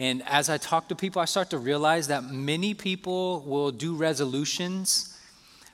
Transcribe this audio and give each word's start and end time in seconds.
And 0.00 0.22
as 0.26 0.48
I 0.48 0.56
talk 0.56 0.88
to 0.88 0.96
people, 0.96 1.20
I 1.20 1.26
start 1.26 1.50
to 1.50 1.58
realize 1.58 2.08
that 2.08 2.24
many 2.24 2.72
people 2.72 3.42
will 3.42 3.70
do 3.70 3.94
resolutions 3.94 5.14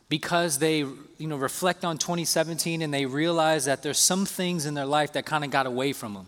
because 0.08 0.58
they 0.58 0.78
you 0.78 1.28
know, 1.28 1.36
reflect 1.36 1.84
on 1.84 1.96
2017 1.96 2.82
and 2.82 2.92
they 2.92 3.06
realize 3.06 3.66
that 3.66 3.84
there's 3.84 4.00
some 4.00 4.26
things 4.26 4.66
in 4.66 4.74
their 4.74 4.84
life 4.84 5.12
that 5.12 5.26
kind 5.26 5.44
of 5.44 5.50
got 5.50 5.66
away 5.66 5.92
from 5.92 6.14
them. 6.14 6.26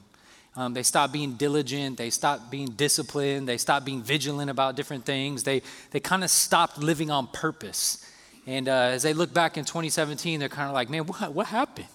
Um, 0.55 0.75
they 0.75 0.85
stop 0.85 1.11
being 1.11 1.33
diligent. 1.33 1.99
They 1.99 2.11
stop 2.11 2.53
being 2.53 2.69
disciplined. 2.69 3.49
They 3.49 3.59
stop 3.59 3.85
being 3.85 4.01
vigilant 4.03 4.49
about 4.49 4.77
different 4.77 5.05
things. 5.05 5.43
They, 5.43 5.63
they 5.91 5.99
kind 5.99 6.23
of 6.23 6.31
stopped 6.31 6.79
living 6.79 7.11
on 7.11 7.27
purpose. 7.27 8.09
And 8.47 8.69
uh, 8.69 8.93
as 8.93 9.03
they 9.03 9.13
look 9.13 9.35
back 9.35 9.57
in 9.57 9.65
2017, 9.65 10.39
they're 10.39 10.49
kind 10.49 10.69
of 10.69 10.75
like, 10.75 10.89
man, 10.89 11.05
what, 11.05 11.35
what 11.35 11.47
happened? 11.49 11.89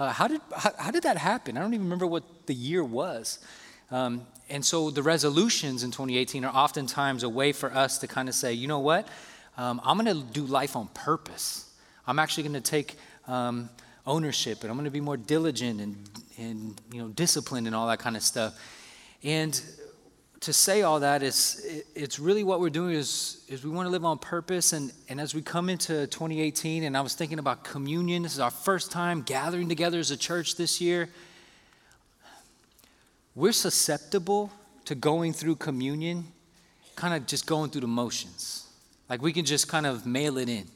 Uh, 0.00 0.10
how, 0.10 0.26
did, 0.26 0.40
how, 0.56 0.72
how, 0.78 0.90
did 0.90 1.04
that 1.04 1.16
happen? 1.16 1.56
I 1.56 1.60
don't 1.60 1.74
even 1.74 1.86
remember 1.86 2.08
what 2.08 2.24
the 2.46 2.54
year 2.54 2.82
was. 2.82 3.38
Um, 3.90 4.26
and 4.50 4.64
so 4.64 4.90
the 4.90 5.02
resolutions 5.02 5.82
in 5.82 5.90
2018 5.90 6.44
are 6.44 6.54
oftentimes 6.54 7.22
a 7.22 7.28
way 7.28 7.52
for 7.52 7.72
us 7.72 7.98
to 7.98 8.06
kind 8.06 8.28
of 8.28 8.34
say, 8.34 8.52
you 8.52 8.66
know 8.66 8.80
what? 8.80 9.08
Um, 9.56 9.80
I'm 9.84 9.98
going 9.98 10.14
to 10.14 10.22
do 10.32 10.44
life 10.44 10.76
on 10.76 10.88
purpose. 10.88 11.70
I'm 12.06 12.18
actually 12.18 12.44
going 12.44 12.54
to 12.54 12.60
take 12.60 12.96
um, 13.26 13.70
ownership 14.06 14.62
and 14.62 14.70
I'm 14.70 14.76
going 14.76 14.84
to 14.84 14.90
be 14.90 15.00
more 15.00 15.16
diligent 15.16 15.80
and, 15.80 15.96
and 16.38 16.80
you 16.92 17.00
know, 17.00 17.08
disciplined 17.08 17.66
and 17.66 17.74
all 17.74 17.86
that 17.88 17.98
kind 17.98 18.16
of 18.16 18.22
stuff. 18.22 18.58
And 19.22 19.60
to 20.44 20.52
say 20.52 20.82
all 20.82 21.00
that 21.00 21.22
is 21.22 21.64
it, 21.64 21.86
it's 21.94 22.18
really 22.18 22.44
what 22.44 22.60
we're 22.60 22.68
doing 22.68 22.94
is, 22.94 23.42
is 23.48 23.64
we 23.64 23.70
want 23.70 23.86
to 23.86 23.90
live 23.90 24.04
on 24.04 24.18
purpose 24.18 24.74
and, 24.74 24.92
and 25.08 25.18
as 25.18 25.34
we 25.34 25.40
come 25.40 25.70
into 25.70 26.06
2018 26.08 26.84
and 26.84 26.98
i 26.98 27.00
was 27.00 27.14
thinking 27.14 27.38
about 27.38 27.64
communion 27.64 28.22
this 28.22 28.34
is 28.34 28.40
our 28.40 28.50
first 28.50 28.92
time 28.92 29.22
gathering 29.22 29.70
together 29.70 29.98
as 29.98 30.10
a 30.10 30.16
church 30.18 30.56
this 30.56 30.82
year 30.82 31.08
we're 33.34 33.52
susceptible 33.52 34.50
to 34.84 34.94
going 34.94 35.32
through 35.32 35.56
communion 35.56 36.24
kind 36.96 37.14
of 37.14 37.26
just 37.26 37.46
going 37.46 37.70
through 37.70 37.80
the 37.80 37.86
motions 37.86 38.68
like 39.08 39.20
we 39.22 39.32
can 39.32 39.44
just 39.44 39.68
kind 39.68 39.86
of 39.86 40.06
mail 40.06 40.38
it 40.38 40.48
in 40.48 40.66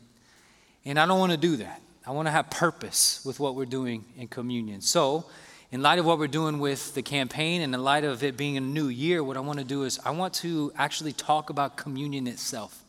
and 0.84 0.98
i 0.98 1.06
don't 1.06 1.18
want 1.18 1.33
to 1.33 1.38
do 1.38 1.56
that 1.56 1.80
I 2.08 2.10
want 2.12 2.27
to 2.27 2.33
have 2.33 2.48
purpose 2.48 3.22
with 3.22 3.38
what 3.38 3.55
we're 3.55 3.66
doing 3.66 4.02
in 4.16 4.28
communion. 4.28 4.80
So, 4.80 5.27
in 5.70 5.83
light 5.83 5.98
of 5.98 6.06
what 6.06 6.18
we're 6.18 6.27
doing 6.27 6.58
with 6.58 6.94
the 6.94 7.02
campaign 7.02 7.60
and 7.60 7.74
in 7.74 7.84
light 7.84 8.02
of 8.02 8.24
it 8.24 8.34
being 8.34 8.56
a 8.56 8.62
new 8.62 8.88
year, 8.88 9.22
what 9.22 9.36
I 9.36 9.40
want 9.40 9.58
to 9.58 9.64
do 9.64 9.83
is 9.83 10.00
I 10.06 10.12
want 10.12 10.33
to 10.34 10.72
actually 10.74 11.12
talk 11.12 11.50
about 11.50 11.77
communion 11.77 12.27
itself. 12.27 12.83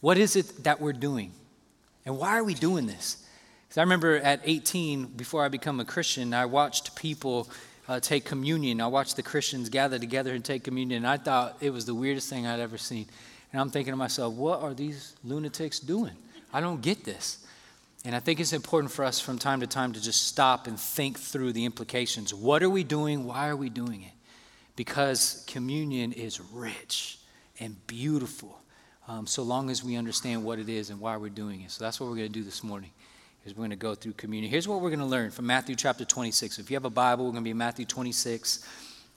What 0.00 0.18
is 0.18 0.34
it 0.34 0.64
that 0.64 0.80
we're 0.80 0.94
doing? 0.94 1.30
And 2.04 2.18
why 2.18 2.36
are 2.36 2.42
we 2.42 2.54
doing 2.54 2.86
this? 2.88 3.24
Because 3.68 3.78
I 3.78 3.82
remember 3.82 4.16
at 4.16 4.40
18, 4.42 5.06
before 5.16 5.44
I 5.44 5.48
become 5.48 5.78
a 5.78 5.84
Christian, 5.84 6.34
I 6.34 6.46
watched 6.46 6.96
people 6.96 7.48
uh, 7.88 8.00
take 8.00 8.24
communion. 8.24 8.80
I 8.80 8.86
watched 8.86 9.16
the 9.16 9.22
Christians 9.22 9.68
gather 9.68 9.98
together 9.98 10.34
and 10.34 10.44
take 10.44 10.64
communion, 10.64 10.98
and 10.98 11.06
I 11.06 11.16
thought 11.16 11.56
it 11.60 11.70
was 11.70 11.84
the 11.84 11.94
weirdest 11.94 12.28
thing 12.28 12.46
I'd 12.46 12.60
ever 12.60 12.78
seen. 12.78 13.06
And 13.52 13.60
I'm 13.60 13.70
thinking 13.70 13.92
to 13.92 13.96
myself, 13.96 14.34
what 14.34 14.60
are 14.60 14.74
these 14.74 15.14
lunatics 15.24 15.78
doing? 15.78 16.16
I 16.52 16.60
don't 16.60 16.82
get 16.82 17.04
this. 17.04 17.44
And 18.04 18.14
I 18.14 18.20
think 18.20 18.38
it's 18.38 18.52
important 18.52 18.92
for 18.92 19.04
us 19.04 19.18
from 19.18 19.38
time 19.38 19.60
to 19.60 19.66
time 19.66 19.92
to 19.92 20.00
just 20.00 20.28
stop 20.28 20.66
and 20.66 20.78
think 20.78 21.18
through 21.18 21.52
the 21.52 21.64
implications. 21.64 22.32
What 22.32 22.62
are 22.62 22.70
we 22.70 22.84
doing? 22.84 23.24
Why 23.24 23.48
are 23.48 23.56
we 23.56 23.68
doing 23.68 24.02
it? 24.02 24.12
Because 24.76 25.44
communion 25.48 26.12
is 26.12 26.40
rich 26.40 27.18
and 27.58 27.74
beautiful, 27.86 28.60
um, 29.08 29.26
so 29.26 29.42
long 29.42 29.70
as 29.70 29.82
we 29.82 29.96
understand 29.96 30.44
what 30.44 30.58
it 30.58 30.68
is 30.68 30.90
and 30.90 31.00
why 31.00 31.16
we're 31.16 31.30
doing 31.30 31.62
it. 31.62 31.70
So 31.70 31.82
that's 31.82 31.98
what 31.98 32.08
we're 32.08 32.16
going 32.16 32.28
to 32.28 32.32
do 32.32 32.44
this 32.44 32.62
morning. 32.62 32.90
Is 33.46 33.54
we're 33.54 33.60
going 33.60 33.70
to 33.70 33.76
go 33.76 33.94
through 33.94 34.14
communion. 34.14 34.50
Here's 34.50 34.66
what 34.66 34.80
we're 34.80 34.90
going 34.90 34.98
to 34.98 35.06
learn 35.06 35.30
from 35.30 35.46
Matthew 35.46 35.76
chapter 35.76 36.04
26. 36.04 36.58
If 36.58 36.68
you 36.68 36.74
have 36.74 36.84
a 36.84 36.90
Bible, 36.90 37.26
we're 37.26 37.30
going 37.30 37.44
to 37.44 37.46
be 37.46 37.52
in 37.52 37.56
Matthew 37.56 37.84
26. 37.84 38.66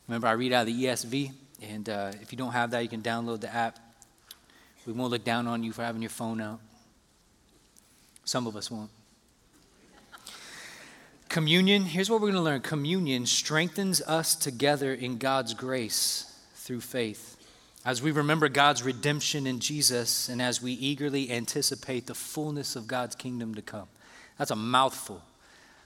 Remember, 0.07 0.27
I 0.27 0.33
read 0.33 0.53
out 0.53 0.67
of 0.67 0.67
the 0.67 0.83
ESV, 0.83 1.31
and 1.63 1.89
uh, 1.89 2.11
if 2.21 2.31
you 2.31 2.37
don't 2.37 2.51
have 2.51 2.69
that, 2.69 2.83
you 2.83 2.89
can 2.89 3.01
download 3.01 3.41
the 3.41 3.51
app. 3.51 3.79
We 4.85 4.93
won't 4.93 5.09
look 5.09 5.23
down 5.23 5.47
on 5.47 5.63
you 5.63 5.71
for 5.71 5.81
having 5.81 6.03
your 6.03 6.11
phone 6.11 6.41
out. 6.41 6.59
Some 8.23 8.45
of 8.45 8.55
us 8.55 8.69
won't. 8.69 8.91
Communion, 11.27 11.85
here's 11.85 12.07
what 12.07 12.21
we're 12.21 12.27
going 12.27 12.33
to 12.35 12.41
learn 12.41 12.61
communion 12.61 13.25
strengthens 13.25 13.99
us 13.99 14.35
together 14.35 14.93
in 14.93 15.17
God's 15.17 15.55
grace 15.55 16.39
through 16.53 16.81
faith. 16.81 17.35
As 17.83 18.03
we 18.03 18.11
remember 18.11 18.47
God's 18.47 18.83
redemption 18.83 19.47
in 19.47 19.59
Jesus 19.59 20.29
and 20.29 20.39
as 20.39 20.61
we 20.61 20.73
eagerly 20.73 21.31
anticipate 21.31 22.05
the 22.05 22.13
fullness 22.13 22.75
of 22.75 22.85
God's 22.85 23.15
kingdom 23.15 23.55
to 23.55 23.63
come. 23.63 23.87
That's 24.39 24.51
a 24.51 24.55
mouthful. 24.55 25.21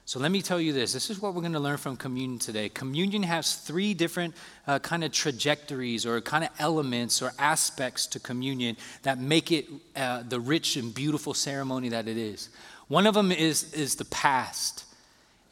So 0.06 0.20
let 0.20 0.32
me 0.32 0.42
tell 0.42 0.60
you 0.60 0.74
this. 0.74 0.94
This 0.94 1.10
is 1.10 1.22
what 1.22 1.34
we're 1.34 1.42
going 1.42 1.54
to 1.54 1.60
learn 1.60 1.78
from 1.78 1.96
communion 1.96 2.38
today. 2.38 2.70
Communion 2.70 3.24
has 3.24 3.56
three 3.56 3.94
different 3.94 4.36
uh, 4.68 4.80
kind 4.80 5.04
of 5.04 5.12
trajectories 5.12 6.06
or 6.06 6.20
kind 6.22 6.44
of 6.44 6.50
elements 6.60 7.22
or 7.22 7.32
aspects 7.40 8.06
to 8.08 8.20
communion 8.20 8.76
that 9.04 9.18
make 9.18 9.52
it 9.52 9.66
uh, 9.96 10.24
the 10.28 10.40
rich 10.40 10.76
and 10.76 10.94
beautiful 10.94 11.34
ceremony 11.34 11.90
that 11.90 12.08
it 12.08 12.18
is. 12.18 12.50
One 12.90 13.08
of 13.08 13.14
them 13.14 13.32
is, 13.32 13.74
is 13.74 13.96
the 13.96 14.06
past, 14.06 14.86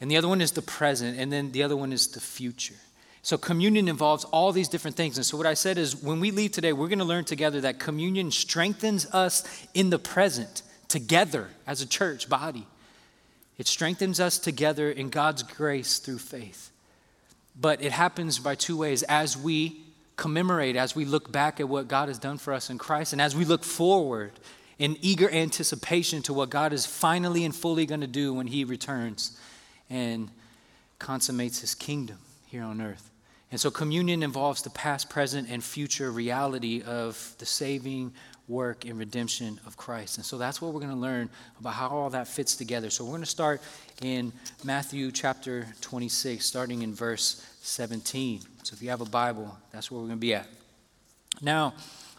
and 0.01 0.11
the 0.11 0.17
other 0.17 0.27
one 0.27 0.41
is 0.41 0.51
the 0.51 0.61
present, 0.61 1.17
and 1.17 1.31
then 1.31 1.53
the 1.53 1.63
other 1.63 1.77
one 1.77 1.93
is 1.93 2.07
the 2.07 2.19
future. 2.19 2.75
So 3.23 3.37
communion 3.37 3.87
involves 3.87 4.25
all 4.25 4.51
these 4.51 4.67
different 4.67 4.97
things. 4.97 5.17
And 5.17 5.25
so 5.25 5.37
what 5.37 5.47
I 5.47 5.53
said 5.53 5.77
is 5.77 5.95
when 5.95 6.19
we 6.19 6.31
leave 6.31 6.51
today, 6.51 6.73
we're 6.73 6.87
going 6.87 6.99
to 6.99 7.05
learn 7.05 7.23
together 7.23 7.61
that 7.61 7.79
communion 7.79 8.31
strengthens 8.31 9.05
us 9.13 9.43
in 9.73 9.91
the 9.91 9.99
present 9.99 10.63
together 10.87 11.49
as 11.65 11.81
a 11.81 11.87
church 11.87 12.27
body. 12.27 12.67
It 13.61 13.67
strengthens 13.67 14.19
us 14.19 14.39
together 14.39 14.89
in 14.89 15.09
God's 15.09 15.43
grace 15.43 15.99
through 15.99 16.17
faith. 16.17 16.71
But 17.55 17.79
it 17.79 17.91
happens 17.91 18.39
by 18.39 18.55
two 18.55 18.75
ways 18.75 19.03
as 19.03 19.37
we 19.37 19.81
commemorate, 20.15 20.75
as 20.75 20.95
we 20.95 21.05
look 21.05 21.31
back 21.31 21.59
at 21.59 21.69
what 21.69 21.87
God 21.87 22.07
has 22.07 22.17
done 22.17 22.39
for 22.39 22.53
us 22.53 22.71
in 22.71 22.79
Christ, 22.79 23.13
and 23.13 23.21
as 23.21 23.35
we 23.35 23.45
look 23.45 23.63
forward 23.63 24.31
in 24.79 24.97
eager 25.01 25.29
anticipation 25.29 26.23
to 26.23 26.33
what 26.33 26.49
God 26.49 26.73
is 26.73 26.87
finally 26.87 27.45
and 27.45 27.55
fully 27.55 27.85
going 27.85 28.01
to 28.01 28.07
do 28.07 28.33
when 28.33 28.47
He 28.47 28.63
returns 28.63 29.37
and 29.91 30.31
consummates 30.97 31.59
His 31.59 31.75
kingdom 31.75 32.17
here 32.47 32.63
on 32.63 32.81
earth. 32.81 33.11
And 33.51 33.61
so 33.61 33.69
communion 33.69 34.23
involves 34.23 34.63
the 34.63 34.71
past, 34.71 35.07
present, 35.07 35.47
and 35.51 35.63
future 35.63 36.09
reality 36.09 36.81
of 36.81 37.35
the 37.37 37.45
saving 37.45 38.13
work 38.51 38.85
and 38.85 38.99
redemption 38.99 39.59
of 39.65 39.77
Christ. 39.77 40.17
And 40.17 40.25
so 40.25 40.37
that's 40.37 40.61
what 40.61 40.73
we're 40.73 40.81
going 40.81 40.91
to 40.91 40.97
learn 40.97 41.29
about 41.59 41.73
how 41.73 41.87
all 41.89 42.09
that 42.11 42.27
fits 42.27 42.55
together. 42.55 42.89
So 42.89 43.05
we're 43.05 43.11
going 43.11 43.21
to 43.21 43.25
start 43.25 43.61
in 44.01 44.33
Matthew 44.63 45.11
chapter 45.11 45.65
26, 45.79 46.45
starting 46.45 46.81
in 46.81 46.93
verse 46.93 47.45
17. 47.61 48.41
So 48.63 48.73
if 48.73 48.83
you 48.83 48.89
have 48.89 49.01
a 49.01 49.05
Bible, 49.05 49.57
that's 49.71 49.89
where 49.89 50.01
we're 50.01 50.07
going 50.07 50.19
to 50.19 50.21
be 50.21 50.35
at. 50.35 50.47
Now, 51.41 51.73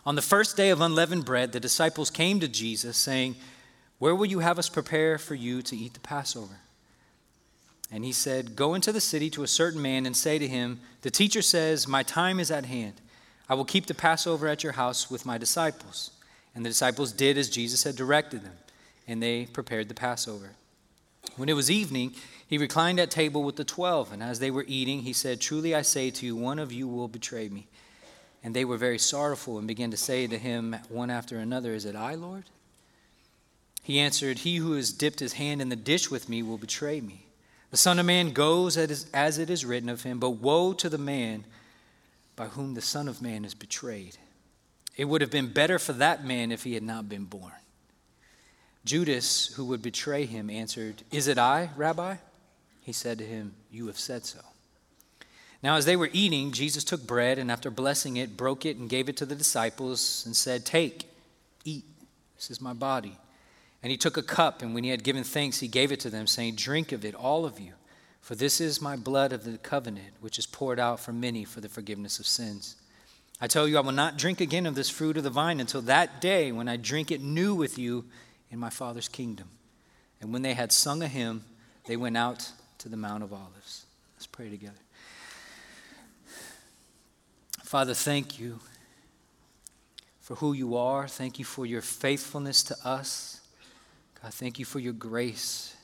on 0.06 0.16
the 0.16 0.22
first 0.22 0.56
day 0.56 0.70
of 0.70 0.80
unleavened 0.80 1.24
bread, 1.24 1.52
the 1.52 1.60
disciples 1.60 2.10
came 2.10 2.40
to 2.40 2.48
Jesus, 2.48 2.96
saying, 2.96 3.36
Where 3.98 4.14
will 4.16 4.26
you 4.26 4.40
have 4.40 4.58
us 4.58 4.68
prepare 4.68 5.18
for 5.18 5.34
you 5.34 5.62
to 5.62 5.76
eat 5.76 5.94
the 5.94 6.00
Passover? 6.00 6.56
And 7.92 8.04
he 8.04 8.12
said, 8.12 8.56
Go 8.56 8.72
into 8.74 8.90
the 8.90 9.00
city 9.02 9.28
to 9.30 9.42
a 9.42 9.48
certain 9.48 9.82
man 9.82 10.06
and 10.06 10.16
say 10.16 10.38
to 10.38 10.48
him, 10.48 10.80
The 11.02 11.10
teacher 11.10 11.42
says, 11.42 11.86
My 11.86 12.02
time 12.02 12.40
is 12.40 12.50
at 12.50 12.64
hand. 12.64 12.94
I 13.48 13.54
will 13.54 13.66
keep 13.66 13.84
the 13.84 13.94
Passover 13.94 14.48
at 14.48 14.62
your 14.62 14.72
house 14.72 15.10
with 15.10 15.26
my 15.26 15.36
disciples. 15.36 16.11
And 16.54 16.64
the 16.64 16.70
disciples 16.70 17.12
did 17.12 17.38
as 17.38 17.48
Jesus 17.48 17.84
had 17.84 17.96
directed 17.96 18.42
them, 18.44 18.56
and 19.08 19.22
they 19.22 19.46
prepared 19.46 19.88
the 19.88 19.94
Passover. 19.94 20.50
When 21.36 21.48
it 21.48 21.54
was 21.54 21.70
evening, 21.70 22.14
he 22.46 22.58
reclined 22.58 23.00
at 23.00 23.10
table 23.10 23.42
with 23.42 23.56
the 23.56 23.64
twelve, 23.64 24.12
and 24.12 24.22
as 24.22 24.38
they 24.38 24.50
were 24.50 24.64
eating, 24.68 25.00
he 25.00 25.12
said, 25.12 25.40
Truly 25.40 25.74
I 25.74 25.82
say 25.82 26.10
to 26.10 26.26
you, 26.26 26.36
one 26.36 26.58
of 26.58 26.72
you 26.72 26.86
will 26.86 27.08
betray 27.08 27.48
me. 27.48 27.68
And 28.44 28.54
they 28.54 28.64
were 28.64 28.76
very 28.76 28.98
sorrowful 28.98 29.56
and 29.56 29.68
began 29.68 29.90
to 29.92 29.96
say 29.96 30.26
to 30.26 30.36
him 30.36 30.76
one 30.88 31.10
after 31.10 31.38
another, 31.38 31.74
Is 31.74 31.84
it 31.84 31.94
I, 31.94 32.14
Lord? 32.14 32.44
He 33.82 33.98
answered, 33.98 34.40
He 34.40 34.56
who 34.56 34.72
has 34.72 34.92
dipped 34.92 35.20
his 35.20 35.34
hand 35.34 35.62
in 35.62 35.68
the 35.68 35.76
dish 35.76 36.10
with 36.10 36.28
me 36.28 36.42
will 36.42 36.58
betray 36.58 37.00
me. 37.00 37.26
The 37.70 37.76
Son 37.76 37.98
of 37.98 38.04
Man 38.06 38.32
goes 38.32 38.76
as 38.76 39.38
it 39.38 39.48
is 39.48 39.64
written 39.64 39.88
of 39.88 40.02
him, 40.02 40.18
but 40.18 40.30
woe 40.30 40.72
to 40.74 40.88
the 40.90 40.98
man 40.98 41.44
by 42.36 42.48
whom 42.48 42.74
the 42.74 42.82
Son 42.82 43.08
of 43.08 43.22
Man 43.22 43.44
is 43.44 43.54
betrayed. 43.54 44.18
It 44.96 45.06
would 45.06 45.20
have 45.20 45.30
been 45.30 45.52
better 45.52 45.78
for 45.78 45.94
that 45.94 46.24
man 46.24 46.52
if 46.52 46.64
he 46.64 46.74
had 46.74 46.82
not 46.82 47.08
been 47.08 47.24
born. 47.24 47.52
Judas, 48.84 49.52
who 49.54 49.64
would 49.66 49.82
betray 49.82 50.26
him, 50.26 50.50
answered, 50.50 51.02
Is 51.10 51.28
it 51.28 51.38
I, 51.38 51.70
Rabbi? 51.76 52.16
He 52.82 52.92
said 52.92 53.18
to 53.18 53.24
him, 53.24 53.54
You 53.70 53.86
have 53.86 53.98
said 53.98 54.26
so. 54.26 54.40
Now, 55.62 55.76
as 55.76 55.84
they 55.84 55.96
were 55.96 56.10
eating, 56.12 56.50
Jesus 56.50 56.82
took 56.82 57.06
bread 57.06 57.38
and 57.38 57.50
after 57.50 57.70
blessing 57.70 58.16
it, 58.16 58.36
broke 58.36 58.66
it 58.66 58.76
and 58.76 58.88
gave 58.88 59.08
it 59.08 59.16
to 59.18 59.26
the 59.26 59.36
disciples 59.36 60.24
and 60.26 60.36
said, 60.36 60.66
Take, 60.66 61.08
eat, 61.64 61.84
this 62.34 62.50
is 62.50 62.60
my 62.60 62.72
body. 62.72 63.16
And 63.82 63.90
he 63.90 63.96
took 63.96 64.16
a 64.16 64.22
cup, 64.22 64.62
and 64.62 64.74
when 64.74 64.84
he 64.84 64.90
had 64.90 65.04
given 65.04 65.24
thanks, 65.24 65.60
he 65.60 65.68
gave 65.68 65.92
it 65.92 66.00
to 66.00 66.10
them, 66.10 66.26
saying, 66.26 66.56
Drink 66.56 66.92
of 66.92 67.04
it, 67.04 67.14
all 67.14 67.44
of 67.44 67.60
you, 67.60 67.72
for 68.20 68.34
this 68.34 68.60
is 68.60 68.80
my 68.80 68.96
blood 68.96 69.32
of 69.32 69.44
the 69.44 69.58
covenant, 69.58 70.14
which 70.20 70.38
is 70.38 70.46
poured 70.46 70.78
out 70.80 71.00
for 71.00 71.12
many 71.12 71.44
for 71.44 71.60
the 71.60 71.68
forgiveness 71.68 72.18
of 72.18 72.26
sins. 72.26 72.76
I 73.42 73.48
tell 73.48 73.66
you, 73.66 73.76
I 73.76 73.80
will 73.80 73.90
not 73.90 74.16
drink 74.16 74.40
again 74.40 74.66
of 74.66 74.76
this 74.76 74.88
fruit 74.88 75.16
of 75.16 75.24
the 75.24 75.30
vine 75.30 75.58
until 75.58 75.82
that 75.82 76.20
day 76.20 76.52
when 76.52 76.68
I 76.68 76.76
drink 76.76 77.10
it 77.10 77.20
new 77.20 77.56
with 77.56 77.76
you 77.76 78.04
in 78.52 78.60
my 78.60 78.70
Father's 78.70 79.08
kingdom. 79.08 79.48
And 80.20 80.32
when 80.32 80.42
they 80.42 80.54
had 80.54 80.70
sung 80.70 81.02
a 81.02 81.08
hymn, 81.08 81.42
they 81.86 81.96
went 81.96 82.16
out 82.16 82.52
to 82.78 82.88
the 82.88 82.96
Mount 82.96 83.24
of 83.24 83.32
Olives. 83.32 83.84
Let's 84.14 84.28
pray 84.28 84.48
together. 84.48 84.78
Father, 87.64 87.94
thank 87.94 88.38
you 88.38 88.60
for 90.20 90.36
who 90.36 90.52
you 90.52 90.76
are. 90.76 91.08
Thank 91.08 91.40
you 91.40 91.44
for 91.44 91.66
your 91.66 91.82
faithfulness 91.82 92.62
to 92.62 92.76
us. 92.84 93.40
God, 94.22 94.32
thank 94.32 94.60
you 94.60 94.64
for 94.64 94.78
your 94.78 94.92
grace. 94.92 95.74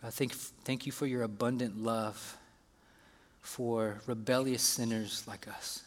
God, 0.00 0.14
thank, 0.14 0.34
thank 0.34 0.86
you 0.86 0.92
for 0.92 1.08
your 1.08 1.24
abundant 1.24 1.82
love 1.82 2.36
for 3.40 4.02
rebellious 4.06 4.62
sinners 4.62 5.24
like 5.26 5.48
us. 5.48 5.82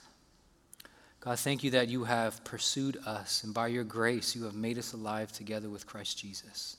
God, 1.24 1.40
thank 1.40 1.64
you 1.64 1.72
that 1.72 1.88
you 1.88 2.04
have 2.04 2.44
pursued 2.44 2.98
us, 3.06 3.46
and 3.46 3.54
by 3.54 3.68
your 3.68 3.86
grace, 3.86 4.36
you 4.36 4.44
have 4.44 4.56
made 4.56 4.78
us 4.78 4.92
alive 4.92 5.31
together 5.31 5.70
with 5.70 5.88
Christ 5.88 6.18
Jesus. 6.18 6.75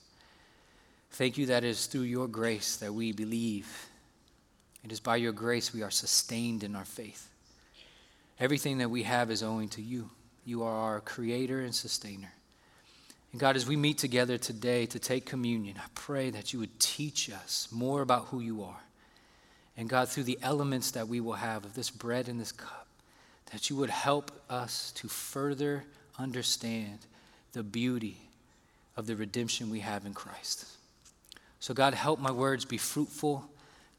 Thank 1.13 1.39
you 1.39 1.47
that 1.47 1.65
it 1.65 1.69
is 1.69 1.87
through 1.87 2.03
your 2.03 2.29
grace 2.29 2.77
that 2.77 2.93
we 2.93 3.13
believe. 3.13 3.89
It 4.85 4.93
is 4.93 5.01
by 5.01 5.17
your 5.17 5.33
grace 5.33 5.73
we 5.73 5.83
are 5.83 5.91
sustained 5.91 6.63
in 6.63 6.77
our 6.77 6.85
faith. 6.85 7.31
Everything 8.39 8.77
that 8.79 8.91
we 8.91 9.05
have 9.05 9.31
is 9.31 9.43
owing 9.43 9.71
to 9.71 9.81
you. 9.81 10.11
You 10.45 10.63
are 10.63 10.75
our 10.75 11.01
creator 11.01 11.61
and 11.61 11.75
sustainer. 11.75 12.35
And 13.33 13.41
God, 13.41 13.57
as 13.57 13.67
we 13.67 13.77
meet 13.77 13.97
together 13.97 14.37
today 14.37 14.85
to 14.87 14.99
take 14.99 15.25
communion, 15.25 15.77
I 15.79 15.87
pray 15.95 16.29
that 16.29 16.53
you 16.53 16.59
would 16.59 16.79
teach 16.79 17.31
us 17.31 17.67
more 17.73 18.03
about 18.03 18.27
who 18.27 18.41
you 18.41 18.63
are. 18.63 18.83
And 19.75 19.89
God, 19.89 20.11
through 20.11 20.25
the 20.25 20.39
elements 20.43 20.91
that 20.91 21.09
we 21.09 21.21
will 21.23 21.33
have 21.33 21.65
of 21.65 21.75
this 21.75 21.89
bread 21.89 22.29
and 22.29 22.39
this 22.39 22.53
cup, 22.53 22.89
that 23.55 23.71
you 23.71 23.77
would 23.77 23.89
help 23.89 24.33
us 24.51 24.91
to 24.97 25.07
further 25.07 25.85
understand 26.19 26.99
the 27.53 27.63
beauty 27.63 28.17
of 28.97 29.07
the 29.07 29.15
redemption 29.15 29.71
we 29.71 29.79
have 29.79 30.05
in 30.05 30.13
Christ. 30.13 30.67
So, 31.61 31.73
God, 31.73 31.95
help 31.95 32.19
my 32.19 32.33
words 32.33 32.65
be 32.65 32.79
fruitful. 32.79 33.45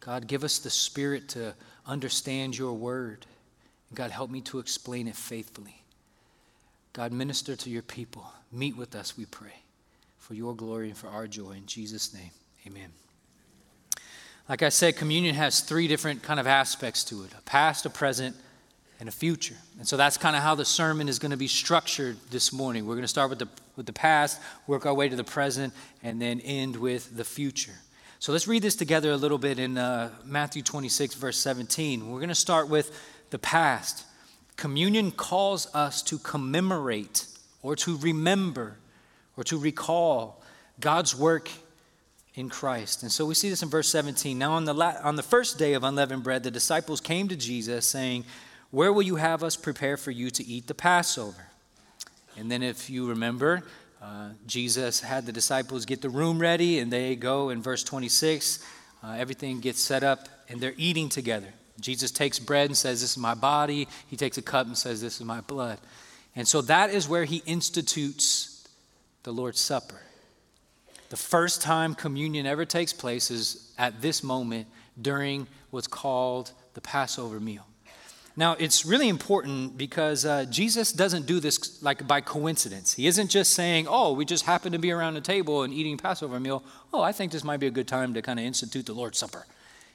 God, 0.02 0.28
give 0.28 0.44
us 0.44 0.60
the 0.60 0.70
spirit 0.70 1.30
to 1.30 1.54
understand 1.88 2.58
your 2.58 2.74
word. 2.74 3.26
God, 3.94 4.12
help 4.12 4.30
me 4.30 4.42
to 4.42 4.60
explain 4.60 5.08
it 5.08 5.16
faithfully. 5.16 5.82
God, 6.92 7.14
minister 7.14 7.56
to 7.56 7.70
your 7.70 7.82
people. 7.82 8.26
Meet 8.52 8.76
with 8.76 8.94
us, 8.94 9.18
we 9.18 9.24
pray, 9.24 9.56
for 10.20 10.34
your 10.34 10.54
glory 10.54 10.90
and 10.90 10.98
for 10.98 11.08
our 11.08 11.28
joy. 11.28 11.52
In 11.52 11.66
Jesus' 11.66 12.14
name, 12.14 12.32
amen. 12.68 12.90
Like 14.50 14.64
I 14.64 14.70
said, 14.70 14.98
communion 14.98 15.34
has 15.36 15.62
three 15.62 15.88
different 15.88 16.24
kind 16.24 16.42
of 16.42 16.46
aspects 16.46 17.06
to 17.06 17.24
it 17.24 17.32
a 17.38 17.42
past, 17.44 17.86
a 17.86 17.90
present, 17.90 18.36
and 19.00 19.10
a 19.10 19.12
future. 19.12 19.56
And 19.78 19.88
so 19.88 19.98
that's 19.98 20.18
kind 20.18 20.36
of 20.36 20.42
how 20.42 20.56
the 20.56 20.66
sermon 20.66 21.10
is 21.10 21.20
going 21.20 21.32
to 21.32 21.38
be 21.38 21.48
structured 21.48 22.18
this 22.32 22.54
morning. 22.54 22.86
We're 22.86 22.96
going 22.96 23.04
to 23.04 23.08
start 23.08 23.30
with 23.30 23.40
the, 23.40 23.50
with 23.76 23.86
the 23.86 23.94
past, 23.94 24.42
work 24.68 24.86
our 24.86 24.94
way 24.94 25.10
to 25.10 25.16
the 25.16 25.24
present, 25.24 25.74
and 26.04 26.22
then 26.22 26.40
end 26.42 26.76
with 26.76 27.16
the 27.16 27.26
future. 27.26 27.74
So 28.20 28.32
let's 28.32 28.48
read 28.48 28.64
this 28.64 28.76
together 28.76 29.12
a 29.12 29.18
little 29.18 29.38
bit 29.38 29.60
in 29.60 29.78
uh, 29.78 30.10
Matthew 30.24 30.64
26, 30.64 31.16
verse 31.16 31.38
17. 31.38 32.10
We're 32.10 32.20
going 32.20 32.30
to 32.30 32.36
start 32.36 32.70
with 32.70 32.98
the 33.30 33.40
past. 33.40 34.06
Communion 34.56 35.12
calls 35.12 35.68
us 35.76 36.02
to 36.04 36.18
commemorate 36.18 37.28
or 37.62 37.76
to 37.76 37.98
remember 37.98 38.78
or 39.36 39.44
to 39.44 39.58
recall 39.58 40.42
God's 40.80 41.16
work 41.16 41.50
in 42.36 42.50
Christ. 42.50 43.04
And 43.04 43.12
so 43.12 43.26
we 43.26 43.34
see 43.34 43.50
this 43.50 43.64
in 43.64 43.70
verse 43.70 43.90
17. 43.90 44.38
Now, 44.38 44.54
on 44.54 44.66
the, 44.66 44.74
la- 44.74 44.98
on 45.04 45.16
the 45.16 45.24
first 45.24 45.58
day 45.58 45.74
of 45.74 45.84
unleavened 45.84 46.24
bread, 46.24 46.44
the 46.44 46.52
disciples 46.52 47.02
came 47.02 47.28
to 47.30 47.36
Jesus 47.36 47.86
saying, 47.86 48.26
Where 48.76 48.92
will 48.92 49.04
you 49.04 49.16
have 49.16 49.42
us 49.42 49.56
prepare 49.56 49.96
for 49.96 50.12
you 50.12 50.30
to 50.32 50.46
eat 50.46 50.68
the 50.68 50.74
Passover? 50.74 51.48
And 52.36 52.52
then, 52.52 52.62
if 52.62 52.90
you 52.90 53.08
remember, 53.08 53.64
uh, 54.02 54.32
Jesus 54.48 55.00
had 55.00 55.26
the 55.26 55.32
disciples 55.32 55.86
get 55.86 56.02
the 56.02 56.10
room 56.10 56.40
ready, 56.40 56.80
and 56.80 56.92
they 56.92 57.16
go 57.16 57.52
in 57.52 57.62
verse 57.62 57.86
26. 57.86 58.60
Uh, 59.02 59.16
everything 59.18 59.62
gets 59.62 59.80
set 59.80 60.04
up, 60.04 60.28
and 60.50 60.60
they're 60.60 60.74
eating 60.76 61.08
together. 61.08 61.54
Jesus 61.80 62.12
takes 62.12 62.38
bread 62.38 62.66
and 62.66 62.76
says, 62.76 63.00
This 63.00 63.12
is 63.12 63.18
my 63.18 63.34
body. 63.34 63.88
He 64.08 64.18
takes 64.18 64.38
a 64.38 64.42
cup 64.42 64.68
and 64.68 64.78
says, 64.78 65.02
This 65.02 65.22
is 65.22 65.26
my 65.26 65.40
blood. 65.40 65.80
And 66.36 66.46
so 66.46 66.60
that 66.64 66.90
is 66.90 67.08
where 67.08 67.24
he 67.24 67.44
institutes 67.46 68.68
the 69.24 69.32
Lord's 69.32 69.62
Supper. 69.62 70.02
The 71.12 71.16
first 71.16 71.62
time 71.62 71.96
communion 71.96 72.46
ever 72.46 72.66
takes 72.66 72.92
place 72.92 73.32
is 73.32 73.72
at 73.78 74.02
this 74.02 74.22
moment 74.22 74.68
during 75.02 75.48
what's 75.70 75.88
called 75.88 76.52
the 76.74 76.82
Passover 76.82 77.40
meal. 77.40 77.66
Now, 78.38 78.54
it's 78.60 78.86
really 78.86 79.08
important 79.08 79.78
because 79.78 80.26
uh, 80.26 80.46
Jesus 80.46 80.92
doesn't 80.92 81.26
do 81.26 81.40
this 81.40 81.82
like 81.82 82.06
by 82.06 82.20
coincidence. 82.20 82.94
He 82.94 83.08
isn't 83.08 83.30
just 83.30 83.54
saying, 83.54 83.88
oh, 83.90 84.12
we 84.12 84.26
just 84.26 84.46
happen 84.46 84.74
to 84.74 84.80
be 84.80 84.92
around 84.92 85.16
a 85.16 85.22
table 85.22 85.64
and 85.64 85.74
eating 85.74 85.98
Passover 85.98 86.40
meal. 86.40 86.62
Oh, 86.94 87.02
I 87.02 87.14
think 87.14 87.32
this 87.32 87.46
might 87.46 87.62
be 87.62 87.68
a 87.68 87.72
good 87.72 87.88
time 87.88 88.14
to 88.14 88.22
kind 88.22 88.38
of 88.38 88.46
institute 88.46 88.88
the 88.88 88.94
Lord's 88.94 89.18
Supper. 89.18 89.46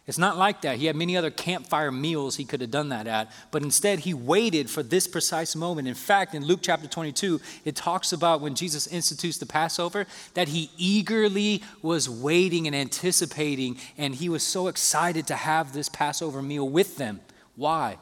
It's 0.07 0.17
not 0.17 0.39
like 0.39 0.63
that. 0.63 0.79
He 0.79 0.87
had 0.87 0.97
many 0.97 1.17
other 1.17 1.31
campfire 1.31 1.93
meals 1.93 2.37
he 2.37 2.47
could 2.47 2.63
have 2.63 2.71
done 2.71 2.89
that 2.89 3.07
at, 3.07 3.31
but 3.51 3.63
instead 3.63 4.01
he 4.01 4.15
waited 4.15 4.71
for 4.71 4.83
this 4.83 5.07
precise 5.07 5.55
moment. 5.55 5.87
In 5.87 5.95
fact, 5.95 6.35
in 6.35 6.45
Luke 6.45 6.61
chapter 6.63 6.89
22, 6.89 7.41
it 7.67 7.77
talks 7.77 8.11
about 8.13 8.41
when 8.41 8.55
Jesus 8.55 8.87
institutes 8.87 9.37
the 9.37 9.47
Passover 9.47 10.07
that 10.33 10.49
he 10.49 10.71
eagerly 10.79 11.63
was 11.83 12.09
waiting 12.09 12.67
and 12.67 12.75
anticipating, 12.75 13.77
and 13.99 14.15
he 14.15 14.31
was 14.31 14.43
so 14.43 14.67
excited 14.67 15.27
to 15.27 15.37
have 15.37 15.75
this 15.75 15.91
Passover 15.91 16.41
meal 16.41 16.69
with 16.69 16.97
them. 16.97 17.21
Why? 17.55 17.99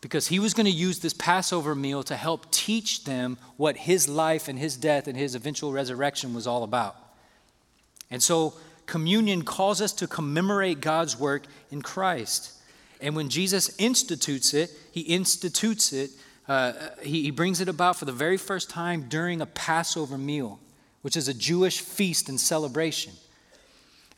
Because 0.00 0.28
he 0.28 0.38
was 0.38 0.54
going 0.54 0.66
to 0.66 0.72
use 0.72 1.00
this 1.00 1.12
Passover 1.12 1.74
meal 1.74 2.02
to 2.04 2.16
help 2.16 2.50
teach 2.50 3.04
them 3.04 3.36
what 3.56 3.76
his 3.76 4.08
life 4.08 4.48
and 4.48 4.58
his 4.58 4.76
death 4.76 5.06
and 5.06 5.16
his 5.16 5.34
eventual 5.34 5.72
resurrection 5.72 6.32
was 6.34 6.46
all 6.46 6.62
about. 6.62 6.96
And 8.10 8.22
so, 8.22 8.54
communion 8.86 9.42
calls 9.42 9.80
us 9.80 9.92
to 9.92 10.06
commemorate 10.06 10.80
God's 10.80 11.18
work 11.18 11.44
in 11.70 11.82
Christ. 11.82 12.52
And 13.00 13.14
when 13.14 13.28
Jesus 13.28 13.74
institutes 13.78 14.52
it, 14.52 14.70
he 14.90 15.02
institutes 15.02 15.92
it, 15.92 16.10
uh, 16.48 16.72
he, 17.02 17.22
he 17.22 17.30
brings 17.30 17.60
it 17.60 17.68
about 17.68 17.96
for 17.96 18.06
the 18.06 18.12
very 18.12 18.36
first 18.36 18.68
time 18.68 19.06
during 19.08 19.40
a 19.40 19.46
Passover 19.46 20.18
meal, 20.18 20.58
which 21.02 21.16
is 21.16 21.28
a 21.28 21.34
Jewish 21.34 21.80
feast 21.80 22.28
and 22.28 22.40
celebration. 22.40 23.12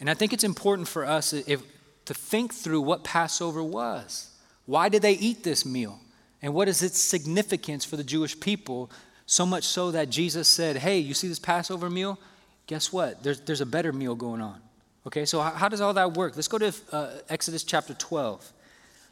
And 0.00 0.08
I 0.08 0.14
think 0.14 0.32
it's 0.32 0.42
important 0.42 0.88
for 0.88 1.04
us 1.04 1.32
if, 1.32 1.62
to 2.06 2.14
think 2.14 2.54
through 2.54 2.80
what 2.80 3.04
Passover 3.04 3.62
was. 3.62 4.31
Why 4.66 4.88
did 4.88 5.02
they 5.02 5.12
eat 5.12 5.44
this 5.44 5.66
meal? 5.66 6.00
And 6.40 6.54
what 6.54 6.68
is 6.68 6.82
its 6.82 6.98
significance 7.00 7.84
for 7.84 7.96
the 7.96 8.04
Jewish 8.04 8.38
people? 8.38 8.90
So 9.26 9.46
much 9.46 9.64
so 9.64 9.90
that 9.92 10.10
Jesus 10.10 10.48
said, 10.48 10.76
Hey, 10.76 10.98
you 10.98 11.14
see 11.14 11.28
this 11.28 11.38
Passover 11.38 11.88
meal? 11.88 12.18
guess 12.66 12.92
what? 12.92 13.22
There's, 13.22 13.40
there's 13.40 13.60
a 13.60 13.66
better 13.66 13.92
meal 13.92 14.14
going 14.14 14.40
on. 14.40 14.60
Okay, 15.06 15.24
so 15.24 15.40
how, 15.40 15.68
does 15.68 15.80
all 15.80 15.94
that 15.94 16.14
work? 16.14 16.36
Let's 16.36 16.48
go 16.48 16.58
to 16.58 16.74
uh, 16.92 17.10
Exodus 17.28 17.64
chapter 17.64 17.92
12. 17.92 18.52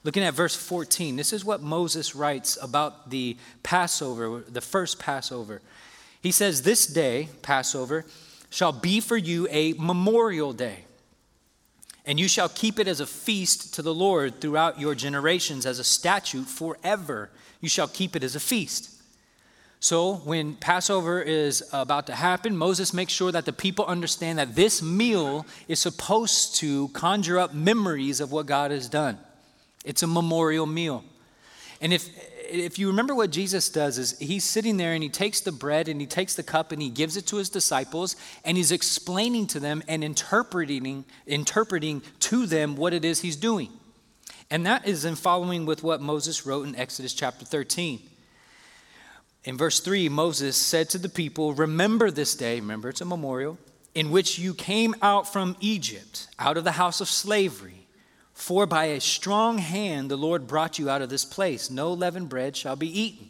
Looking 0.02 0.22
at 0.22 0.34
verse 0.34 0.56
14, 0.56 1.16
this 1.16 1.32
is 1.32 1.44
what 1.44 1.60
Moses 1.60 2.14
writes 2.14 2.56
about 2.62 3.10
the 3.10 3.36
Passover, 3.62 4.42
the 4.48 4.60
first 4.60 4.98
Passover. 4.98 5.60
He 6.22 6.32
says, 6.32 6.62
This 6.62 6.86
day, 6.86 7.28
Passover, 7.42 8.06
shall 8.48 8.72
be 8.72 9.00
for 9.00 9.16
you 9.16 9.46
a 9.50 9.74
memorial 9.74 10.52
day, 10.52 10.84
and 12.10 12.18
you 12.18 12.26
shall 12.26 12.48
keep 12.48 12.80
it 12.80 12.88
as 12.88 12.98
a 12.98 13.06
feast 13.06 13.72
to 13.74 13.82
the 13.82 13.94
Lord 13.94 14.40
throughout 14.40 14.80
your 14.80 14.96
generations, 14.96 15.64
as 15.64 15.78
a 15.78 15.84
statute 15.84 16.48
forever. 16.48 17.30
You 17.60 17.68
shall 17.68 17.86
keep 17.86 18.16
it 18.16 18.24
as 18.24 18.34
a 18.34 18.40
feast. 18.40 18.90
So, 19.78 20.16
when 20.16 20.56
Passover 20.56 21.22
is 21.22 21.62
about 21.72 22.08
to 22.08 22.14
happen, 22.16 22.56
Moses 22.56 22.92
makes 22.92 23.12
sure 23.12 23.30
that 23.30 23.44
the 23.44 23.52
people 23.52 23.84
understand 23.86 24.40
that 24.40 24.56
this 24.56 24.82
meal 24.82 25.46
is 25.68 25.78
supposed 25.78 26.56
to 26.56 26.88
conjure 26.88 27.38
up 27.38 27.54
memories 27.54 28.20
of 28.20 28.32
what 28.32 28.46
God 28.46 28.72
has 28.72 28.88
done. 28.88 29.16
It's 29.84 30.02
a 30.02 30.08
memorial 30.08 30.66
meal. 30.66 31.04
And 31.80 31.92
if, 31.92 32.08
if 32.50 32.78
you 32.78 32.88
remember 32.88 33.14
what 33.14 33.30
Jesus 33.30 33.68
does, 33.68 33.98
is 33.98 34.18
he's 34.18 34.44
sitting 34.44 34.76
there 34.76 34.92
and 34.92 35.02
he 35.02 35.08
takes 35.08 35.40
the 35.40 35.52
bread 35.52 35.88
and 35.88 36.00
he 36.00 36.06
takes 36.06 36.34
the 36.34 36.42
cup 36.42 36.72
and 36.72 36.82
he 36.82 36.90
gives 36.90 37.16
it 37.16 37.26
to 37.28 37.36
his 37.36 37.48
disciples 37.48 38.16
and 38.44 38.56
he's 38.56 38.72
explaining 38.72 39.46
to 39.48 39.60
them 39.60 39.82
and 39.88 40.02
interpreting, 40.02 41.04
interpreting 41.26 42.02
to 42.20 42.46
them 42.46 42.76
what 42.76 42.92
it 42.92 43.04
is 43.04 43.20
he's 43.20 43.36
doing. 43.36 43.70
And 44.50 44.66
that 44.66 44.86
is 44.86 45.04
in 45.04 45.14
following 45.14 45.64
with 45.64 45.82
what 45.82 46.00
Moses 46.00 46.44
wrote 46.44 46.66
in 46.66 46.74
Exodus 46.74 47.14
chapter 47.14 47.44
13. 47.44 48.00
In 49.44 49.56
verse 49.56 49.80
3, 49.80 50.08
Moses 50.08 50.56
said 50.56 50.90
to 50.90 50.98
the 50.98 51.08
people, 51.08 51.54
Remember 51.54 52.10
this 52.10 52.34
day, 52.34 52.60
remember 52.60 52.88
it's 52.88 53.00
a 53.00 53.06
memorial, 53.06 53.58
in 53.94 54.10
which 54.10 54.38
you 54.38 54.52
came 54.52 54.94
out 55.00 55.32
from 55.32 55.56
Egypt, 55.60 56.28
out 56.38 56.56
of 56.56 56.64
the 56.64 56.72
house 56.72 57.00
of 57.00 57.08
slavery. 57.08 57.79
For 58.40 58.64
by 58.64 58.86
a 58.86 59.02
strong 59.02 59.58
hand 59.58 60.10
the 60.10 60.16
Lord 60.16 60.46
brought 60.46 60.78
you 60.78 60.88
out 60.88 61.02
of 61.02 61.10
this 61.10 61.26
place. 61.26 61.70
No 61.70 61.92
leavened 61.92 62.30
bread 62.30 62.56
shall 62.56 62.74
be 62.74 62.88
eaten. 62.88 63.28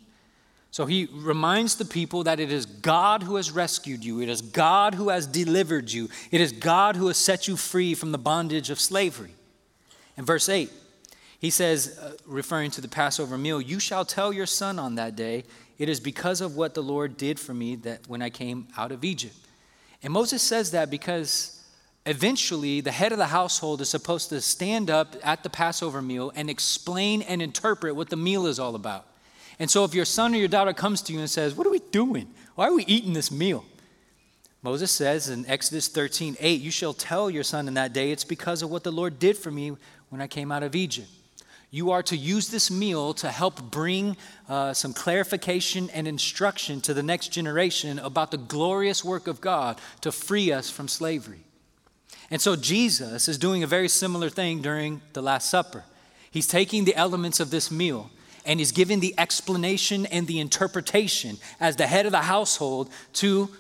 So 0.71 0.87
he 0.87 1.09
reminds 1.13 1.75
the 1.75 1.85
people 1.85 2.23
that 2.23 2.39
it 2.39 2.53
is 2.53 2.65
God 2.65 3.25
who 3.25 3.35
has 3.35 3.51
rescued 3.51 4.05
you, 4.05 4.21
it 4.21 4.29
is 4.29 4.41
God 4.41 4.95
who 4.95 5.09
has 5.09 5.27
delivered 5.27 5.91
you, 5.91 6.09
it 6.31 6.41
is 6.41 6.53
God 6.53 6.95
who 6.95 7.09
has 7.09 7.17
set 7.17 7.49
you 7.49 7.57
free 7.57 7.93
from 7.93 8.13
the 8.13 8.19
bondage 8.19 8.71
of 8.71 8.79
slavery. 8.79 9.35
In 10.17 10.25
verse 10.25 10.49
8, 10.49 10.71
he 11.41 11.51
says, 11.51 11.99
uh, 12.01 12.13
referring 12.25 12.71
to 12.71 12.81
the 12.81 12.87
Passover 12.87 13.37
meal, 13.37 13.61
You 13.61 13.81
shall 13.81 14.05
tell 14.05 14.33
your 14.33 14.47
son 14.47 14.79
on 14.79 14.95
that 14.95 15.17
day, 15.17 15.43
it 15.77 15.89
is 15.89 15.99
because 15.99 16.41
of 16.41 16.55
what 16.55 16.75
the 16.75 16.85
Lord 16.85 17.17
did 17.17 17.41
for 17.41 17.53
me 17.53 17.75
that 17.77 18.07
when 18.07 18.23
I 18.23 18.31
came 18.31 18.69
out 18.79 18.93
of 18.93 19.03
Egypt. 19.03 19.35
And 20.05 20.13
Moses 20.13 20.41
says 20.41 20.71
that 20.71 20.89
because 20.89 21.60
eventually 22.07 22.81
the 22.81 22.93
head 22.93 23.13
of 23.13 23.19
the 23.19 23.27
household 23.27 23.81
is 23.81 23.89
supposed 23.89 24.29
to 24.31 24.41
stand 24.41 24.91
up 24.91 25.17
at 25.23 25.43
the 25.43 25.51
Passover 25.51 26.01
meal 26.01 26.33
and 26.35 26.49
explain 26.49 27.23
and 27.23 27.43
interpret 27.43 27.95
what 27.97 28.11
the 28.11 28.17
meal 28.17 28.47
is 28.47 28.59
all 28.59 28.75
about. 28.75 29.07
And 29.59 29.71
so 29.71 29.85
if 29.85 29.95
your 29.95 30.07
son 30.07 30.35
or 30.35 30.39
your 30.39 30.49
daughter 30.49 30.73
comes 30.73 31.03
to 31.03 31.13
you 31.13 31.19
and 31.21 31.29
says, 31.29 31.55
What 31.55 31.67
are 31.67 31.71
we 31.71 31.81
doing? 31.91 32.29
Why 32.55 32.69
are 32.69 32.75
we 32.75 32.85
eating 32.87 33.13
this 33.13 33.31
meal? 33.31 33.65
Moses 34.63 34.91
says 34.91 35.29
in 35.29 35.47
Exodus 35.47 35.89
13, 35.89 36.37
8, 36.41 36.61
You 36.61 36.71
shall 36.71 36.95
tell 36.95 37.31
your 37.31 37.45
son 37.45 37.69
in 37.69 37.75
that 37.75 37.93
day, 37.93 38.11
it's 38.11 38.25
because 38.25 38.63
of 38.63 38.71
what 38.71 38.85
the 38.85 38.93
Lord 38.93 39.19
did 39.19 39.37
for 39.37 39.51
me 39.51 39.73
when 40.09 40.21
I 40.21 40.27
came 40.27 40.51
out 40.51 40.63
of 40.63 40.75
Egypt. 40.75 41.09
You 41.71 41.93
are 41.93 42.03
to 42.05 42.17
use 42.17 42.49
this 42.49 42.71
meal 42.71 43.15
to 43.15 43.31
help 43.31 43.71
bring 43.71 44.17
uh, 44.49 44.73
some 44.73 44.93
clarification 44.93 45.89
and 45.91 46.09
instruction 46.09 46.81
to 46.81 46.95
the 46.95 47.03
next 47.03 47.29
generation 47.29 47.99
about 48.01 48.33
the 48.33 48.39
glorious 48.39 49.05
work 49.05 49.29
of 49.29 49.41
God 49.41 49.81
to 50.01 50.11
free 50.11 50.53
us 50.53 50.69
from 50.69 50.89
slavery. 50.89 51.45
And 52.31 52.41
so 52.41 52.57
Jesus 52.57 53.29
is 53.29 53.39
doing 53.39 53.63
a 53.63 53.67
very 53.67 53.89
similar 53.89 54.31
thing 54.31 54.63
during 54.63 55.03
the 55.13 55.23
Last 55.23 55.51
Supper. 55.51 55.85
He's 56.31 56.47
taking 56.47 56.85
the 56.85 56.95
elements 56.95 57.41
of 57.41 57.51
this 57.51 57.71
meal 57.71 58.11
and 58.47 58.59
he's 58.59 58.73
giving 58.73 59.01
the 59.01 59.15
explanation 59.19 60.07
and 60.07 60.27
the 60.27 60.41
interpretation 60.41 61.39
as 61.59 61.77
the 61.77 61.87
head 61.87 62.07
of 62.07 62.13
the 62.13 62.19
household 62.23 62.91
to 63.15 63.51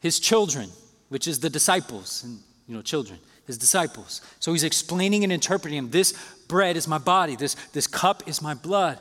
his 0.00 0.20
children, 0.20 0.70
which 1.08 1.26
is 1.26 1.40
the 1.40 1.50
disciples 1.50 2.22
and 2.24 2.38
you 2.66 2.74
know 2.74 2.82
children 2.82 3.18
his 3.46 3.58
disciples. 3.58 4.20
So 4.40 4.52
he's 4.52 4.64
explaining 4.64 5.24
and 5.24 5.32
interpreting 5.32 5.90
this 5.90 6.12
bread 6.48 6.76
is 6.76 6.86
my 6.86 6.98
body, 6.98 7.36
this, 7.36 7.54
this 7.72 7.86
cup 7.86 8.28
is 8.28 8.40
my 8.40 8.54
blood. 8.54 8.98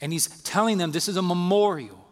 And 0.00 0.12
he's 0.12 0.28
telling 0.42 0.78
them 0.78 0.92
this 0.92 1.08
is 1.08 1.16
a 1.16 1.22
memorial. 1.22 2.05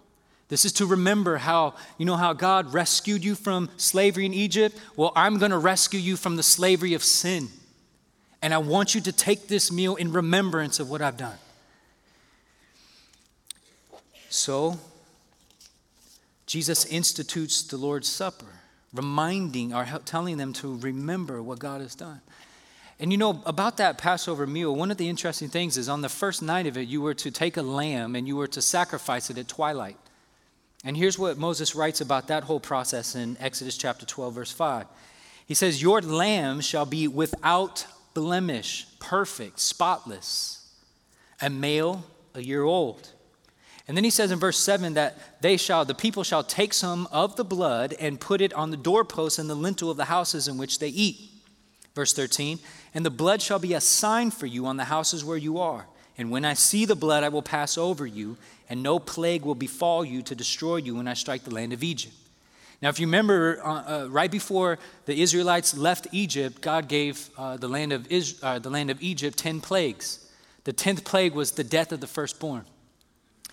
This 0.55 0.65
is 0.65 0.73
to 0.75 0.87
remember 0.87 1.39
how, 1.39 1.75
you 1.99 2.07
know, 2.07 2.15
how 2.15 2.33
God 2.33 2.73
rescued 2.73 3.25
you 3.25 3.35
from 3.35 3.69
slavery 3.77 4.25
in 4.25 4.33
Egypt? 4.33 4.79
Well, 4.95 5.11
I'm 5.17 5.39
going 5.39 5.51
to 5.51 5.59
rescue 5.59 5.99
you 5.99 6.17
from 6.17 6.37
the 6.37 6.45
slavery 6.45 6.95
of 6.95 7.03
sin. 7.03 7.49
And 8.41 8.55
I 8.55 8.59
want 8.59 8.95
you 8.95 9.01
to 9.01 9.11
take 9.11 9.49
this 9.49 9.73
meal 9.73 9.97
in 9.97 10.13
remembrance 10.13 10.79
of 10.79 10.89
what 10.89 11.03
I've 11.03 11.17
done. 11.17 11.39
So, 14.29 14.79
Jesus 16.47 16.85
institutes 16.85 17.65
the 17.65 17.77
Lord's 17.77 18.09
Supper 18.09 18.47
reminding 18.93 19.75
or 19.75 19.85
telling 20.05 20.37
them 20.37 20.53
to 20.53 20.77
remember 20.77 21.43
what 21.43 21.59
God 21.59 21.81
has 21.81 21.97
done. 21.97 22.21
And 23.01 23.11
you 23.11 23.19
know, 23.19 23.43
about 23.45 23.79
that 23.79 23.99
Passover 23.99 24.47
meal, 24.47 24.73
one 24.73 24.93
of 24.93 24.99
the 24.99 25.09
interesting 25.09 25.49
things 25.49 25.77
is 25.77 25.89
on 25.89 26.01
the 26.01 26.09
first 26.09 26.43
night 26.43 26.69
of 26.69 26.77
it, 26.77 26.87
you 26.87 27.03
were 27.03 27.15
to 27.15 27.33
take 27.33 27.57
a 27.57 27.63
lamb 27.63 28.15
and 28.15 28.29
you 28.29 28.37
were 28.37 28.47
to 28.47 28.63
sacrifice 28.63 29.31
it 29.31 29.39
at 29.39 29.49
twilight. 29.49 29.97
And 30.85 30.97
here's 30.97 31.19
what 31.19 31.39
Moses 31.39 31.75
writes 31.75 32.03
about 32.03 32.29
that 32.29 32.45
whole 32.45 32.61
process 32.61 33.15
in 33.15 33.39
Exodus 33.41 33.79
chapter 33.79 34.05
12, 34.05 34.35
verse 34.35 34.53
5. 34.53 34.87
He 35.47 35.55
says, 35.55 35.81
Your 35.81 36.03
lamb 36.03 36.61
shall 36.61 36.85
be 36.85 37.09
without 37.09 37.87
blemish, 38.13 38.87
perfect, 39.01 39.61
spotless, 39.61 40.71
a 41.41 41.49
male 41.49 42.05
a 42.35 42.41
year 42.41 42.63
old. 42.63 43.11
And 43.87 43.97
then 43.97 44.05
he 44.05 44.11
says 44.11 44.31
in 44.31 44.39
verse 44.39 44.59
7 44.59 44.95
that 44.95 45.43
they 45.43 45.57
shall, 45.57 45.85
the 45.85 45.95
people 45.95 46.23
shall 46.23 46.43
take 46.43 46.73
some 46.73 47.07
of 47.11 47.37
the 47.37 47.45
blood 47.45 47.95
and 48.01 48.21
put 48.21 48.41
it 48.41 48.53
on 48.55 48.71
the 48.71 48.77
doorposts 48.77 49.39
and 49.39 49.49
the 49.49 49.55
lintel 49.55 49.91
of 49.91 49.97
the 49.97 50.07
houses 50.07 50.49
in 50.49 50.57
which 50.57 50.79
they 50.79 50.89
eat. 50.89 51.19
Verse 51.95 52.13
13, 52.13 52.59
and 52.93 53.07
the 53.07 53.11
blood 53.11 53.41
shall 53.41 53.59
be 53.59 53.75
a 53.75 53.81
sign 53.81 54.31
for 54.31 54.47
you 54.47 54.67
on 54.67 54.77
the 54.77 54.85
houses 54.85 55.25
where 55.25 55.37
you 55.37 55.59
are. 55.59 55.87
And 56.17 56.31
when 56.31 56.45
I 56.45 56.55
see 56.55 56.85
the 56.85 56.95
blood, 56.95 57.25
I 57.25 57.29
will 57.29 57.43
pass 57.43 57.77
over 57.77 58.07
you, 58.07 58.37
and 58.69 58.83
no 58.83 58.99
plague 58.99 59.45
will 59.45 59.55
befall 59.55 60.05
you 60.05 60.23
to 60.23 60.35
destroy 60.35 60.77
you 60.77 60.97
when 60.97 61.09
I 61.09 61.15
strike 61.15 61.45
the 61.45 61.55
land 61.55 61.73
of 61.73 61.83
Egypt. 61.83 62.15
Now, 62.81 62.89
if 62.89 63.01
you 63.01 63.07
remember, 63.07 63.61
uh, 63.65 64.05
uh, 64.05 64.09
right 64.11 64.31
before 64.31 64.79
the 65.07 65.21
Israelites 65.21 65.77
left 65.77 66.07
Egypt, 66.13 66.61
God 66.61 66.89
gave 66.89 67.31
uh, 67.39 67.57
the, 67.57 67.69
land 67.69 67.93
of 67.93 68.11
Is- 68.11 68.39
uh, 68.43 68.59
the 68.59 68.71
land 68.71 68.91
of 68.91 69.03
Egypt 69.03 69.39
10 69.39 69.61
plagues. 69.61 70.31
The 70.65 70.73
10th 70.73 71.05
plague 71.05 71.35
was 71.35 71.53
the 71.53 71.65
death 71.65 71.93
of 71.93 72.01
the 72.01 72.07
firstborn. 72.07 72.65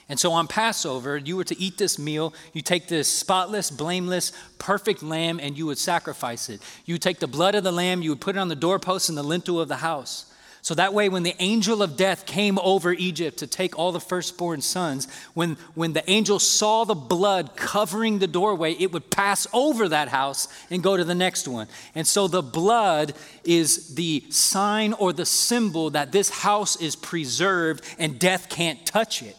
And 0.10 0.20
so 0.20 0.34
on 0.34 0.48
Passover, 0.48 1.18
you 1.18 1.38
were 1.38 1.46
to 1.46 1.58
eat 1.58 1.78
this 1.78 1.98
meal. 1.98 2.34
You 2.52 2.62
take 2.62 2.90
this 2.90 3.08
spotless, 3.08 3.72
blameless, 3.72 4.34
perfect 4.58 5.02
lamb 5.02 5.40
and 5.42 5.58
you 5.58 5.66
would 5.68 5.78
sacrifice 5.78 6.50
it. 6.50 6.62
You 6.86 6.96
would 6.96 7.02
take 7.02 7.20
the 7.20 7.28
blood 7.28 7.56
of 7.56 7.64
the 7.64 7.72
lamb, 7.72 8.02
you 8.02 8.10
would 8.10 8.20
put 8.20 8.36
it 8.36 8.40
on 8.40 8.50
the 8.50 8.56
doorpost 8.56 9.08
and 9.08 9.18
the 9.18 9.24
lintel 9.24 9.62
of 9.62 9.70
the 9.70 9.78
house. 9.78 10.31
So 10.64 10.76
that 10.76 10.94
way, 10.94 11.10
when 11.10 11.24
the 11.24 11.36
angel 11.40 11.82
of 11.82 11.98
death 11.98 12.28
came 12.28 12.60
over 12.60 12.94
Egypt 12.94 13.40
to 13.40 13.48
take 13.48 13.80
all 13.80 13.92
the 13.92 14.00
firstborn 14.00 14.62
sons, 14.62 15.08
when, 15.34 15.58
when 15.74 15.94
the 15.94 16.08
angel 16.08 16.38
saw 16.38 16.84
the 16.84 16.94
blood 16.94 17.56
covering 17.56 18.20
the 18.20 18.28
doorway, 18.28 18.74
it 18.74 18.92
would 18.92 19.10
pass 19.10 19.48
over 19.54 19.90
that 19.90 20.10
house 20.10 20.48
and 20.70 20.84
go 20.84 20.96
to 20.96 21.04
the 21.04 21.16
next 21.16 21.48
one. 21.48 21.68
And 21.96 22.06
so 22.06 22.28
the 22.28 22.44
blood 22.44 23.14
is 23.44 23.96
the 23.96 24.24
sign 24.30 24.94
or 24.94 25.14
the 25.14 25.26
symbol 25.26 25.90
that 25.92 26.12
this 26.12 26.30
house 26.30 26.80
is 26.80 26.96
preserved 26.96 27.84
and 27.98 28.20
death 28.20 28.48
can't 28.48 28.86
touch 28.86 29.24
it. 29.24 29.36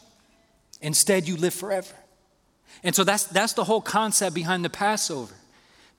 Instead, 0.81 1.29
you 1.29 1.37
live 1.37 1.55
forever. 1.55 1.95
And 2.83 2.97
so 2.97 3.05
that's, 3.05 3.25
that's 3.25 3.53
the 3.53 3.63
whole 3.63 3.81
concept 3.81 4.35
behind 4.35 4.65
the 4.65 4.71
Passover. 4.71 5.35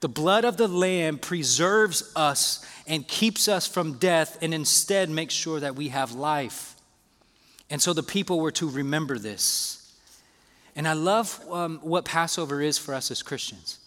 The 0.04 0.10
blood 0.10 0.44
of 0.44 0.58
the 0.58 0.68
Lamb 0.68 1.18
preserves 1.18 2.12
us 2.14 2.66
and 2.86 3.08
keeps 3.08 3.48
us 3.48 3.66
from 3.66 3.94
death, 4.00 4.38
and 4.42 4.54
instead 4.54 5.10
makes 5.10 5.34
sure 5.34 5.62
that 5.62 5.78
we 5.78 5.88
have 5.88 6.12
life. 6.12 6.76
And 7.70 7.82
so 7.82 7.94
the 7.94 8.04
people 8.04 8.42
were 8.42 8.52
to 8.52 8.70
remember 8.70 9.18
this. 9.18 9.96
And 10.76 10.90
I 10.90 10.92
love 10.92 11.42
um, 11.50 11.80
what 11.82 12.04
Passover 12.04 12.62
is 12.62 12.78
for 12.78 12.94
us 12.94 13.12
as 13.12 13.24
Christians. 13.24 13.80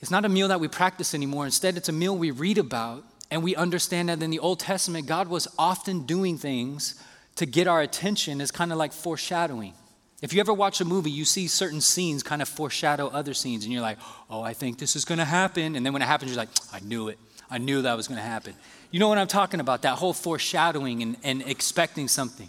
It's 0.00 0.12
not 0.12 0.24
a 0.24 0.28
meal 0.28 0.46
that 0.46 0.60
we 0.60 0.68
practice 0.68 1.12
anymore. 1.12 1.44
Instead, 1.44 1.76
it's 1.76 1.88
a 1.88 1.92
meal 1.92 2.16
we 2.16 2.30
read 2.30 2.56
about, 2.56 3.02
and 3.28 3.42
we 3.42 3.56
understand 3.56 4.08
that 4.10 4.22
in 4.22 4.30
the 4.30 4.38
Old 4.38 4.60
Testament, 4.60 5.08
God 5.08 5.26
was 5.26 5.48
often 5.58 6.06
doing 6.06 6.38
things 6.38 7.02
to 7.34 7.46
get 7.46 7.66
our 7.66 7.80
attention 7.80 8.40
as 8.40 8.52
kind 8.52 8.70
of 8.70 8.78
like 8.78 8.92
foreshadowing. 8.92 9.74
If 10.22 10.32
you 10.32 10.40
ever 10.40 10.54
watch 10.54 10.80
a 10.80 10.84
movie, 10.84 11.10
you 11.10 11.24
see 11.26 11.46
certain 11.46 11.80
scenes 11.80 12.22
kind 12.22 12.40
of 12.40 12.48
foreshadow 12.48 13.08
other 13.08 13.34
scenes, 13.34 13.64
and 13.64 13.72
you're 13.72 13.82
like, 13.82 13.98
oh, 14.30 14.40
I 14.40 14.54
think 14.54 14.78
this 14.78 14.96
is 14.96 15.04
going 15.04 15.18
to 15.18 15.24
happen. 15.24 15.76
And 15.76 15.84
then 15.84 15.92
when 15.92 16.00
it 16.00 16.06
happens, 16.06 16.30
you're 16.30 16.38
like, 16.38 16.48
I 16.72 16.80
knew 16.80 17.08
it. 17.08 17.18
I 17.50 17.58
knew 17.58 17.82
that 17.82 17.96
was 17.96 18.08
going 18.08 18.16
to 18.16 18.26
happen. 18.26 18.54
You 18.90 18.98
know 18.98 19.08
what 19.08 19.18
I'm 19.18 19.26
talking 19.28 19.60
about? 19.60 19.82
That 19.82 19.98
whole 19.98 20.14
foreshadowing 20.14 21.02
and, 21.02 21.16
and 21.22 21.42
expecting 21.42 22.08
something. 22.08 22.48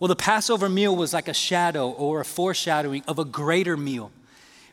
Well, 0.00 0.08
the 0.08 0.16
Passover 0.16 0.68
meal 0.68 0.96
was 0.96 1.14
like 1.14 1.28
a 1.28 1.34
shadow 1.34 1.88
or 1.88 2.20
a 2.20 2.24
foreshadowing 2.24 3.04
of 3.06 3.18
a 3.18 3.24
greater 3.24 3.76
meal. 3.76 4.10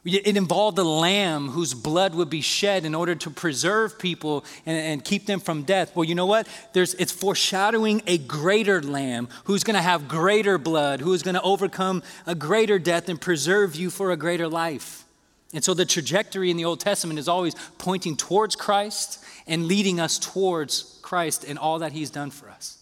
It 0.04 0.36
involved 0.36 0.80
a 0.80 0.84
lamb 0.84 1.50
whose 1.50 1.76
blood 1.76 2.16
would 2.16 2.30
be 2.30 2.42
shed 2.42 2.86
in 2.86 2.96
order 2.96 3.14
to 3.14 3.30
preserve 3.30 4.00
people 4.00 4.44
and, 4.66 4.76
and, 4.76 5.06
keep 5.06 5.28
them 5.28 5.40
from 5.40 5.62
death. 5.62 5.96
Well, 5.96 6.06
you 6.06 6.16
know 6.16 6.26
what? 6.26 6.48
There's, 6.74 6.96
it's 6.96 7.12
foreshadowing 7.12 8.02
a 8.08 8.18
greater 8.18 8.82
lamb 8.82 9.28
who's 9.44 9.64
going 9.64 9.76
to 9.76 9.82
have 9.82 10.08
greater 10.08 10.58
blood, 10.58 11.02
who 11.02 11.14
is 11.14 11.22
going 11.22 11.36
to 11.36 11.42
overcome 11.44 12.02
a 12.26 12.34
greater 12.34 12.80
death 12.80 13.10
and 13.10 13.22
preserve 13.22 13.76
you 13.76 13.92
for 13.92 14.10
a 14.10 14.18
greater 14.18 14.48
life. 14.48 15.06
And 15.54 15.64
so 15.64 15.76
the 15.76 15.86
trajectory 15.86 16.50
in 16.50 16.58
the 16.58 16.66
Old 16.66 16.80
Testament 16.80 17.20
is 17.20 17.28
always 17.28 17.54
pointing 17.78 18.18
towards 18.18 18.56
Christ 18.56 19.24
and 19.46 19.68
leading 19.68 20.00
us 20.00 20.18
towards 20.18 20.98
Christ 21.04 21.44
and 21.44 21.60
all 21.60 21.78
that 21.80 21.92
he's 21.92 22.10
done 22.10 22.32
for 22.32 22.50
us. 22.50 22.80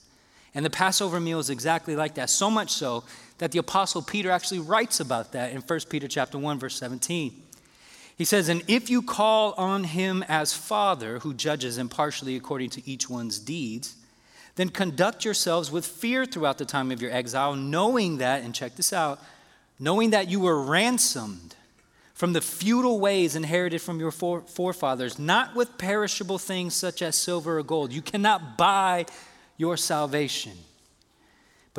And 0.55 0.65
the 0.65 0.69
Passover 0.69 1.19
meal 1.19 1.39
is 1.39 1.49
exactly 1.49 1.97
like 1.97 2.15
that, 2.15 2.29
so 2.29 2.49
much 2.49 2.71
so 2.71 3.03
that 3.39 3.51
the 3.51 3.59
apostle 3.59 4.01
Peter 4.01 4.29
actually 4.29 4.59
writes 4.59 4.99
about 4.99 5.31
that 5.31 5.51
in 5.51 5.61
1 5.61 5.79
Peter 5.89 6.07
chapter 6.07 6.37
1 6.37 6.59
verse 6.59 6.75
17. 6.75 7.43
He 8.15 8.25
says, 8.25 8.49
"And 8.49 8.63
if 8.67 8.89
you 8.89 9.01
call 9.01 9.53
on 9.53 9.85
him 9.85 10.23
as 10.27 10.53
Father, 10.53 11.19
who 11.19 11.33
judges 11.33 11.77
impartially 11.77 12.35
according 12.35 12.69
to 12.71 12.87
each 12.87 13.09
one's 13.09 13.39
deeds, 13.39 13.95
then 14.55 14.69
conduct 14.69 15.23
yourselves 15.23 15.71
with 15.71 15.85
fear 15.85 16.25
throughout 16.25 16.57
the 16.57 16.65
time 16.65 16.91
of 16.91 17.01
your 17.01 17.11
exile, 17.11 17.55
knowing 17.55 18.17
that, 18.17 18.43
and 18.43 18.53
check 18.53 18.75
this 18.75 18.91
out, 18.91 19.21
knowing 19.79 20.09
that 20.09 20.27
you 20.27 20.41
were 20.41 20.61
ransomed 20.61 21.55
from 22.13 22.33
the 22.33 22.41
futile 22.41 22.99
ways 22.99 23.37
inherited 23.37 23.81
from 23.81 24.01
your 24.01 24.11
forefathers, 24.11 25.17
not 25.17 25.55
with 25.55 25.77
perishable 25.77 26.37
things 26.37 26.75
such 26.75 27.01
as 27.01 27.15
silver 27.15 27.59
or 27.59 27.63
gold. 27.63 27.93
You 27.93 28.01
cannot 28.01 28.57
buy 28.57 29.05
your 29.55 29.77
salvation 29.77 30.57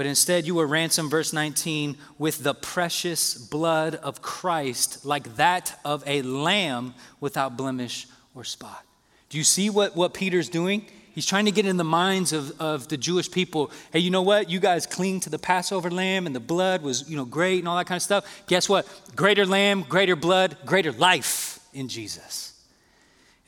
but 0.00 0.06
instead, 0.06 0.46
you 0.46 0.54
were 0.54 0.66
ransomed, 0.66 1.10
verse 1.10 1.34
19, 1.34 1.94
with 2.16 2.42
the 2.42 2.54
precious 2.54 3.34
blood 3.34 3.96
of 3.96 4.22
Christ, 4.22 5.04
like 5.04 5.36
that 5.36 5.78
of 5.84 6.02
a 6.06 6.22
lamb 6.22 6.94
without 7.20 7.58
blemish 7.58 8.06
or 8.34 8.42
spot. 8.42 8.82
Do 9.28 9.36
you 9.36 9.44
see 9.44 9.68
what, 9.68 9.94
what 9.94 10.14
Peter's 10.14 10.48
doing? 10.48 10.86
He's 11.14 11.26
trying 11.26 11.44
to 11.44 11.50
get 11.50 11.66
in 11.66 11.76
the 11.76 11.84
minds 11.84 12.32
of, 12.32 12.58
of 12.58 12.88
the 12.88 12.96
Jewish 12.96 13.30
people. 13.30 13.70
Hey, 13.92 13.98
you 13.98 14.08
know 14.10 14.22
what? 14.22 14.48
You 14.48 14.58
guys 14.58 14.86
cling 14.86 15.20
to 15.20 15.28
the 15.28 15.38
Passover 15.38 15.90
lamb 15.90 16.24
and 16.24 16.34
the 16.34 16.40
blood 16.40 16.80
was, 16.80 17.06
you 17.06 17.18
know, 17.18 17.26
great 17.26 17.58
and 17.58 17.68
all 17.68 17.76
that 17.76 17.86
kind 17.86 17.98
of 17.98 18.02
stuff. 18.02 18.24
Guess 18.46 18.70
what? 18.70 18.88
Greater 19.14 19.44
lamb, 19.44 19.82
greater 19.82 20.16
blood, 20.16 20.56
greater 20.64 20.92
life 20.92 21.60
in 21.74 21.88
Jesus. 21.88 22.58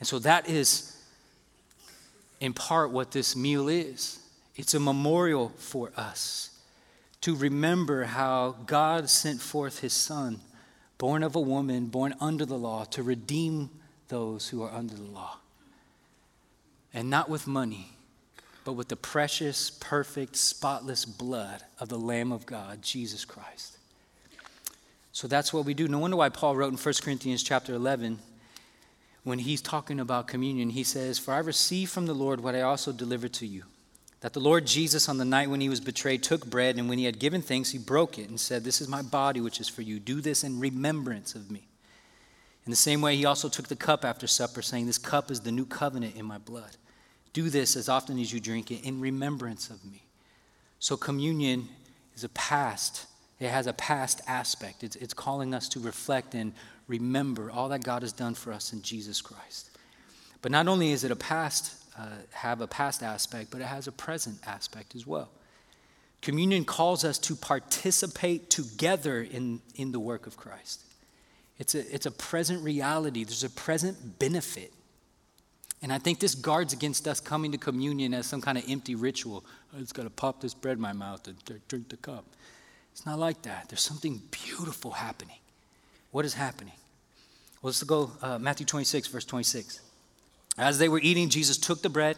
And 0.01 0.07
so 0.07 0.19
that 0.19 0.51
is 0.51 1.03
in 2.41 2.53
part 2.53 2.91
what 2.91 3.11
this 3.11 3.35
meal 3.35 3.71
is. 3.71 4.22
It's 4.57 4.75
a 4.75 4.81
memorial 4.81 5.53
for 5.57 5.93
us 5.97 6.51
to 7.23 7.35
remember 7.35 8.05
how 8.05 8.57
God 8.67 9.09
sent 9.09 9.41
forth 9.41 9.79
his 9.81 9.93
Son, 9.93 10.41
born 10.99 11.23
of 11.23 11.37
a 11.37 11.41
woman, 11.41 11.87
born 11.87 12.15
under 12.21 12.45
the 12.45 12.59
law, 12.59 12.85
to 12.85 13.03
redeem 13.03 13.71
those 14.09 14.49
who 14.49 14.63
are 14.63 14.71
under 14.71 14.95
the 14.95 15.03
law. 15.03 15.39
And 16.93 17.09
not 17.09 17.31
with 17.31 17.47
money, 17.47 17.93
but 18.65 18.75
with 18.75 18.89
the 18.89 18.97
precious, 18.97 19.71
perfect, 19.71 20.37
spotless 20.37 21.05
blood 21.05 21.63
of 21.79 21.89
the 21.89 21.99
Lamb 21.99 22.33
of 22.33 22.45
God, 22.45 22.83
Jesus 22.83 23.25
Christ. 23.25 23.79
So 25.13 25.29
that's 25.29 25.53
what 25.53 25.65
we 25.65 25.75
do. 25.75 25.89
No 25.89 25.99
wonder 25.99 26.17
why 26.17 26.29
Paul 26.29 26.57
wrote 26.57 26.73
in 26.73 26.79
1 26.79 26.95
Corinthians 27.03 27.43
chapter 27.43 27.75
11, 27.75 28.19
when 29.25 29.39
he's 29.39 29.63
talking 29.63 30.01
about 30.01 30.27
communion, 30.27 30.71
he 30.71 30.83
says, 30.83 31.19
For 31.19 31.33
I 31.33 31.39
received 31.39 31.93
from 31.93 32.07
the 32.07 32.15
Lord 32.15 32.41
what 32.41 32.57
I 32.57 32.63
also 32.63 32.93
delivered 32.93 33.33
to 33.35 33.47
you. 33.47 33.63
That 34.23 34.33
the 34.35 34.41
Lord 34.41 34.69
Jesus, 34.69 35.09
on 35.09 35.19
the 35.19 35.25
night 35.25 35.51
when 35.51 35.61
he 35.61 35.69
was 35.69 35.81
betrayed, 35.81 36.23
took 36.23 36.47
bread, 36.47 36.79
and 36.79 36.89
when 36.89 36.97
he 36.97 37.07
had 37.07 37.19
given 37.19 37.43
thanks, 37.43 37.73
he 37.73 37.79
broke 37.79 38.21
it 38.21 38.29
and 38.29 38.39
said, 38.39 38.63
This 38.63 38.81
is 38.81 38.87
my 38.87 39.03
body, 39.03 39.41
which 39.41 39.61
is 39.61 39.69
for 39.69 39.83
you. 39.83 39.99
Do 39.99 40.21
this 40.21 40.45
in 40.45 40.61
remembrance 40.61 41.35
of 41.35 41.51
me. 41.51 41.67
In 42.65 42.71
the 42.71 42.77
same 42.77 43.01
way, 43.01 43.17
he 43.17 43.25
also 43.25 43.49
took 43.49 43.67
the 43.67 43.75
cup 43.75 44.05
after 44.05 44.29
supper, 44.29 44.63
saying, 44.63 44.87
This 44.87 44.97
cup 44.97 45.33
is 45.33 45.41
the 45.41 45.51
new 45.51 45.67
covenant 45.67 46.15
in 46.15 46.25
my 46.25 46.39
blood. 46.39 46.77
Do 47.33 47.51
this 47.51 47.75
as 47.75 47.89
often 47.89 48.17
as 48.21 48.33
you 48.33 48.39
drink 48.39 48.71
it 48.71 48.85
in 48.85 49.01
remembrance 49.01 49.71
of 49.71 49.85
me. 49.85 50.05
So, 50.79 50.97
communion 50.97 51.69
is 52.15 52.23
a 52.23 52.29
past, 52.29 53.07
it 53.41 53.49
has 53.49 53.67
a 53.67 53.73
past 53.73 54.21
aspect. 54.29 54.85
It's, 54.85 54.95
it's 54.95 55.15
calling 55.15 55.53
us 55.53 55.69
to 55.71 55.81
reflect 55.81 56.37
and 56.37 56.53
remember 56.87 57.51
all 57.51 57.69
that 57.71 57.83
God 57.83 58.03
has 58.03 58.13
done 58.13 58.35
for 58.35 58.53
us 58.53 58.73
in 58.73 58.83
Jesus 58.83 59.21
Christ. 59.21 59.71
But 60.43 60.53
not 60.53 60.69
only 60.69 60.93
is 60.93 61.03
it 61.03 61.11
a 61.11 61.17
past, 61.17 61.82
uh, 61.99 62.07
have 62.33 62.61
a 62.61 62.67
past 62.67 63.03
aspect, 63.03 63.51
but 63.51 63.61
it 63.61 63.67
has 63.67 63.87
a 63.87 63.93
present 63.93 64.39
aspect 64.47 64.95
as 64.95 65.07
well. 65.07 65.31
Communion 66.21 66.65
calls 66.65 67.05
us 67.05 67.19
to 67.19 67.35
participate 67.35 68.49
together 68.49 69.23
in, 69.23 69.61
in 69.75 69.93
the 69.93 70.01
work 70.01 70.27
of 70.27 70.37
Christ. 70.37 70.85
It's 71.59 71.75
a, 71.75 71.95
it's 71.95 72.07
a 72.07 72.11
present 72.11 72.63
reality, 72.65 73.25
there's 73.25 73.45
a 73.45 73.51
present 73.51 74.19
benefit. 74.19 74.73
And 75.83 75.93
I 75.93 75.99
think 75.99 76.21
this 76.21 76.37
guards 76.37 76.73
against 76.73 77.09
us 77.09 77.21
coming 77.21 77.51
to 77.53 77.59
communion 77.59 78.15
as 78.15 78.27
some 78.27 78.41
kind 78.41 78.57
of 78.57 78.65
empty 78.69 78.95
ritual. 78.95 79.45
I 79.77 79.81
just 79.81 79.95
got 79.95 80.05
to 80.05 80.11
pop 80.11 80.41
this 80.41 80.55
bread 80.55 80.77
in 80.77 80.81
my 80.81 80.93
mouth 80.93 81.27
and 81.27 81.37
drink 81.67 81.89
the 81.89 81.97
cup. 81.97 82.25
It's 82.93 83.05
not 83.05 83.19
like 83.19 83.43
that. 83.43 83.69
There's 83.69 83.83
something 83.83 84.23
beautiful 84.31 84.93
happening. 84.93 85.39
What 86.13 86.25
is 86.25 86.35
happening? 86.35 86.75
Well, 87.63 87.71
let's 87.71 87.83
go 87.83 88.13
uh, 88.23 88.39
Matthew 88.39 88.67
26, 88.67 89.09
verse 89.09 89.25
26. 89.25 89.81
As 90.59 90.79
they 90.79 90.89
were 90.89 91.01
eating, 91.01 91.29
Jesus 91.29 91.57
took 91.57 91.83
the 91.83 91.89
bread. 91.89 92.17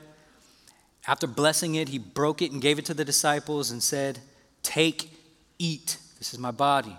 After 1.06 1.26
blessing 1.26 1.74
it, 1.74 1.88
he 1.88 1.98
broke 1.98 2.42
it 2.42 2.52
and 2.52 2.60
gave 2.60 2.78
it 2.78 2.86
to 2.86 2.94
the 2.94 3.04
disciples 3.04 3.70
and 3.70 3.82
said, 3.82 4.18
Take, 4.62 5.10
eat. 5.58 5.98
This 6.18 6.32
is 6.32 6.38
my 6.38 6.50
body. 6.50 6.96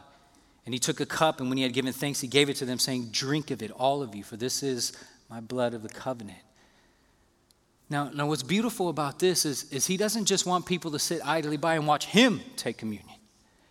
And 0.65 0.73
he 0.73 0.79
took 0.79 0.99
a 0.99 1.05
cup, 1.05 1.39
and 1.39 1.49
when 1.49 1.57
he 1.57 1.63
had 1.63 1.73
given 1.73 1.93
thanks, 1.93 2.21
he 2.21 2.27
gave 2.27 2.49
it 2.49 2.55
to 2.57 2.65
them, 2.65 2.79
saying, 2.79 3.09
Drink 3.11 3.51
of 3.51 3.61
it, 3.61 3.71
all 3.71 4.01
of 4.01 4.15
you, 4.15 4.23
for 4.23 4.37
this 4.37 4.63
is 4.63 4.93
my 5.29 5.39
blood 5.39 5.73
of 5.73 5.83
the 5.83 5.89
covenant. 5.89 6.39
Now, 7.89 8.09
now 8.09 8.27
what's 8.27 8.43
beautiful 8.43 8.89
about 8.89 9.19
this 9.19 9.45
is, 9.45 9.71
is 9.71 9.85
he 9.85 9.97
doesn't 9.97 10.25
just 10.25 10.45
want 10.45 10.65
people 10.65 10.91
to 10.91 10.99
sit 10.99 11.21
idly 11.25 11.57
by 11.57 11.75
and 11.75 11.85
watch 11.85 12.07
him 12.07 12.41
take 12.55 12.77
communion. 12.77 13.09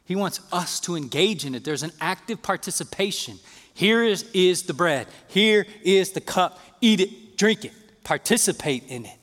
He 0.04 0.14
wants 0.14 0.40
us 0.52 0.80
to 0.80 0.97
engage 0.97 1.44
in 1.44 1.54
it. 1.54 1.64
There's 1.64 1.83
an 1.83 1.92
active 2.00 2.42
participation. 2.42 3.38
Here 3.73 4.04
is, 4.04 4.25
is 4.35 4.64
the 4.64 4.75
bread. 4.75 5.09
Here 5.28 5.66
is 5.83 6.12
the 6.12 6.21
cup. 6.21 6.61
Eat 6.80 7.00
it, 7.00 7.11
drink 7.37 7.64
it, 7.64 7.73
participate 8.05 8.85
in 8.88 9.07
it. 9.07 9.19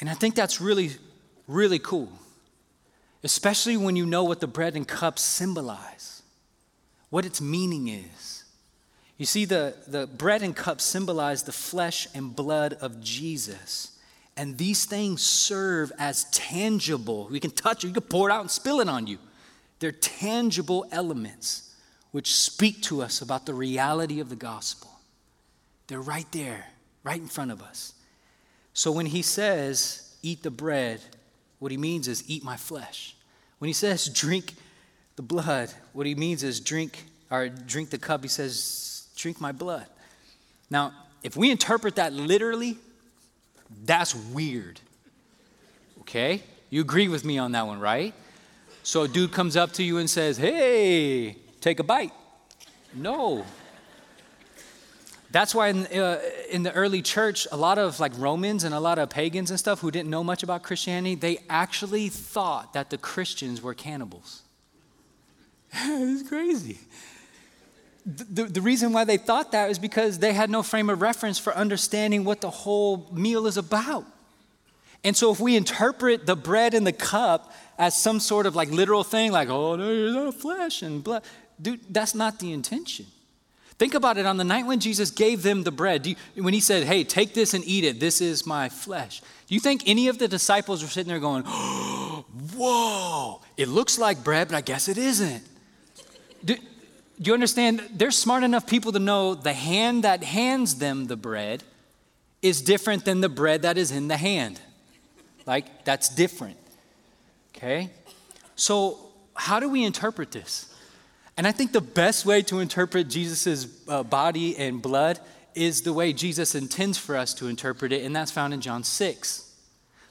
And 0.00 0.10
I 0.10 0.14
think 0.14 0.34
that's 0.34 0.60
really, 0.60 0.90
really 1.46 1.78
cool 1.78 2.12
especially 3.26 3.76
when 3.76 3.96
you 3.96 4.06
know 4.06 4.22
what 4.22 4.38
the 4.38 4.46
bread 4.46 4.76
and 4.76 4.86
cup 4.86 5.18
symbolize, 5.18 6.22
what 7.10 7.24
its 7.24 7.40
meaning 7.40 7.88
is. 7.88 8.44
You 9.18 9.26
see, 9.26 9.44
the, 9.44 9.74
the 9.88 10.06
bread 10.06 10.42
and 10.42 10.54
cup 10.54 10.80
symbolize 10.80 11.42
the 11.42 11.50
flesh 11.50 12.06
and 12.14 12.36
blood 12.36 12.74
of 12.74 13.00
Jesus. 13.00 13.98
And 14.36 14.56
these 14.58 14.84
things 14.84 15.22
serve 15.22 15.90
as 15.98 16.24
tangible. 16.30 17.26
We 17.28 17.40
can 17.40 17.50
touch 17.50 17.82
it, 17.82 17.88
you 17.88 17.94
can 17.94 18.04
pour 18.04 18.30
it 18.30 18.32
out 18.32 18.42
and 18.42 18.50
spill 18.50 18.78
it 18.78 18.88
on 18.88 19.08
you. 19.08 19.18
They're 19.80 19.90
tangible 19.90 20.86
elements 20.92 21.74
which 22.12 22.32
speak 22.32 22.80
to 22.82 23.02
us 23.02 23.22
about 23.22 23.44
the 23.44 23.54
reality 23.54 24.20
of 24.20 24.28
the 24.28 24.36
gospel. 24.36 24.95
They're 25.86 26.00
right 26.00 26.30
there, 26.32 26.66
right 27.04 27.20
in 27.20 27.28
front 27.28 27.50
of 27.50 27.62
us. 27.62 27.94
So 28.74 28.90
when 28.92 29.06
he 29.06 29.22
says, 29.22 30.14
eat 30.22 30.42
the 30.42 30.50
bread, 30.50 31.00
what 31.58 31.70
he 31.70 31.78
means 31.78 32.08
is 32.08 32.28
eat 32.28 32.44
my 32.44 32.56
flesh. 32.56 33.14
When 33.58 33.68
he 33.68 33.72
says 33.72 34.06
drink 34.06 34.54
the 35.16 35.22
blood, 35.22 35.70
what 35.92 36.06
he 36.06 36.14
means 36.14 36.42
is 36.42 36.60
drink 36.60 37.04
or 37.30 37.48
drink 37.48 37.90
the 37.90 37.98
cup. 37.98 38.22
He 38.22 38.28
says 38.28 39.08
drink 39.16 39.40
my 39.40 39.52
blood. 39.52 39.86
Now, 40.70 40.92
if 41.22 41.36
we 41.36 41.50
interpret 41.50 41.96
that 41.96 42.12
literally, 42.12 42.76
that's 43.84 44.14
weird. 44.14 44.80
Okay? 46.00 46.42
You 46.70 46.80
agree 46.80 47.08
with 47.08 47.24
me 47.24 47.38
on 47.38 47.52
that 47.52 47.66
one, 47.66 47.80
right? 47.80 48.12
So 48.82 49.02
a 49.02 49.08
dude 49.08 49.32
comes 49.32 49.56
up 49.56 49.72
to 49.72 49.82
you 49.82 49.98
and 49.98 50.08
says, 50.08 50.36
"Hey, 50.36 51.36
take 51.60 51.80
a 51.80 51.82
bite." 51.82 52.12
No. 52.94 53.44
That's 55.30 55.54
why 55.54 55.68
in, 55.68 55.86
uh, 55.86 56.20
in 56.50 56.62
the 56.62 56.72
early 56.72 57.02
church, 57.02 57.46
a 57.50 57.56
lot 57.56 57.78
of 57.78 57.98
like 57.98 58.12
Romans 58.16 58.64
and 58.64 58.74
a 58.74 58.80
lot 58.80 58.98
of 58.98 59.10
pagans 59.10 59.50
and 59.50 59.58
stuff 59.58 59.80
who 59.80 59.90
didn't 59.90 60.10
know 60.10 60.22
much 60.22 60.42
about 60.42 60.62
Christianity, 60.62 61.14
they 61.14 61.38
actually 61.50 62.08
thought 62.08 62.72
that 62.74 62.90
the 62.90 62.98
Christians 62.98 63.60
were 63.60 63.74
cannibals. 63.74 64.42
it's 65.72 66.28
crazy. 66.28 66.78
The, 68.06 68.44
the, 68.44 68.60
reason 68.60 68.92
why 68.92 69.02
they 69.02 69.16
thought 69.16 69.50
that 69.50 69.68
is 69.68 69.80
because 69.80 70.20
they 70.20 70.32
had 70.32 70.48
no 70.48 70.62
frame 70.62 70.90
of 70.90 71.02
reference 71.02 71.40
for 71.40 71.52
understanding 71.56 72.22
what 72.22 72.40
the 72.40 72.50
whole 72.50 73.08
meal 73.12 73.48
is 73.48 73.56
about. 73.56 74.06
And 75.02 75.16
so 75.16 75.32
if 75.32 75.40
we 75.40 75.56
interpret 75.56 76.24
the 76.24 76.36
bread 76.36 76.72
and 76.72 76.86
the 76.86 76.92
cup 76.92 77.52
as 77.78 78.00
some 78.00 78.20
sort 78.20 78.46
of 78.46 78.54
like 78.54 78.70
literal 78.70 79.02
thing, 79.02 79.32
like, 79.32 79.48
oh, 79.48 79.76
there's 79.76 80.34
flesh 80.36 80.82
and 80.82 81.02
blood, 81.02 81.24
dude, 81.60 81.80
that's 81.90 82.14
not 82.14 82.38
the 82.38 82.52
intention. 82.52 83.06
Think 83.78 83.94
about 83.94 84.16
it 84.16 84.24
on 84.24 84.38
the 84.38 84.44
night 84.44 84.66
when 84.66 84.80
Jesus 84.80 85.10
gave 85.10 85.42
them 85.42 85.62
the 85.62 85.70
bread, 85.70 86.06
you, 86.06 86.16
when 86.36 86.54
he 86.54 86.60
said, 86.60 86.84
Hey, 86.84 87.04
take 87.04 87.34
this 87.34 87.52
and 87.52 87.62
eat 87.66 87.84
it, 87.84 88.00
this 88.00 88.20
is 88.20 88.46
my 88.46 88.68
flesh. 88.68 89.20
Do 89.20 89.54
you 89.54 89.60
think 89.60 89.82
any 89.86 90.08
of 90.08 90.18
the 90.18 90.28
disciples 90.28 90.82
were 90.82 90.88
sitting 90.88 91.08
there 91.08 91.20
going, 91.20 91.42
Whoa, 92.56 93.42
it 93.56 93.68
looks 93.68 93.98
like 93.98 94.24
bread, 94.24 94.48
but 94.48 94.56
I 94.56 94.62
guess 94.62 94.88
it 94.88 94.96
isn't? 94.96 95.42
Do, 96.44 96.54
do 96.54 96.62
you 97.28 97.34
understand? 97.34 97.82
They're 97.92 98.10
smart 98.10 98.42
enough 98.44 98.66
people 98.66 98.92
to 98.92 98.98
know 98.98 99.34
the 99.34 99.52
hand 99.52 100.04
that 100.04 100.24
hands 100.24 100.76
them 100.76 101.06
the 101.06 101.16
bread 101.16 101.62
is 102.40 102.62
different 102.62 103.04
than 103.04 103.20
the 103.20 103.28
bread 103.28 103.62
that 103.62 103.76
is 103.76 103.90
in 103.90 104.08
the 104.08 104.16
hand. 104.16 104.60
Like, 105.44 105.84
that's 105.84 106.08
different. 106.08 106.56
Okay? 107.54 107.90
So, 108.54 108.98
how 109.34 109.60
do 109.60 109.68
we 109.68 109.84
interpret 109.84 110.32
this? 110.32 110.72
And 111.36 111.46
I 111.46 111.52
think 111.52 111.72
the 111.72 111.80
best 111.80 112.24
way 112.24 112.42
to 112.42 112.60
interpret 112.60 113.08
Jesus' 113.08 113.66
uh, 113.88 114.02
body 114.02 114.56
and 114.56 114.80
blood 114.80 115.20
is 115.54 115.82
the 115.82 115.92
way 115.92 116.12
Jesus 116.12 116.54
intends 116.54 116.96
for 116.98 117.16
us 117.16 117.34
to 117.34 117.48
interpret 117.48 117.92
it, 117.92 118.04
and 118.04 118.14
that's 118.14 118.30
found 118.30 118.54
in 118.54 118.60
John 118.60 118.84
6. 118.84 119.42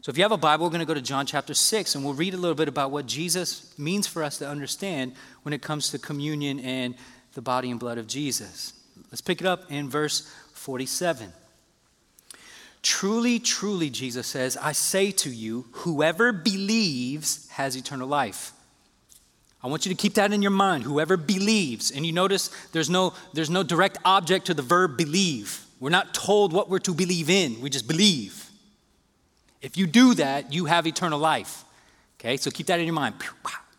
So 0.02 0.12
if 0.12 0.18
you 0.18 0.24
have 0.24 0.32
a 0.32 0.38
Bible, 0.38 0.66
we're 0.66 0.72
going 0.72 0.82
to 0.82 0.86
go 0.86 0.94
to 0.94 1.02
John 1.02 1.26
chapter 1.26 1.56
6, 1.56 1.96
and 1.96 2.06
we'll 2.06 2.14
read 2.14 2.36
a 2.36 2.38
little 2.38 2.56
bit 2.56 2.68
about 2.68 2.92
what 2.92 3.08
Jesus 3.08 3.74
means 3.78 4.06
for 4.06 4.24
us 4.24 4.38
to 4.38 4.48
understand 4.48 5.14
when 5.42 5.54
it 5.54 5.64
comes 5.64 5.90
to 5.92 6.00
communion 6.00 6.60
and 6.60 6.96
the 7.34 7.42
body 7.42 7.72
and 7.72 7.80
blood 7.80 7.98
of 7.98 8.06
Jesus. 8.06 8.74
Let's 9.12 9.22
pick 9.22 9.42
it 9.42 9.48
up 9.48 9.72
in 9.72 9.90
verse 9.90 10.32
47. 10.54 11.34
Truly, 12.84 13.40
truly, 13.40 13.90
Jesus 13.90 14.28
says, 14.28 14.58
I 14.58 14.74
say 14.74 15.10
to 15.12 15.30
you, 15.32 15.66
whoever 15.72 16.32
believes 16.32 17.50
has 17.50 17.76
eternal 17.76 18.08
life. 18.08 18.52
I 19.66 19.68
want 19.68 19.84
you 19.84 19.90
to 19.90 20.00
keep 20.00 20.14
that 20.14 20.32
in 20.32 20.44
your 20.44 20.52
mind. 20.52 20.84
Whoever 20.84 21.18
believes. 21.18 21.90
And 21.90 22.06
you 22.06 22.12
notice 22.12 22.52
there's 22.72 22.88
no, 22.88 23.16
there's 23.34 23.50
no 23.50 23.64
direct 23.64 23.98
object 24.06 24.46
to 24.46 24.54
the 24.54 24.62
verb 24.62 24.96
believe. 24.96 25.66
We're 25.80 25.90
not 25.90 26.14
told 26.14 26.54
what 26.54 26.70
we're 26.70 26.78
to 26.78 26.94
believe 26.94 27.32
in, 27.32 27.60
we 27.62 27.72
just 27.72 27.88
believe. 27.88 28.52
If 29.64 29.76
you 29.76 29.88
do 29.88 30.14
that, 30.14 30.54
you 30.54 30.66
have 30.66 30.86
eternal 30.86 31.18
life. 31.18 31.64
Okay, 32.20 32.38
so 32.38 32.52
keep 32.52 32.68
that 32.68 32.80
in 32.80 32.86
your 32.86 32.94
mind. 32.94 33.16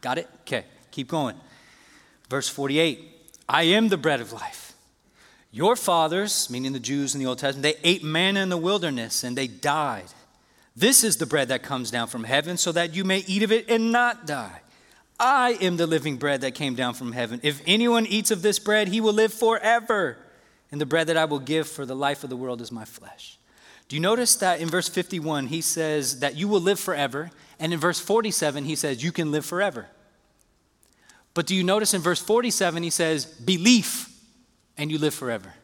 Got 0.01 0.19
it? 0.19 0.29
Okay, 0.41 0.65
keep 0.91 1.07
going. 1.07 1.37
Verse 2.29 2.49
48 2.49 3.01
I 3.49 3.63
am 3.63 3.89
the 3.89 3.97
bread 3.97 4.21
of 4.21 4.33
life. 4.33 4.75
Your 5.53 5.77
fathers, 5.77 6.51
meaning 6.51 6.73
the 6.73 6.81
Jews 6.81 7.15
in 7.15 7.21
the 7.21 7.27
Old 7.27 7.39
Testament, 7.39 7.63
they 7.63 7.89
ate 7.89 8.03
manna 8.03 8.41
in 8.41 8.49
the 8.49 8.57
wilderness 8.57 9.23
and 9.23 9.39
they 9.39 9.47
died. 9.47 10.07
This 10.75 11.05
is 11.05 11.19
the 11.19 11.27
bread 11.27 11.47
that 11.47 11.63
comes 11.63 11.93
down 11.93 12.09
from 12.09 12.25
heaven 12.25 12.57
so 12.57 12.73
that 12.73 12.93
you 12.93 13.05
may 13.05 13.19
eat 13.29 13.45
of 13.45 13.53
it 13.53 13.71
and 13.71 13.93
not 13.93 14.27
die. 14.27 14.63
I 15.19 15.53
am 15.61 15.77
the 15.77 15.87
living 15.87 16.17
bread 16.17 16.43
that 16.43 16.55
came 16.55 16.75
down 16.75 16.95
from 16.95 17.13
heaven. 17.13 17.41
If 17.43 17.63
anyone 17.67 18.07
eats 18.07 18.31
of 18.31 18.43
this 18.43 18.59
bread, 18.59 18.89
he 18.89 19.01
will 19.01 19.13
live 19.13 19.33
forever. 19.33 20.19
And 20.71 20.81
the 20.81 20.87
bread 20.87 21.07
that 21.07 21.17
I 21.17 21.25
will 21.25 21.39
give 21.39 21.69
for 21.69 21.87
the 21.87 21.97
life 21.97 22.25
of 22.25 22.31
the 22.31 22.37
world 22.37 22.61
is 22.61 22.73
my 22.73 22.85
flesh. 22.85 23.39
Do 23.89 23.97
you 23.97 24.03
notice 24.03 24.37
that 24.37 24.61
in 24.61 24.69
verse 24.69 24.89
51, 24.89 25.47
he 25.47 25.61
says 25.61 26.21
that 26.21 26.37
you 26.37 26.49
will 26.49 26.61
live 26.61 26.81
forever? 26.81 27.31
And 27.59 27.73
in 27.73 27.79
verse 27.79 28.01
47, 28.01 28.65
he 28.65 28.77
says 28.77 29.03
you 29.03 29.13
can 29.13 29.31
live 29.31 29.47
forever. 29.47 29.87
But 31.35 31.47
do 31.47 31.55
you 31.55 31.63
notice 31.63 31.95
in 31.95 32.03
verse 32.03 32.21
47, 32.21 32.83
he 32.83 32.91
says 32.91 33.27
belief 33.27 34.11
and 34.77 34.91
you 34.91 34.99
live 34.99 35.15
forever? 35.15 35.55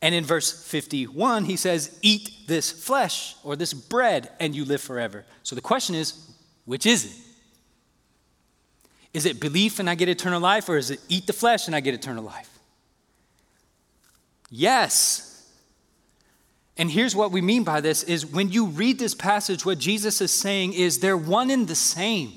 And 0.00 0.14
in 0.14 0.24
verse 0.24 0.66
51, 0.66 1.44
he 1.44 1.56
says, 1.56 1.96
Eat 2.02 2.30
this 2.48 2.72
flesh 2.72 3.36
or 3.44 3.54
this 3.54 3.72
bread 3.72 4.30
and 4.40 4.54
you 4.54 4.64
live 4.64 4.80
forever. 4.80 5.24
So 5.42 5.54
the 5.54 5.60
question 5.60 5.94
is, 5.94 6.28
which 6.64 6.86
is 6.86 7.04
it? 7.04 7.31
Is 9.14 9.26
it 9.26 9.40
belief 9.40 9.78
and 9.78 9.90
I 9.90 9.94
get 9.94 10.08
eternal 10.08 10.40
life, 10.40 10.68
or 10.68 10.76
is 10.76 10.90
it 10.90 11.00
eat 11.08 11.26
the 11.26 11.32
flesh 11.32 11.66
and 11.66 11.76
I 11.76 11.80
get 11.80 11.94
eternal 11.94 12.24
life? 12.24 12.48
Yes. 14.50 15.28
And 16.76 16.90
here's 16.90 17.14
what 17.14 17.30
we 17.32 17.40
mean 17.40 17.64
by 17.64 17.80
this 17.80 18.02
is 18.02 18.24
when 18.24 18.50
you 18.50 18.66
read 18.66 18.98
this 18.98 19.14
passage, 19.14 19.64
what 19.64 19.78
Jesus 19.78 20.20
is 20.20 20.32
saying 20.32 20.72
is 20.72 20.98
they're 20.98 21.16
one 21.16 21.50
and 21.50 21.68
the 21.68 21.74
same. 21.74 22.32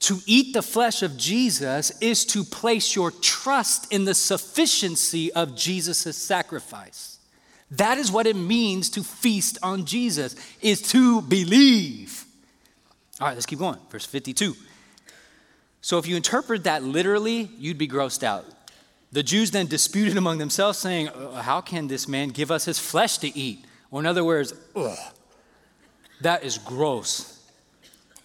To 0.00 0.20
eat 0.26 0.54
the 0.54 0.62
flesh 0.62 1.02
of 1.02 1.16
Jesus 1.16 1.90
is 2.00 2.24
to 2.26 2.44
place 2.44 2.94
your 2.94 3.10
trust 3.10 3.92
in 3.92 4.04
the 4.04 4.14
sufficiency 4.14 5.32
of 5.32 5.56
Jesus' 5.56 6.16
sacrifice. 6.16 7.18
That 7.72 7.98
is 7.98 8.10
what 8.10 8.26
it 8.26 8.36
means 8.36 8.90
to 8.90 9.02
feast 9.02 9.58
on 9.62 9.84
Jesus, 9.84 10.36
is 10.60 10.80
to 10.92 11.20
believe. 11.22 12.24
All 13.20 13.26
right, 13.26 13.34
let's 13.34 13.46
keep 13.46 13.58
going. 13.58 13.78
Verse 13.90 14.06
52. 14.06 14.54
So 15.80 15.98
if 15.98 16.06
you 16.06 16.16
interpret 16.16 16.64
that 16.64 16.82
literally, 16.82 17.50
you'd 17.58 17.78
be 17.78 17.88
grossed 17.88 18.22
out. 18.22 18.44
The 19.10 19.22
Jews 19.22 19.50
then 19.50 19.66
disputed 19.66 20.16
among 20.16 20.38
themselves, 20.38 20.78
saying, 20.78 21.08
uh, 21.08 21.42
How 21.42 21.60
can 21.60 21.88
this 21.88 22.06
man 22.06 22.28
give 22.28 22.50
us 22.50 22.64
his 22.64 22.78
flesh 22.78 23.18
to 23.18 23.36
eat? 23.36 23.64
Or, 23.90 24.00
in 24.00 24.06
other 24.06 24.24
words, 24.24 24.52
ugh, 24.76 24.98
that 26.20 26.44
is 26.44 26.58
gross. 26.58 27.42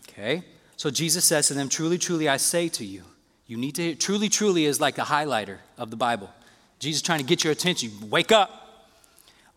Okay? 0.10 0.44
So 0.76 0.89
Jesus 0.89 1.24
says 1.24 1.48
to 1.48 1.54
them, 1.54 1.70
Truly, 1.70 1.98
truly, 1.98 2.28
I 2.28 2.38
say 2.38 2.68
to 2.70 2.86
you, 2.86 3.04
you 3.48 3.58
need 3.58 3.76
to, 3.76 3.96
truly, 3.96 4.30
truly 4.30 4.66
is 4.66 4.82
like 4.82 4.96
the 4.96 5.04
highlighter 5.04 5.60
of 5.78 5.89
the 5.89 5.96
Bible. 5.96 6.30
Jesus 6.80 7.02
trying 7.02 7.20
to 7.20 7.26
get 7.26 7.44
your 7.44 7.54
attention. 7.54 7.92
Wake 8.10 8.32
up. 8.32 8.60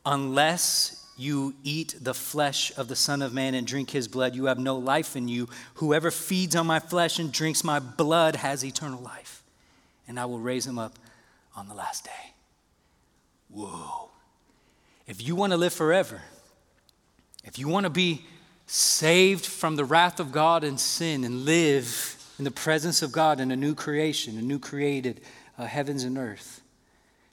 Unless 0.05 0.96
you 1.16 1.55
eat 1.62 1.94
the 2.00 2.14
flesh 2.14 2.76
of 2.76 2.88
the 2.88 2.96
Son 2.96 3.22
of 3.22 3.33
Man 3.33 3.55
and 3.55 3.66
drink 3.66 3.90
his 3.90 4.09
blood, 4.09 4.35
you 4.35 4.46
have 4.46 4.59
no 4.59 4.76
life 4.76 5.16
in 5.16 5.29
you. 5.29 5.48
Whoever 5.74 6.11
feeds 6.11 6.55
on 6.55 6.66
my 6.66 6.79
flesh 6.79 7.18
and 7.18 7.33
drinks 7.33 7.64
my 7.64 7.79
blood 7.79 8.37
has 8.37 8.64
eternal 8.64 9.00
life, 9.00 9.42
and 10.07 10.20
I 10.20 10.26
will 10.26 10.38
raise 10.38 10.66
him 10.66 10.79
up 10.79 10.98
on 11.55 11.68
the 11.68 11.74
last 11.74 12.05
day. 12.05 12.35
Whoa. 13.48 14.11
If 15.07 15.26
you 15.26 15.35
want 15.37 15.52
to 15.52 15.57
live 15.57 15.72
forever, 15.72 16.20
if 17.44 17.59
you 17.59 17.68
want 17.68 17.85
to 17.85 17.90
be 17.90 18.26
saved 18.66 19.46
from 19.46 19.76
the 19.76 19.85
wrath 19.85 20.20
of 20.20 20.33
God 20.33 20.64
and 20.64 20.79
sin 20.79 21.24
and 21.24 21.44
live 21.44 22.16
in 22.38 22.44
the 22.44 22.50
presence 22.50 23.02
of 23.02 23.12
God 23.12 23.40
in 23.40 23.50
a 23.50 23.57
new 23.57 23.74
creation, 23.74 24.37
a 24.37 24.42
new 24.42 24.59
created 24.59 25.20
uh, 25.57 25.64
heavens 25.64 26.05
and 26.05 26.18
earth, 26.18 26.61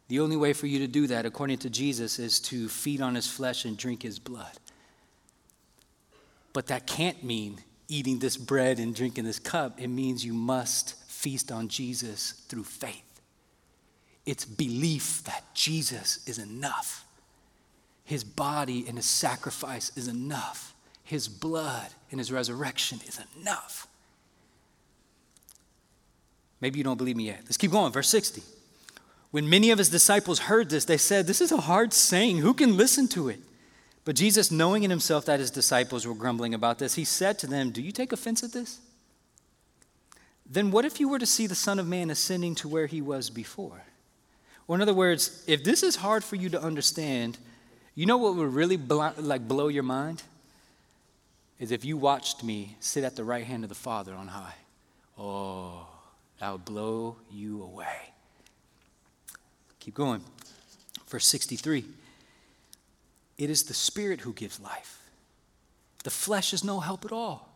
the 0.08 0.20
only 0.20 0.36
way 0.36 0.54
for 0.54 0.68
you 0.68 0.80
to 0.80 0.88
do 0.88 1.08
that, 1.08 1.26
according 1.26 1.60
to 1.60 1.70
Jesus, 1.70 2.20
is 2.20 2.40
to 2.42 2.68
feed 2.68 3.02
on 3.02 3.16
his 3.16 3.28
flesh 3.28 3.66
and 3.66 3.78
drink 3.78 4.04
his 4.04 4.20
blood. 4.20 4.52
But 6.52 6.68
that 6.68 6.86
can't 6.86 7.24
mean 7.24 7.62
eating 7.88 8.20
this 8.20 8.38
bread 8.38 8.80
and 8.80 8.96
drinking 8.96 9.24
this 9.24 9.40
cup. 9.40 9.80
It 9.80 9.88
means 9.88 10.26
you 10.26 10.34
must 10.34 10.96
feast 11.10 11.52
on 11.52 11.68
Jesus 11.68 12.34
through 12.48 12.66
faith. 12.66 13.22
It's 14.26 14.46
belief 14.46 15.24
that 15.24 15.44
Jesus 15.54 16.26
is 16.28 16.38
enough. 16.38 17.06
His 18.06 18.24
body 18.24 18.86
and 18.88 18.98
his 18.98 19.06
sacrifice 19.06 19.92
is 19.98 20.08
enough. 20.08 20.74
His 21.04 21.28
blood 21.28 21.88
and 22.12 22.20
his 22.20 22.32
resurrection 22.32 23.00
is 23.08 23.20
enough. 23.38 23.88
Maybe 26.62 26.78
you 26.78 26.84
don't 26.84 26.98
believe 26.98 27.18
me 27.18 27.26
yet. 27.26 27.42
Let's 27.44 27.58
keep 27.58 27.72
going. 27.72 27.92
Verse 27.92 28.08
60. 28.10 28.42
When 29.34 29.50
many 29.50 29.72
of 29.72 29.80
his 29.80 29.90
disciples 29.90 30.38
heard 30.38 30.70
this, 30.70 30.86
they 30.86 30.98
said, 30.98 31.26
This 31.26 31.42
is 31.42 31.52
a 31.52 31.58
hard 31.58 31.92
saying. 31.92 32.38
Who 32.38 32.54
can 32.54 32.78
listen 32.78 33.08
to 33.08 33.30
it? 33.30 33.40
But 34.06 34.16
Jesus, 34.16 34.52
knowing 34.52 34.84
in 34.84 34.92
himself 34.92 35.26
that 35.26 35.40
his 35.40 35.50
disciples 35.50 36.06
were 36.06 36.14
grumbling 36.14 36.54
about 36.54 36.78
this, 36.78 36.94
he 36.94 37.04
said 37.04 37.40
to 37.40 37.48
them, 37.48 37.72
Do 37.72 37.82
you 37.82 37.92
take 37.92 38.12
offense 38.12 38.44
at 38.44 38.52
this? 38.52 38.80
Then 40.48 40.70
what 40.70 40.86
if 40.86 41.00
you 41.00 41.10
were 41.10 41.18
to 41.18 41.26
see 41.26 41.48
the 41.48 41.56
Son 41.56 41.80
of 41.80 41.88
Man 41.88 42.12
ascending 42.12 42.54
to 42.54 42.68
where 42.68 42.86
he 42.86 43.02
was 43.02 43.32
before? 43.32 43.82
Or, 44.68 44.76
in 44.76 44.84
other 44.84 44.94
words, 44.94 45.44
if 45.48 45.64
this 45.64 45.82
is 45.82 45.96
hard 45.96 46.24
for 46.24 46.36
you 46.36 46.50
to 46.50 46.62
understand, 46.62 47.40
you 47.96 48.06
know 48.06 48.18
what 48.18 48.36
would 48.36 48.54
really 48.54 48.78
like 48.78 49.48
blow 49.48 49.68
your 49.68 49.82
mind? 49.82 50.22
Is 51.58 51.72
if 51.72 51.84
you 51.84 51.98
watched 51.98 52.44
me 52.44 52.78
sit 52.80 53.04
at 53.04 53.16
the 53.16 53.24
right 53.24 53.46
hand 53.46 53.64
of 53.64 53.70
the 53.70 53.74
Father 53.74 54.14
on 54.14 54.28
high. 54.28 54.54
Oh, 55.18 55.88
that 56.40 56.52
would 56.52 56.66
blow 56.66 57.18
you 57.32 57.64
away. 57.64 58.13
Keep 59.84 59.96
going. 59.96 60.22
Verse 61.10 61.28
63 61.28 61.84
It 63.38 63.50
is 63.50 63.64
the 63.64 63.74
Spirit 63.74 64.22
who 64.22 64.32
gives 64.32 64.62
life, 64.62 65.02
the 66.06 66.10
flesh 66.10 66.54
is 66.54 66.64
no 66.64 66.80
help 66.80 67.04
at 67.04 67.12
all. 67.12 67.50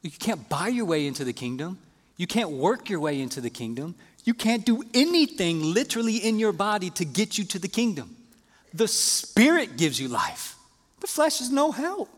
You 0.00 0.10
can't 0.10 0.48
buy 0.48 0.68
your 0.68 0.86
way 0.86 1.06
into 1.06 1.24
the 1.24 1.34
kingdom. 1.34 1.78
You 2.16 2.26
can't 2.26 2.50
work 2.50 2.88
your 2.88 3.00
way 3.00 3.20
into 3.20 3.42
the 3.42 3.50
kingdom. 3.50 3.96
You 4.24 4.32
can't 4.32 4.64
do 4.64 4.82
anything 4.94 5.62
literally 5.62 6.16
in 6.16 6.38
your 6.38 6.52
body 6.52 6.88
to 6.90 7.04
get 7.04 7.36
you 7.36 7.44
to 7.44 7.58
the 7.58 7.68
kingdom. 7.68 8.16
The 8.72 8.88
Spirit 8.88 9.76
gives 9.76 10.00
you 10.00 10.08
life, 10.08 10.56
the 11.00 11.06
flesh 11.06 11.42
is 11.42 11.50
no 11.50 11.70
help. 11.70 12.08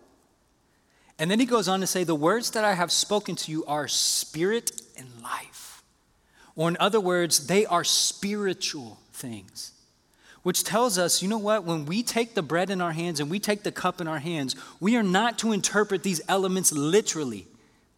And 1.19 1.29
then 1.29 1.41
he 1.41 1.47
goes 1.47 1.67
on 1.67 1.81
to 1.81 1.89
say, 1.89 2.05
The 2.05 2.15
words 2.15 2.53
that 2.53 2.65
I 2.65 2.75
have 2.75 2.93
spoken 2.93 3.35
to 3.35 3.51
you 3.51 3.65
are 3.65 3.89
spirit 3.89 4.81
and 4.97 5.09
life. 5.23 5.72
Or, 6.55 6.69
in 6.69 6.77
other 6.79 7.01
words, 7.01 7.47
they 7.47 7.67
are 7.67 7.85
spiritual 7.85 8.99
things. 9.13 9.73
Which 10.43 10.65
tells 10.65 10.99
us, 10.99 11.23
you 11.23 11.29
know 11.29 11.39
what? 11.39 11.65
When 11.65 11.87
we 11.87 12.03
take 12.03 12.35
the 12.35 12.43
bread 12.43 12.69
in 12.69 12.81
our 12.81 12.93
hands 12.93 13.21
and 13.21 13.31
we 13.31 13.39
take 13.39 13.63
the 13.63 13.73
cup 13.73 14.01
in 14.01 14.09
our 14.09 14.19
hands, 14.19 14.57
we 14.81 14.97
are 14.97 15.03
not 15.03 15.39
to 15.39 15.53
interpret 15.53 16.03
these 16.03 16.21
elements 16.29 16.73
literally. 16.73 17.47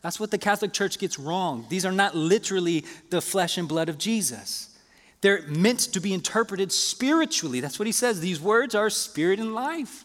That's 0.02 0.20
what 0.20 0.30
the 0.30 0.38
Catholic 0.38 0.74
Church 0.74 0.98
gets 0.98 1.18
wrong. 1.18 1.64
These 1.70 1.86
are 1.86 1.92
not 1.92 2.14
literally 2.14 2.84
the 3.08 3.22
flesh 3.22 3.56
and 3.56 3.66
blood 3.66 3.88
of 3.88 3.96
Jesus. 3.96 4.76
They're 5.22 5.40
meant 5.46 5.80
to 5.80 6.00
be 6.00 6.12
interpreted 6.12 6.70
spiritually. 6.70 7.60
That's 7.60 7.78
what 7.78 7.86
he 7.86 7.92
says. 7.92 8.20
These 8.20 8.42
words 8.42 8.74
are 8.74 8.90
spirit 8.90 9.40
and 9.40 9.54
life. 9.54 10.04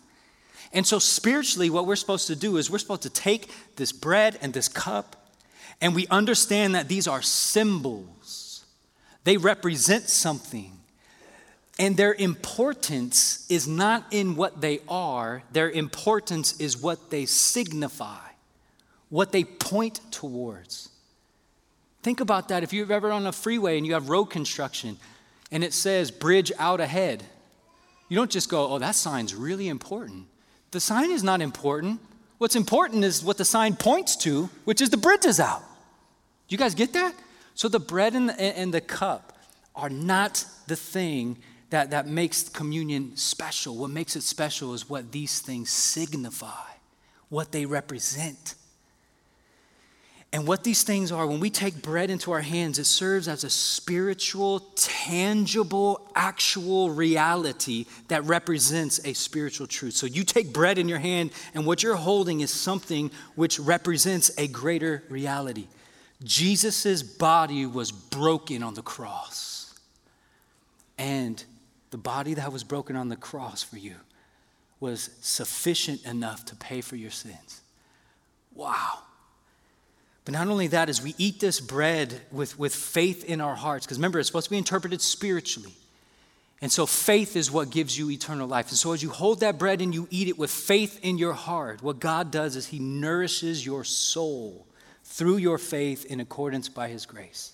And 0.71 0.87
so, 0.87 0.99
spiritually, 0.99 1.69
what 1.69 1.85
we're 1.85 1.97
supposed 1.97 2.27
to 2.27 2.35
do 2.37 2.55
is 2.55 2.69
we're 2.69 2.77
supposed 2.77 3.01
to 3.01 3.09
take 3.09 3.51
this 3.75 3.91
bread 3.91 4.37
and 4.41 4.53
this 4.53 4.69
cup, 4.69 5.17
and 5.81 5.93
we 5.93 6.07
understand 6.07 6.75
that 6.75 6.87
these 6.87 7.07
are 7.07 7.21
symbols. 7.21 8.18
They 9.29 9.37
represent 9.37 10.09
something. 10.09 10.71
And 11.77 11.95
their 11.95 12.15
importance 12.15 13.45
is 13.47 13.67
not 13.67 14.07
in 14.09 14.35
what 14.35 14.59
they 14.59 14.79
are, 14.89 15.43
their 15.51 15.69
importance 15.69 16.59
is 16.59 16.75
what 16.75 17.11
they 17.11 17.27
signify 17.27 18.25
what 19.09 19.31
they 19.31 19.43
point 19.43 20.01
towards. 20.09 20.89
Think 22.01 22.21
about 22.21 22.47
that. 22.47 22.63
If 22.63 22.73
you're 22.73 22.91
ever 22.91 23.11
on 23.11 23.27
a 23.27 23.31
freeway 23.31 23.77
and 23.77 23.85
you 23.85 23.93
have 23.93 24.09
road 24.09 24.25
construction 24.31 24.97
and 25.51 25.63
it 25.63 25.73
says 25.73 26.09
bridge 26.09 26.51
out 26.57 26.81
ahead, 26.81 27.23
you 28.07 28.15
don't 28.15 28.31
just 28.31 28.49
go, 28.49 28.67
oh, 28.73 28.79
that 28.79 28.95
sign's 28.95 29.35
really 29.35 29.67
important. 29.67 30.25
The 30.71 30.79
sign 30.79 31.11
is 31.11 31.23
not 31.23 31.39
important. 31.39 31.99
What's 32.39 32.55
important 32.55 33.03
is 33.03 33.23
what 33.23 33.37
the 33.37 33.45
sign 33.45 33.75
points 33.75 34.15
to, 34.23 34.49
which 34.65 34.81
is 34.81 34.89
the 34.89 34.97
bridge 34.97 35.25
is 35.25 35.39
out. 35.39 35.61
You 36.47 36.57
guys 36.57 36.73
get 36.73 36.93
that? 36.93 37.13
So 37.59 37.67
the 37.67 37.77
bread 37.77 38.15
and 38.15 38.29
the, 38.29 38.41
and 38.41 38.73
the 38.73 38.79
cup 38.79 39.37
are 39.75 39.89
not 39.89 40.45
the 40.67 40.77
thing 40.77 41.39
that, 41.71 41.89
that 41.89 42.07
makes 42.07 42.47
communion 42.47 43.17
special. 43.17 43.75
What 43.75 43.89
makes 43.89 44.15
it 44.15 44.23
special 44.23 44.73
is 44.73 44.89
what 44.89 45.11
these 45.11 45.41
things 45.41 45.69
signify, 45.69 46.69
what 47.27 47.51
they 47.51 47.65
represent. 47.65 48.55
And 50.31 50.47
what 50.47 50.63
these 50.63 50.83
things 50.83 51.11
are, 51.11 51.27
when 51.27 51.41
we 51.41 51.49
take 51.49 51.81
bread 51.81 52.09
into 52.09 52.31
our 52.31 52.39
hands, 52.39 52.79
it 52.79 52.85
serves 52.85 53.27
as 53.27 53.43
a 53.43 53.49
spiritual, 53.49 54.61
tangible, 54.77 56.09
actual 56.15 56.91
reality 56.91 57.87
that 58.07 58.23
represents 58.23 59.05
a 59.05 59.11
spiritual 59.11 59.67
truth. 59.67 59.95
So 59.95 60.05
you 60.05 60.23
take 60.23 60.53
bread 60.53 60.77
in 60.77 60.87
your 60.87 60.99
hand, 60.99 61.31
and 61.53 61.65
what 61.65 61.83
you're 61.83 61.97
holding 61.97 62.39
is 62.39 62.53
something 62.53 63.11
which 63.35 63.59
represents 63.59 64.31
a 64.37 64.47
greater 64.47 65.03
reality. 65.09 65.67
Jesus' 66.23 67.01
body 67.01 67.65
was 67.65 67.91
broken 67.91 68.61
on 68.63 68.73
the 68.73 68.81
cross. 68.81 69.73
And 70.97 71.43
the 71.91 71.97
body 71.97 72.33
that 72.33 72.51
was 72.51 72.63
broken 72.63 72.95
on 72.95 73.09
the 73.09 73.15
cross 73.15 73.63
for 73.63 73.77
you 73.77 73.95
was 74.79 75.09
sufficient 75.21 76.05
enough 76.05 76.45
to 76.45 76.55
pay 76.55 76.81
for 76.81 76.95
your 76.95 77.11
sins. 77.11 77.61
Wow. 78.53 78.99
But 80.25 80.33
not 80.33 80.47
only 80.47 80.67
that, 80.67 80.89
as 80.89 81.01
we 81.01 81.15
eat 81.17 81.39
this 81.39 81.59
bread 81.59 82.21
with, 82.31 82.59
with 82.59 82.75
faith 82.75 83.23
in 83.23 83.41
our 83.41 83.55
hearts, 83.55 83.85
because 83.85 83.97
remember, 83.97 84.19
it's 84.19 84.27
supposed 84.27 84.45
to 84.45 84.51
be 84.51 84.57
interpreted 84.57 85.01
spiritually. 85.01 85.73
And 86.61 86.71
so 86.71 86.85
faith 86.85 87.37
is 87.37 87.49
what 87.49 87.69
gives 87.69 87.97
you 87.97 88.11
eternal 88.11 88.47
life. 88.47 88.67
And 88.67 88.77
so 88.77 88.91
as 88.91 89.01
you 89.01 89.09
hold 89.09 89.39
that 89.39 89.57
bread 89.57 89.81
and 89.81 89.93
you 89.93 90.07
eat 90.11 90.27
it 90.27 90.37
with 90.37 90.51
faith 90.51 90.99
in 91.01 91.17
your 91.17 91.33
heart, 91.33 91.81
what 91.81 91.99
God 91.99 92.31
does 92.31 92.57
is 92.57 92.67
He 92.67 92.79
nourishes 92.79 93.65
your 93.65 93.85
soul 93.85 94.67
through 95.09 95.37
your 95.37 95.57
faith 95.57 96.05
in 96.05 96.19
accordance 96.19 96.69
by 96.69 96.87
His 96.87 97.05
grace. 97.05 97.51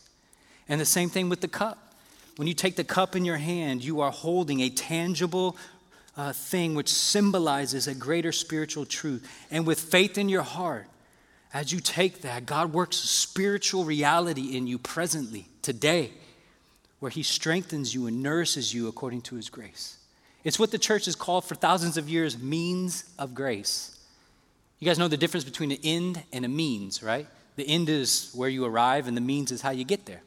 And 0.68 0.80
the 0.80 0.86
same 0.86 1.10
thing 1.10 1.30
with 1.30 1.42
the 1.42 1.48
cup. 1.48 1.94
When 2.36 2.48
you 2.48 2.54
take 2.54 2.76
the 2.76 2.84
cup 2.84 3.16
in 3.16 3.24
your 3.24 3.38
hand, 3.38 3.84
you 3.84 4.02
are 4.02 4.12
holding 4.12 4.60
a 4.60 4.70
tangible 4.70 5.56
uh, 6.18 6.34
thing 6.34 6.76
which 6.76 6.90
symbolizes 6.90 7.88
a 7.88 7.96
greater 7.96 8.34
spiritual 8.34 8.86
truth. 8.86 9.26
And 9.50 9.66
with 9.66 9.80
faith 9.80 10.18
in 10.18 10.28
your 10.28 10.42
heart, 10.42 10.88
as 11.54 11.72
you 11.72 11.80
take 11.80 12.22
that, 12.22 12.46
God 12.46 12.74
works 12.74 12.98
spiritual 12.98 13.86
reality 13.86 14.58
in 14.58 14.68
you 14.68 14.78
presently, 14.78 15.48
today, 15.62 16.12
where 17.00 17.10
He 17.10 17.24
strengthens 17.24 17.96
you 17.96 18.06
and 18.08 18.22
nourishes 18.22 18.74
you 18.74 18.90
according 18.90 19.22
to 19.22 19.36
His 19.36 19.50
grace. 19.50 19.98
It's 20.44 20.60
what 20.60 20.72
the 20.72 20.78
church 20.78 21.06
has 21.06 21.16
called 21.16 21.46
for 21.46 21.56
thousands 21.56 21.96
of 21.96 22.10
years 22.10 22.38
means 22.38 23.06
of 23.18 23.34
grace. 23.34 23.98
You 24.80 24.86
guys 24.86 25.00
know 25.00 25.08
the 25.08 25.18
difference 25.18 25.46
between 25.46 25.72
an 25.72 25.80
end 25.84 26.22
and 26.34 26.44
a 26.44 26.50
means, 26.50 27.02
right? 27.02 27.28
The 27.56 27.68
end 27.68 27.90
is 27.90 28.32
where 28.34 28.50
you 28.50 28.66
arrive, 28.66 29.08
and 29.08 29.16
the 29.16 29.22
means 29.22 29.52
is 29.52 29.62
how 29.62 29.72
you 29.72 29.84
get 29.84 30.06
there. 30.06 30.22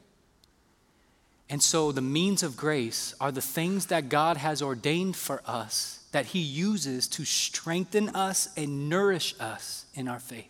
And 1.49 1.63
so, 1.63 1.91
the 1.91 2.01
means 2.01 2.43
of 2.43 2.55
grace 2.55 3.15
are 3.19 3.31
the 3.31 3.41
things 3.41 3.87
that 3.87 4.09
God 4.09 4.37
has 4.37 4.61
ordained 4.61 5.15
for 5.15 5.41
us 5.47 5.99
that 6.11 6.27
He 6.27 6.39
uses 6.39 7.07
to 7.09 7.25
strengthen 7.25 8.09
us 8.09 8.49
and 8.55 8.89
nourish 8.89 9.35
us 9.39 9.85
in 9.95 10.07
our 10.07 10.19
faith. 10.19 10.49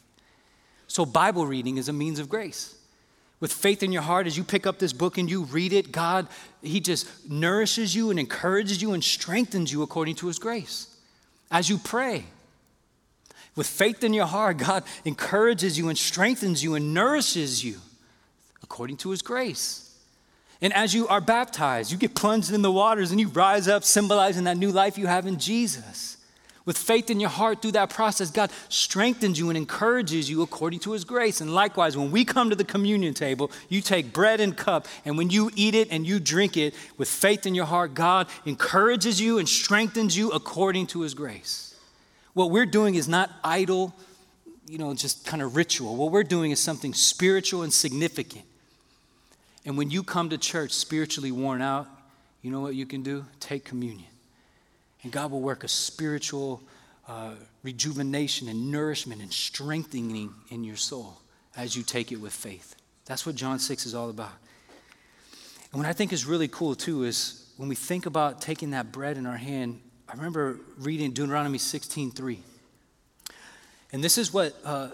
So, 0.87 1.05
Bible 1.05 1.45
reading 1.45 1.77
is 1.77 1.87
a 1.87 1.93
means 1.93 2.19
of 2.19 2.27
grace. 2.27 2.75
With 3.39 3.53
faith 3.53 3.83
in 3.83 3.93
your 3.93 4.01
heart, 4.01 4.27
as 4.27 4.37
you 4.37 4.43
pick 4.43 4.67
up 4.67 4.79
this 4.79 4.91
book 4.91 5.17
and 5.17 5.29
you 5.29 5.43
read 5.43 5.71
it, 5.71 5.93
God, 5.93 6.27
He 6.61 6.81
just 6.81 7.29
nourishes 7.29 7.95
you 7.95 8.09
and 8.09 8.19
encourages 8.19 8.81
you 8.81 8.91
and 8.91 9.01
strengthens 9.01 9.71
you 9.71 9.81
according 9.81 10.15
to 10.15 10.27
His 10.27 10.39
grace. 10.39 10.93
As 11.49 11.69
you 11.69 11.77
pray, 11.77 12.25
with 13.55 13.67
faith 13.67 14.03
in 14.03 14.13
your 14.13 14.25
heart, 14.25 14.57
God 14.57 14.83
encourages 15.05 15.77
you 15.77 15.89
and 15.89 15.97
strengthens 15.97 16.63
you 16.63 16.75
and 16.75 16.93
nourishes 16.93 17.63
you 17.63 17.77
according 18.63 18.97
to 18.97 19.09
His 19.09 19.21
grace. 19.21 19.85
And 20.61 20.73
as 20.73 20.93
you 20.93 21.07
are 21.07 21.21
baptized, 21.21 21.91
you 21.91 21.97
get 21.97 22.15
plunged 22.15 22.51
in 22.51 22.61
the 22.61 22.71
waters 22.71 23.11
and 23.11 23.19
you 23.19 23.29
rise 23.29 23.67
up, 23.67 23.83
symbolizing 23.83 24.43
that 24.43 24.57
new 24.57 24.71
life 24.71 24.97
you 24.97 25.07
have 25.07 25.25
in 25.25 25.39
Jesus. 25.39 26.17
With 26.65 26.77
faith 26.77 27.09
in 27.09 27.19
your 27.19 27.29
heart 27.29 27.61
through 27.61 27.71
that 27.71 27.89
process, 27.89 28.29
God 28.29 28.51
strengthens 28.67 29.39
you 29.39 29.49
and 29.49 29.57
encourages 29.57 30.29
you 30.29 30.41
according 30.43 30.81
to 30.81 30.91
his 30.91 31.03
grace. 31.03 31.41
And 31.41 31.55
likewise, 31.55 31.97
when 31.97 32.11
we 32.11 32.23
come 32.23 32.49
to 32.49 32.55
the 32.55 32.63
communion 32.63 33.13
table, 33.13 33.51
you 33.69 33.81
take 33.81 34.13
bread 34.13 34.39
and 34.39 34.55
cup, 34.55 34.87
and 35.03 35.17
when 35.17 35.29
you 35.31 35.49
eat 35.55 35.73
it 35.73 35.87
and 35.89 36.05
you 36.05 36.19
drink 36.19 36.57
it 36.57 36.75
with 36.97 37.09
faith 37.09 37.47
in 37.47 37.55
your 37.55 37.65
heart, 37.65 37.93
God 37.95 38.27
encourages 38.45 39.19
you 39.19 39.39
and 39.39 39.49
strengthens 39.49 40.15
you 40.15 40.29
according 40.29 40.87
to 40.87 41.01
his 41.01 41.15
grace. 41.15 41.68
What 42.33 42.51
we're 42.51 42.65
doing 42.65 42.95
is 42.95 43.07
not 43.07 43.31
idle, 43.43 43.95
you 44.67 44.77
know, 44.77 44.93
just 44.93 45.25
kind 45.25 45.41
of 45.41 45.55
ritual. 45.55 45.95
What 45.95 46.11
we're 46.11 46.23
doing 46.23 46.51
is 46.51 46.59
something 46.59 46.93
spiritual 46.93 47.63
and 47.63 47.73
significant. 47.73 48.45
And 49.65 49.77
when 49.77 49.89
you 49.89 50.03
come 50.03 50.29
to 50.29 50.37
church 50.37 50.71
spiritually 50.71 51.31
worn 51.31 51.61
out, 51.61 51.87
you 52.41 52.51
know 52.51 52.61
what 52.61 52.75
you 52.75 52.85
can 52.85 53.03
do? 53.03 53.25
Take 53.39 53.65
communion. 53.65 54.07
And 55.03 55.11
God 55.11 55.31
will 55.31 55.41
work 55.41 55.63
a 55.63 55.67
spiritual 55.67 56.61
uh, 57.07 57.31
rejuvenation 57.63 58.47
and 58.47 58.71
nourishment 58.71 59.21
and 59.21 59.33
strengthening 59.33 60.33
in 60.49 60.63
your 60.63 60.75
soul 60.75 61.19
as 61.57 61.75
you 61.75 61.83
take 61.83 62.11
it 62.11 62.17
with 62.17 62.33
faith. 62.33 62.75
That's 63.05 63.25
what 63.25 63.35
John 63.35 63.59
6 63.59 63.85
is 63.85 63.95
all 63.95 64.09
about. 64.09 64.31
And 65.71 65.81
what 65.81 65.87
I 65.87 65.93
think 65.93 66.13
is 66.13 66.25
really 66.25 66.47
cool 66.47 66.75
too 66.75 67.03
is 67.03 67.51
when 67.57 67.69
we 67.69 67.75
think 67.75 68.05
about 68.05 68.41
taking 68.41 68.71
that 68.71 68.91
bread 68.91 69.17
in 69.17 69.25
our 69.25 69.37
hand, 69.37 69.81
I 70.09 70.15
remember 70.15 70.59
reading 70.79 71.11
Deuteronomy 71.11 71.59
16:3. 71.59 72.39
And 73.91 74.03
this 74.03 74.17
is 74.17 74.33
what 74.33 74.55
uh, 74.65 74.89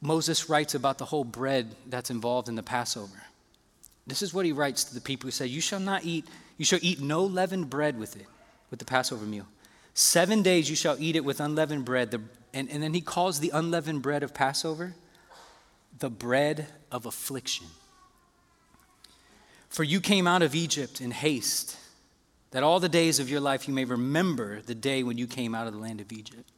Moses 0.00 0.48
writes 0.48 0.74
about 0.74 0.98
the 0.98 1.04
whole 1.04 1.24
bread 1.24 1.74
that's 1.86 2.10
involved 2.10 2.48
in 2.48 2.56
the 2.56 2.62
Passover. 2.62 3.22
This 4.06 4.22
is 4.22 4.34
what 4.34 4.44
he 4.44 4.52
writes 4.52 4.84
to 4.84 4.94
the 4.94 5.00
people 5.00 5.28
who 5.28 5.30
say, 5.30 5.46
You 5.46 5.60
shall 5.60 5.80
not 5.80 6.04
eat, 6.04 6.26
you 6.58 6.64
shall 6.64 6.80
eat 6.82 7.00
no 7.00 7.24
leavened 7.24 7.70
bread 7.70 7.98
with 7.98 8.16
it 8.16 8.26
with 8.70 8.80
the 8.80 8.84
Passover 8.84 9.24
meal. 9.24 9.46
Seven 9.94 10.42
days 10.42 10.68
you 10.68 10.76
shall 10.76 10.96
eat 10.98 11.16
it 11.16 11.24
with 11.24 11.40
unleavened 11.40 11.84
bread. 11.84 12.10
The, 12.10 12.20
and, 12.52 12.68
and 12.70 12.82
then 12.82 12.94
he 12.94 13.00
calls 13.00 13.38
the 13.38 13.50
unleavened 13.50 14.02
bread 14.02 14.22
of 14.22 14.34
Passover 14.34 14.94
the 15.98 16.10
bread 16.10 16.66
of 16.90 17.06
affliction. 17.06 17.66
For 19.68 19.84
you 19.84 20.00
came 20.00 20.26
out 20.26 20.42
of 20.42 20.54
Egypt 20.54 21.00
in 21.00 21.10
haste, 21.10 21.76
that 22.50 22.62
all 22.62 22.80
the 22.80 22.88
days 22.88 23.20
of 23.20 23.30
your 23.30 23.40
life 23.40 23.68
you 23.68 23.74
may 23.74 23.84
remember 23.84 24.60
the 24.62 24.74
day 24.74 25.02
when 25.02 25.18
you 25.18 25.26
came 25.26 25.54
out 25.54 25.66
of 25.66 25.72
the 25.72 25.78
land 25.78 26.00
of 26.00 26.12
Egypt. 26.12 26.50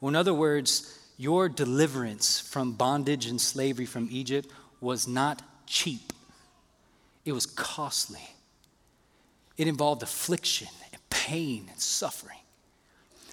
Well, 0.00 0.08
in 0.08 0.16
other 0.16 0.34
words, 0.34 0.98
your 1.16 1.48
deliverance 1.48 2.40
from 2.40 2.72
bondage 2.72 3.26
and 3.26 3.40
slavery 3.40 3.86
from 3.86 4.08
Egypt 4.10 4.50
was 4.80 5.08
not 5.08 5.42
cheap, 5.66 6.12
it 7.24 7.32
was 7.32 7.46
costly. 7.46 8.20
It 9.56 9.68
involved 9.68 10.02
affliction 10.02 10.68
and 10.92 11.00
pain 11.10 11.66
and 11.70 11.78
suffering. 11.78 12.38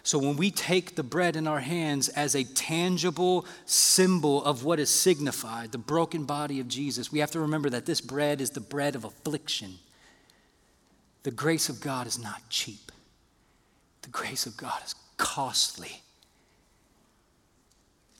So 0.03 0.17
when 0.17 0.37
we 0.37 0.51
take 0.51 0.95
the 0.95 1.03
bread 1.03 1.35
in 1.35 1.47
our 1.47 1.59
hands 1.59 2.09
as 2.09 2.35
a 2.35 2.43
tangible 2.43 3.45
symbol 3.65 4.43
of 4.43 4.63
what 4.63 4.79
is 4.79 4.89
signified, 4.89 5.71
the 5.71 5.77
broken 5.77 6.25
body 6.25 6.59
of 6.59 6.67
Jesus, 6.67 7.11
we 7.11 7.19
have 7.19 7.31
to 7.31 7.39
remember 7.39 7.69
that 7.69 7.85
this 7.85 8.01
bread 8.01 8.41
is 8.41 8.51
the 8.51 8.59
bread 8.59 8.95
of 8.95 9.03
affliction. 9.03 9.79
The 11.23 11.31
grace 11.31 11.69
of 11.69 11.81
God 11.81 12.07
is 12.07 12.17
not 12.17 12.41
cheap, 12.49 12.91
the 14.01 14.09
grace 14.09 14.45
of 14.45 14.57
God 14.57 14.81
is 14.85 14.95
costly. 15.17 16.01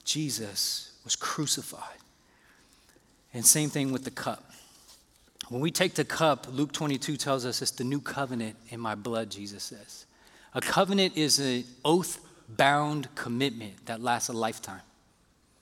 Jesus 0.04 0.92
was 1.04 1.16
crucified. 1.16 1.98
And 3.34 3.44
same 3.46 3.70
thing 3.70 3.92
with 3.92 4.04
the 4.04 4.10
cup. 4.10 4.50
When 5.48 5.60
we 5.60 5.70
take 5.70 5.94
the 5.94 6.04
cup, 6.04 6.46
Luke 6.50 6.72
22 6.72 7.16
tells 7.16 7.44
us 7.44 7.62
it's 7.62 7.70
the 7.72 7.84
new 7.84 8.00
covenant 8.00 8.56
in 8.70 8.80
my 8.80 8.94
blood, 8.94 9.30
Jesus 9.30 9.62
says. 9.62 10.06
A 10.54 10.60
covenant 10.60 11.16
is 11.16 11.38
an 11.38 11.64
oath 11.84 12.20
bound 12.48 13.14
commitment 13.14 13.86
that 13.86 14.02
lasts 14.02 14.28
a 14.28 14.32
lifetime. 14.32 14.82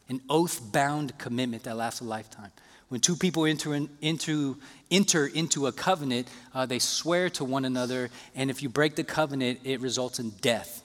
An 0.08 0.20
oath 0.28 0.60
bound 0.72 1.16
commitment 1.18 1.62
that 1.64 1.76
lasts 1.76 2.00
a 2.00 2.04
lifetime. 2.04 2.50
When 2.90 3.00
two 3.00 3.14
people 3.14 3.46
enter, 3.46 3.72
in, 3.72 3.88
into, 4.00 4.56
enter 4.90 5.26
into 5.26 5.68
a 5.68 5.72
covenant, 5.72 6.28
uh, 6.52 6.66
they 6.66 6.80
swear 6.80 7.30
to 7.30 7.44
one 7.44 7.64
another, 7.64 8.10
and 8.34 8.50
if 8.50 8.64
you 8.64 8.68
break 8.68 8.96
the 8.96 9.04
covenant, 9.04 9.60
it 9.62 9.80
results 9.80 10.18
in 10.18 10.30
death. 10.40 10.82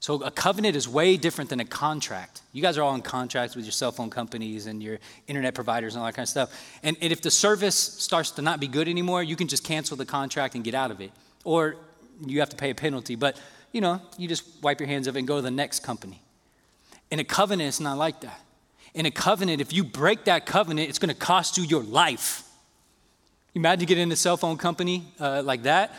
So 0.00 0.22
a 0.22 0.30
covenant 0.30 0.76
is 0.76 0.88
way 0.88 1.18
different 1.18 1.50
than 1.50 1.60
a 1.60 1.64
contract. 1.66 2.40
You 2.54 2.62
guys 2.62 2.78
are 2.78 2.82
all 2.82 2.94
in 2.94 3.02
contracts 3.02 3.54
with 3.54 3.66
your 3.66 3.72
cell 3.72 3.92
phone 3.92 4.08
companies 4.08 4.64
and 4.64 4.82
your 4.82 4.98
internet 5.26 5.54
providers 5.54 5.94
and 5.94 6.00
all 6.00 6.06
that 6.06 6.14
kind 6.14 6.24
of 6.24 6.30
stuff. 6.30 6.58
And, 6.82 6.96
and 7.02 7.12
if 7.12 7.20
the 7.20 7.30
service 7.30 7.76
starts 7.76 8.30
to 8.32 8.42
not 8.42 8.58
be 8.58 8.66
good 8.66 8.88
anymore, 8.88 9.22
you 9.22 9.36
can 9.36 9.46
just 9.46 9.62
cancel 9.62 9.98
the 9.98 10.06
contract 10.06 10.54
and 10.54 10.64
get 10.64 10.74
out 10.74 10.90
of 10.90 11.02
it. 11.02 11.12
Or 11.44 11.76
you 12.26 12.40
have 12.40 12.48
to 12.48 12.56
pay 12.56 12.70
a 12.70 12.74
penalty. 12.74 13.14
But, 13.14 13.38
you 13.72 13.82
know, 13.82 14.00
you 14.16 14.26
just 14.26 14.62
wipe 14.62 14.80
your 14.80 14.88
hands 14.88 15.06
of 15.06 15.16
it 15.16 15.18
and 15.18 15.28
go 15.28 15.36
to 15.36 15.42
the 15.42 15.50
next 15.50 15.80
company. 15.80 16.22
In 17.10 17.20
a 17.20 17.24
covenant, 17.24 17.68
it's 17.68 17.80
not 17.80 17.98
like 17.98 18.22
that. 18.22 18.40
In 18.94 19.06
a 19.06 19.10
covenant, 19.10 19.60
if 19.60 19.72
you 19.72 19.84
break 19.84 20.24
that 20.24 20.46
covenant, 20.46 20.88
it's 20.88 20.98
going 20.98 21.14
to 21.14 21.20
cost 21.20 21.56
you 21.56 21.64
your 21.64 21.82
life. 21.82 22.42
Imagine 23.54 23.86
getting 23.86 24.02
in 24.04 24.12
a 24.12 24.16
cell 24.16 24.36
phone 24.36 24.56
company 24.56 25.04
uh, 25.18 25.42
like 25.44 25.62
that. 25.64 25.94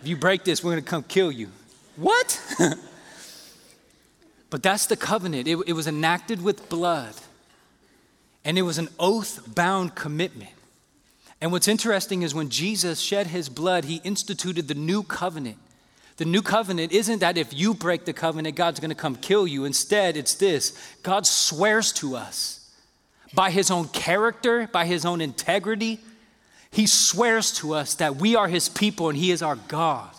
If 0.00 0.08
you 0.08 0.16
break 0.16 0.44
this, 0.44 0.64
we're 0.64 0.72
going 0.72 0.84
to 0.84 0.90
come 0.90 1.02
kill 1.02 1.30
you. 1.30 1.48
What? 1.96 2.40
but 4.50 4.62
that's 4.62 4.86
the 4.86 4.96
covenant. 4.96 5.46
It, 5.46 5.58
it 5.66 5.72
was 5.74 5.86
enacted 5.86 6.42
with 6.42 6.68
blood, 6.68 7.14
and 8.44 8.58
it 8.58 8.62
was 8.62 8.78
an 8.78 8.88
oath 8.98 9.54
bound 9.54 9.94
commitment. 9.94 10.50
And 11.40 11.50
what's 11.50 11.68
interesting 11.68 12.22
is 12.22 12.34
when 12.34 12.50
Jesus 12.50 13.00
shed 13.00 13.26
his 13.26 13.48
blood, 13.48 13.84
he 13.84 14.00
instituted 14.04 14.68
the 14.68 14.74
new 14.74 15.02
covenant. 15.02 15.58
The 16.16 16.24
new 16.24 16.42
covenant 16.42 16.92
isn't 16.92 17.20
that 17.20 17.38
if 17.38 17.54
you 17.54 17.74
break 17.74 18.04
the 18.04 18.12
covenant, 18.12 18.56
God's 18.56 18.80
going 18.80 18.90
to 18.90 18.94
come 18.94 19.16
kill 19.16 19.46
you. 19.46 19.64
Instead, 19.64 20.16
it's 20.16 20.34
this 20.34 20.76
God 21.02 21.26
swears 21.26 21.92
to 21.94 22.16
us 22.16 22.70
by 23.34 23.50
his 23.50 23.70
own 23.70 23.88
character, 23.88 24.68
by 24.70 24.86
his 24.86 25.04
own 25.04 25.20
integrity. 25.20 26.00
He 26.70 26.86
swears 26.86 27.52
to 27.58 27.74
us 27.74 27.94
that 27.96 28.16
we 28.16 28.36
are 28.36 28.48
his 28.48 28.68
people 28.68 29.08
and 29.08 29.18
he 29.18 29.30
is 29.30 29.42
our 29.42 29.56
God 29.56 30.10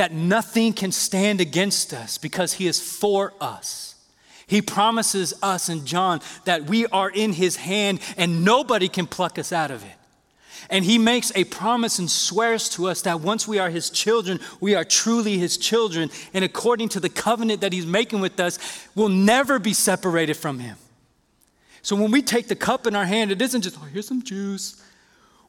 that 0.00 0.12
nothing 0.12 0.72
can 0.72 0.90
stand 0.90 1.42
against 1.42 1.92
us 1.92 2.16
because 2.16 2.54
he 2.54 2.66
is 2.66 2.80
for 2.80 3.34
us. 3.38 3.96
He 4.46 4.62
promises 4.62 5.34
us 5.42 5.68
in 5.68 5.84
John 5.84 6.22
that 6.46 6.64
we 6.64 6.86
are 6.86 7.10
in 7.10 7.34
his 7.34 7.56
hand 7.56 8.00
and 8.16 8.42
nobody 8.42 8.88
can 8.88 9.06
pluck 9.06 9.38
us 9.38 9.52
out 9.52 9.70
of 9.70 9.84
it. 9.84 9.99
And 10.70 10.84
he 10.84 10.98
makes 10.98 11.32
a 11.34 11.44
promise 11.44 11.98
and 11.98 12.08
swears 12.08 12.68
to 12.70 12.86
us 12.86 13.02
that 13.02 13.20
once 13.20 13.48
we 13.48 13.58
are 13.58 13.70
his 13.70 13.90
children, 13.90 14.38
we 14.60 14.76
are 14.76 14.84
truly 14.84 15.36
his 15.36 15.56
children. 15.56 16.10
And 16.32 16.44
according 16.44 16.90
to 16.90 17.00
the 17.00 17.08
covenant 17.08 17.60
that 17.62 17.72
he's 17.72 17.86
making 17.86 18.20
with 18.20 18.38
us, 18.38 18.58
we'll 18.94 19.08
never 19.08 19.58
be 19.58 19.74
separated 19.74 20.34
from 20.34 20.60
him. 20.60 20.76
So 21.82 21.96
when 21.96 22.12
we 22.12 22.22
take 22.22 22.46
the 22.46 22.54
cup 22.54 22.86
in 22.86 22.94
our 22.94 23.04
hand, 23.04 23.32
it 23.32 23.42
isn't 23.42 23.62
just, 23.62 23.76
oh, 23.80 23.86
here's 23.92 24.06
some 24.06 24.22
juice. 24.22 24.80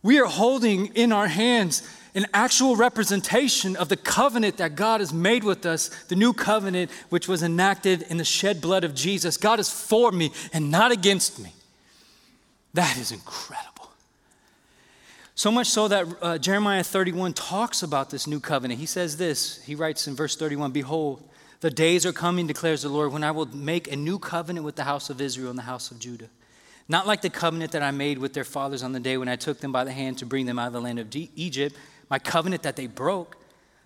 We 0.01 0.19
are 0.19 0.25
holding 0.25 0.87
in 0.87 1.11
our 1.11 1.27
hands 1.27 1.87
an 2.15 2.25
actual 2.33 2.75
representation 2.75 3.75
of 3.75 3.89
the 3.89 3.97
covenant 3.97 4.57
that 4.57 4.75
God 4.75 4.99
has 4.99 5.13
made 5.13 5.43
with 5.43 5.65
us, 5.65 5.89
the 6.05 6.15
new 6.15 6.33
covenant 6.33 6.89
which 7.09 7.27
was 7.27 7.43
enacted 7.43 8.01
in 8.03 8.17
the 8.17 8.25
shed 8.25 8.59
blood 8.59 8.83
of 8.83 8.95
Jesus. 8.95 9.37
God 9.37 9.59
is 9.59 9.71
for 9.71 10.11
me 10.11 10.31
and 10.51 10.71
not 10.71 10.91
against 10.91 11.39
me. 11.39 11.53
That 12.73 12.97
is 12.97 13.11
incredible. 13.11 13.70
So 15.35 15.51
much 15.51 15.67
so 15.67 15.87
that 15.87 16.07
uh, 16.21 16.37
Jeremiah 16.37 16.83
31 16.83 17.33
talks 17.33 17.83
about 17.83 18.09
this 18.09 18.27
new 18.27 18.39
covenant. 18.39 18.79
He 18.79 18.85
says 18.85 19.17
this, 19.17 19.61
he 19.63 19.75
writes 19.75 20.07
in 20.07 20.15
verse 20.15 20.35
31 20.35 20.71
Behold, 20.71 21.27
The 21.61 21.71
days 21.71 22.05
are 22.05 22.11
coming, 22.11 22.47
declares 22.47 22.81
the 22.81 22.89
Lord, 22.89 23.13
when 23.13 23.23
I 23.23 23.31
will 23.31 23.47
make 23.47 23.91
a 23.91 23.95
new 23.95 24.19
covenant 24.19 24.65
with 24.65 24.75
the 24.75 24.83
house 24.83 25.09
of 25.09 25.21
Israel 25.21 25.49
and 25.49 25.57
the 25.57 25.63
house 25.63 25.91
of 25.91 25.99
Judah. 25.99 26.29
Not 26.87 27.07
like 27.07 27.21
the 27.21 27.29
covenant 27.29 27.71
that 27.71 27.83
I 27.83 27.91
made 27.91 28.17
with 28.17 28.33
their 28.33 28.43
fathers 28.43 28.83
on 28.83 28.91
the 28.91 28.99
day 28.99 29.17
when 29.17 29.29
I 29.29 29.37
took 29.37 29.59
them 29.59 29.71
by 29.71 29.85
the 29.85 29.93
hand 29.93 30.17
to 30.17 30.25
bring 30.25 30.45
them 30.45 30.59
out 30.59 30.67
of 30.67 30.73
the 30.73 30.81
land 30.81 30.99
of 30.99 31.07
Egypt, 31.15 31.75
my 32.09 32.19
covenant 32.19 32.63
that 32.63 32.75
they 32.75 32.87
broke, 32.87 33.37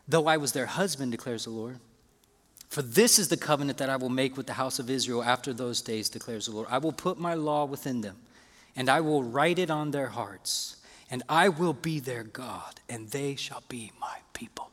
though 0.07 0.25
I 0.25 0.37
was 0.37 0.53
their 0.53 0.65
husband, 0.65 1.11
declares 1.11 1.43
the 1.43 1.51
Lord. 1.51 1.79
For 2.69 2.81
this 2.81 3.19
is 3.19 3.27
the 3.27 3.37
covenant 3.37 3.77
that 3.77 3.89
I 3.89 3.95
will 3.95 4.09
make 4.09 4.35
with 4.35 4.47
the 4.47 4.53
house 4.53 4.79
of 4.79 4.89
Israel 4.89 5.23
after 5.23 5.53
those 5.53 5.81
days, 5.81 6.09
declares 6.09 6.47
the 6.47 6.53
Lord. 6.53 6.67
I 6.69 6.79
will 6.79 6.91
put 6.91 7.19
my 7.19 7.35
law 7.35 7.65
within 7.65 8.01
them, 8.01 8.17
and 8.75 8.89
I 8.89 9.01
will 9.01 9.23
write 9.23 9.59
it 9.59 9.69
on 9.69 9.91
their 9.91 10.07
hearts, 10.07 10.77
and 11.15 11.23
I 11.29 11.47
will 11.47 11.71
be 11.71 12.01
their 12.01 12.23
God, 12.23 12.81
and 12.89 13.07
they 13.07 13.35
shall 13.35 13.63
be 13.69 13.93
my 14.01 14.17
people. 14.33 14.69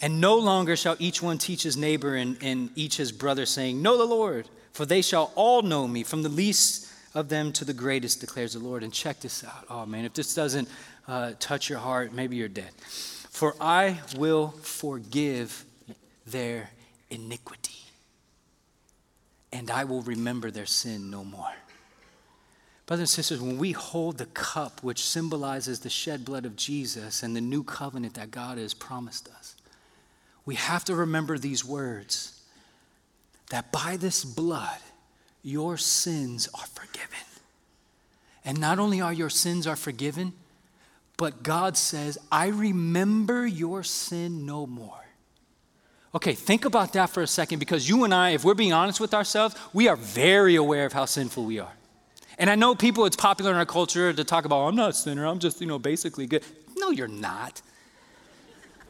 And 0.00 0.20
no 0.20 0.38
longer 0.38 0.76
shall 0.76 0.94
each 1.00 1.20
one 1.20 1.38
teach 1.38 1.64
his 1.64 1.76
neighbor 1.76 2.14
and, 2.14 2.36
and 2.40 2.70
each 2.76 2.98
his 2.98 3.10
brother, 3.10 3.44
saying, 3.44 3.82
Know 3.82 3.98
the 3.98 4.04
Lord, 4.04 4.48
for 4.70 4.86
they 4.86 5.02
shall 5.02 5.32
all 5.34 5.62
know 5.62 5.88
me, 5.88 6.04
from 6.04 6.22
the 6.22 6.28
least 6.28 6.88
of 7.14 7.30
them 7.30 7.50
to 7.54 7.64
the 7.64 7.74
greatest, 7.74 8.20
declares 8.20 8.52
the 8.52 8.60
Lord. 8.60 8.84
And 8.84 8.92
check 8.92 9.18
this 9.18 9.42
out. 9.42 9.64
Oh, 9.68 9.84
man, 9.84 10.04
if 10.04 10.14
this 10.14 10.36
doesn't 10.36 10.68
uh, 11.08 11.32
touch 11.40 11.68
your 11.68 11.80
heart, 11.80 12.12
maybe 12.12 12.36
you're 12.36 12.46
dead. 12.46 12.70
For 12.78 13.56
I 13.60 13.98
will 14.16 14.50
forgive 14.62 15.64
their 16.28 16.70
iniquity, 17.10 17.82
and 19.52 19.68
I 19.68 19.82
will 19.82 20.02
remember 20.02 20.52
their 20.52 20.66
sin 20.66 21.10
no 21.10 21.24
more. 21.24 21.54
Brothers 22.86 23.02
and 23.02 23.08
sisters, 23.08 23.40
when 23.40 23.56
we 23.56 23.72
hold 23.72 24.18
the 24.18 24.26
cup 24.26 24.82
which 24.82 25.04
symbolizes 25.04 25.80
the 25.80 25.90
shed 25.90 26.24
blood 26.24 26.44
of 26.44 26.54
Jesus 26.54 27.22
and 27.22 27.34
the 27.34 27.40
new 27.40 27.62
covenant 27.62 28.14
that 28.14 28.30
God 28.30 28.58
has 28.58 28.74
promised 28.74 29.28
us, 29.28 29.56
we 30.44 30.56
have 30.56 30.84
to 30.84 30.94
remember 30.94 31.38
these 31.38 31.64
words 31.64 32.42
that 33.50 33.72
by 33.72 33.96
this 33.96 34.24
blood, 34.24 34.78
your 35.42 35.76
sins 35.76 36.48
are 36.54 36.66
forgiven. 36.66 37.18
And 38.44 38.60
not 38.60 38.78
only 38.78 39.00
are 39.00 39.12
your 39.12 39.30
sins 39.30 39.66
are 39.66 39.76
forgiven, 39.76 40.34
but 41.16 41.42
God 41.42 41.78
says, 41.78 42.18
I 42.30 42.48
remember 42.48 43.46
your 43.46 43.82
sin 43.82 44.44
no 44.44 44.66
more. 44.66 45.04
Okay, 46.14 46.34
think 46.34 46.64
about 46.64 46.92
that 46.92 47.10
for 47.10 47.22
a 47.22 47.26
second 47.26 47.58
because 47.58 47.88
you 47.88 48.04
and 48.04 48.12
I, 48.14 48.30
if 48.30 48.44
we're 48.44 48.54
being 48.54 48.72
honest 48.72 49.00
with 49.00 49.14
ourselves, 49.14 49.56
we 49.72 49.88
are 49.88 49.96
very 49.96 50.54
aware 50.54 50.84
of 50.84 50.92
how 50.92 51.06
sinful 51.06 51.44
we 51.44 51.58
are. 51.58 51.72
And 52.38 52.50
I 52.50 52.54
know 52.54 52.74
people, 52.74 53.06
it's 53.06 53.16
popular 53.16 53.50
in 53.50 53.56
our 53.56 53.66
culture 53.66 54.12
to 54.12 54.24
talk 54.24 54.44
about, 54.44 54.66
I'm 54.66 54.76
not 54.76 54.90
a 54.90 54.92
sinner, 54.94 55.26
I'm 55.26 55.38
just, 55.38 55.60
you 55.60 55.66
know, 55.66 55.78
basically 55.78 56.26
good. 56.26 56.42
No, 56.76 56.90
you're 56.90 57.08
not. 57.08 57.62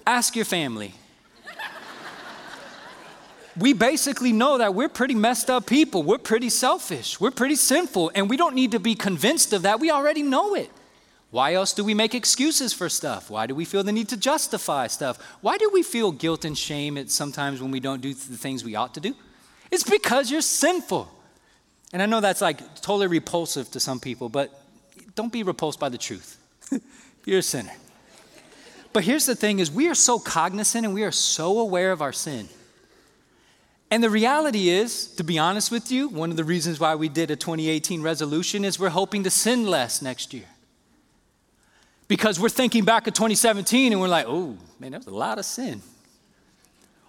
Ask 0.07 0.37
your 0.37 0.44
family 0.44 0.94
we 3.57 3.72
basically 3.72 4.33
know 4.33 4.59
that 4.59 4.74
we're 4.74 4.88
pretty 4.88 5.14
messed 5.14 5.48
up 5.48 5.66
people. 5.66 6.02
We're 6.02 6.18
pretty 6.18 6.50
selfish. 6.50 7.20
We're 7.20 7.30
pretty 7.30 7.57
sinful. 7.57 8.11
And 8.14 8.28
we 8.28 8.37
don't 8.37 8.54
need 8.54 8.72
to 8.72 8.80
be 8.80 8.94
convinced 8.94 9.52
of 9.52 9.62
that. 9.62 9.80
We 9.80 9.90
already 9.90 10.22
know 10.22 10.54
it. 10.54 10.70
Why 11.30 11.54
else 11.54 11.72
do 11.72 11.85
we 11.85 11.94
make 11.94 12.14
excuses 12.14 12.72
for 12.72 12.88
stuff? 12.88 13.28
Why 13.30 13.46
do 13.46 13.54
we 13.54 13.64
feel 13.64 13.83
the 13.83 13.92
need 13.92 14.09
to 14.11 14.16
justify 14.16 14.87
stuff? 14.87 15.18
Why 15.40 15.59
do 15.59 15.68
we 15.72 15.83
feel 15.83 16.12
guilt 16.12 16.44
and 16.44 16.57
shame 16.57 16.96
at 16.96 17.11
sometimes 17.11 17.61
when 17.61 17.70
we 17.70 17.80
don't 17.80 18.00
do 18.00 18.14
the 18.14 18.37
things 18.37 18.64
we 18.64 18.76
ought 18.76 18.94
to 18.94 19.00
do? 19.00 19.14
It's 19.70 19.83
because 19.83 20.30
you're 20.30 20.40
sinful. 20.40 21.11
And 21.94 22.02
I 22.02 22.07
know 22.07 22.20
that's 22.20 22.42
like 22.42 22.59
totally 22.83 23.07
repulsive 23.07 23.70
to 23.70 23.80
some 23.80 24.00
people, 24.00 24.28
but 24.28 24.52
don't 25.14 25.33
be 25.33 25.42
repulsed 25.42 25.80
by 25.80 25.88
the 25.88 25.96
truth. 25.96 26.38
you're 27.24 27.38
a 27.38 27.42
sinner. 27.42 27.72
But 28.92 29.04
here's 29.04 29.24
the 29.24 29.35
thing 29.35 29.61
is 29.61 29.70
we 29.70 29.88
are 29.88 29.94
so 29.94 30.18
cognizant 30.18 30.85
and 30.85 30.92
we 30.92 31.04
are 31.04 31.11
so 31.11 31.59
aware 31.61 31.90
of 31.90 32.02
our 32.02 32.12
sin 32.12 32.50
and 33.94 34.02
the 34.02 34.11
reality 34.11 34.70
is, 34.70 35.07
to 35.14 35.22
be 35.22 35.38
honest 35.38 35.70
with 35.70 35.92
you, 35.92 36.09
one 36.09 36.30
of 36.33 36.37
the 36.37 36.42
reasons 36.42 36.80
why 36.80 36.96
we 36.96 37.09
did 37.09 37.30
a 37.30 37.37
2018 37.37 38.02
resolution 38.02 38.64
is 38.64 38.76
we're 38.76 38.88
hoping 38.88 39.22
to 39.22 39.30
sin 39.30 39.68
less 39.68 40.02
next 40.02 40.35
year. 40.35 40.46
Because 42.09 42.40
we're 42.40 42.48
thinking 42.48 42.85
back 42.85 43.07
at 43.07 43.14
2017 43.14 43.92
and 43.92 44.00
we're 44.00 44.09
like, 44.09 44.26
oh, 44.28 44.57
man, 44.80 44.90
that 44.90 44.98
was 44.98 45.07
a 45.07 45.14
lot 45.14 45.38
of 45.38 45.44
sin. 45.44 45.80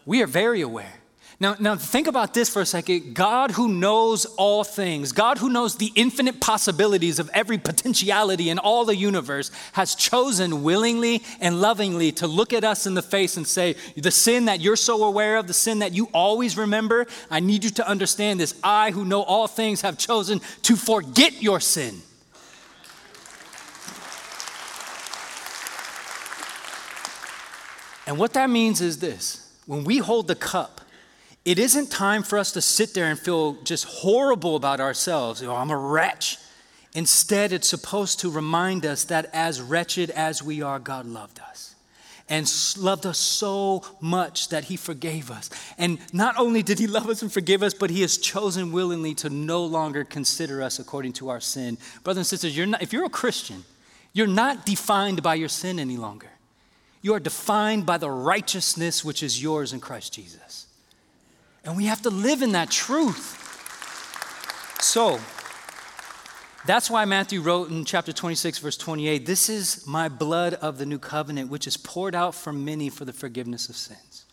We 0.06 0.22
are 0.22 0.28
very 0.28 0.62
aware. 0.62 0.94
Now, 1.38 1.56
now 1.60 1.76
think 1.76 2.08
about 2.08 2.34
this 2.34 2.48
for 2.48 2.62
a 2.62 2.66
second. 2.66 3.14
God 3.14 3.52
who 3.52 3.68
knows 3.68 4.26
all 4.38 4.64
things, 4.64 5.12
God 5.12 5.38
who 5.38 5.50
knows 5.50 5.76
the 5.76 5.92
infinite 5.96 6.40
possibilities 6.40 7.20
of 7.20 7.30
every 7.34 7.58
potentiality 7.58 8.50
in 8.50 8.58
all 8.58 8.86
the 8.86 8.96
universe, 8.96 9.52
has 9.74 9.96
chosen 9.96 10.64
willingly 10.64 11.24
and 11.42 11.60
lovingly 11.60 12.14
to 12.14 12.28
look 12.28 12.54
at 12.54 12.64
us 12.64 12.88
in 12.88 12.94
the 12.94 13.02
face 13.02 13.36
and 13.36 13.46
say, 13.46 13.76
The 13.98 14.12
sin 14.12 14.46
that 14.46 14.62
you're 14.62 14.78
so 14.78 15.04
aware 15.04 15.36
of, 15.36 15.48
the 15.48 15.54
sin 15.54 15.80
that 15.80 15.94
you 15.94 16.08
always 16.14 16.58
remember, 16.58 17.06
I 17.30 17.42
need 17.42 17.66
you 17.66 17.70
to 17.72 17.88
understand 17.88 18.40
this. 18.40 18.58
I 18.64 18.92
who 18.92 19.04
know 19.04 19.22
all 19.22 19.48
things 19.48 19.82
have 19.82 19.98
chosen 19.98 20.40
to 20.64 20.78
forget 20.78 21.44
your 21.44 21.60
sin. 21.60 22.02
And 28.08 28.18
what 28.18 28.34
that 28.34 28.50
means 28.50 28.80
is 28.80 29.00
this 29.00 29.52
when 29.66 29.84
we 29.84 29.98
hold 29.98 30.28
the 30.28 30.36
cup, 30.36 30.82
it 31.46 31.60
isn't 31.60 31.92
time 31.92 32.24
for 32.24 32.40
us 32.40 32.52
to 32.54 32.62
sit 32.62 32.94
there 32.96 33.06
and 33.06 33.20
feel 33.20 33.54
just 33.64 33.86
horrible 33.86 34.56
about 34.56 34.80
ourselves. 34.80 35.44
Oh, 35.44 35.56
I'm 35.56 35.70
a 35.70 35.78
wretch. 35.78 36.40
Instead, 36.94 37.54
it's 37.54 37.68
supposed 37.68 38.20
to 38.22 38.32
remind 38.32 38.86
us 38.86 39.04
that 39.06 39.30
as 39.32 39.62
wretched 39.62 40.10
as 40.10 40.42
we 40.42 40.62
are, 40.62 40.80
God 40.80 41.06
loved 41.06 41.40
us 41.40 41.76
and 42.28 42.52
loved 42.78 43.06
us 43.06 43.20
so 43.20 43.84
much 44.02 44.50
that 44.50 44.66
He 44.66 44.78
forgave 44.78 45.30
us. 45.30 45.50
And 45.78 46.00
not 46.12 46.36
only 46.38 46.64
did 46.64 46.80
He 46.80 46.88
love 46.88 47.08
us 47.10 47.22
and 47.22 47.32
forgive 47.32 47.62
us, 47.62 47.74
but 47.74 47.92
He 47.92 48.02
has 48.02 48.18
chosen 48.18 48.72
willingly 48.72 49.14
to 49.16 49.30
no 49.30 49.64
longer 49.64 50.04
consider 50.04 50.64
us 50.64 50.80
according 50.80 51.14
to 51.14 51.30
our 51.30 51.40
sin. 51.40 51.78
Brothers 52.04 52.20
and 52.22 52.28
sisters, 52.28 52.58
you're 52.58 52.66
not, 52.66 52.82
if 52.82 52.92
you're 52.92 53.06
a 53.06 53.10
Christian, 53.10 53.64
you're 54.14 54.26
not 54.26 54.66
defined 54.66 55.22
by 55.22 55.36
your 55.36 55.50
sin 55.50 55.80
any 55.80 55.98
longer. 55.98 56.30
You 57.02 57.14
are 57.14 57.20
defined 57.20 57.86
by 57.86 58.00
the 58.00 58.10
righteousness 58.10 59.06
which 59.06 59.22
is 59.22 59.44
yours 59.44 59.74
in 59.74 59.80
Christ 59.80 60.14
Jesus. 60.14 60.65
And 61.66 61.76
we 61.76 61.86
have 61.86 62.02
to 62.04 62.10
live 62.10 62.42
in 62.42 62.52
that 62.52 62.70
truth. 62.70 63.42
So, 64.80 65.20
that's 66.66 66.90
why 66.90 67.06
Matthew 67.06 67.42
wrote 67.42 67.70
in 67.70 67.86
chapter 67.86 68.14
26, 68.14 68.60
verse 68.60 68.78
28 68.78 69.26
This 69.26 69.50
is 69.50 69.86
my 69.86 70.08
blood 70.08 70.56
of 70.56 70.78
the 70.78 70.86
new 70.86 71.00
covenant, 71.00 71.50
which 71.50 71.68
is 71.68 71.78
poured 71.78 72.16
out 72.16 72.34
for 72.34 72.54
many 72.54 72.90
for 72.90 73.06
the 73.06 73.14
forgiveness 73.14 73.70
of 73.70 73.76
sins. 73.76 74.26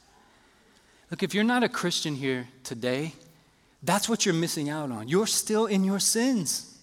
Look, 1.11 1.23
if 1.23 1.35
you're 1.35 1.45
not 1.45 1.63
a 1.63 1.69
Christian 1.69 2.15
here 2.15 2.49
today, 2.65 3.15
that's 3.83 4.09
what 4.09 4.25
you're 4.25 4.35
missing 4.35 4.71
out 4.71 4.91
on. 4.91 5.09
You're 5.09 5.27
still 5.27 5.67
in 5.67 5.85
your 5.85 5.99
sins, 5.99 6.79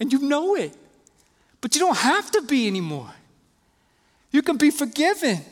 and 0.00 0.12
you 0.12 0.20
know 0.20 0.56
it. 0.56 0.74
But 1.60 1.74
you 1.74 1.80
don't 1.80 1.98
have 1.98 2.30
to 2.32 2.42
be 2.42 2.66
anymore. 2.66 3.12
You 4.32 4.42
can 4.42 4.56
be 4.56 4.70
forgiven. 4.70 5.44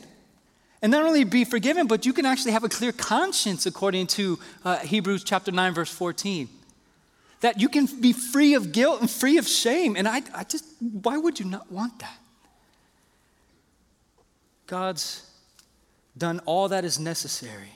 And 0.81 0.91
not 0.91 1.03
only 1.03 1.23
be 1.25 1.43
forgiven, 1.43 1.87
but 1.87 2.05
you 2.05 2.13
can 2.13 2.25
actually 2.25 2.53
have 2.53 2.63
a 2.63 2.69
clear 2.69 2.91
conscience 2.91 3.65
according 3.65 4.07
to 4.07 4.39
uh, 4.63 4.77
Hebrews 4.77 5.23
chapter 5.23 5.51
9, 5.51 5.73
verse 5.73 5.91
14. 5.91 6.47
That 7.41 7.59
you 7.59 7.69
can 7.69 7.85
be 7.85 8.13
free 8.13 8.53
of 8.53 8.71
guilt 8.71 9.01
and 9.01 9.09
free 9.09 9.37
of 9.37 9.47
shame. 9.47 9.95
And 9.95 10.07
I, 10.07 10.21
I 10.33 10.43
just, 10.43 10.65
why 10.79 11.17
would 11.17 11.39
you 11.39 11.45
not 11.45 11.71
want 11.71 11.99
that? 11.99 12.17
God's 14.67 15.25
done 16.17 16.39
all 16.45 16.69
that 16.69 16.85
is 16.85 16.99
necessary 16.99 17.71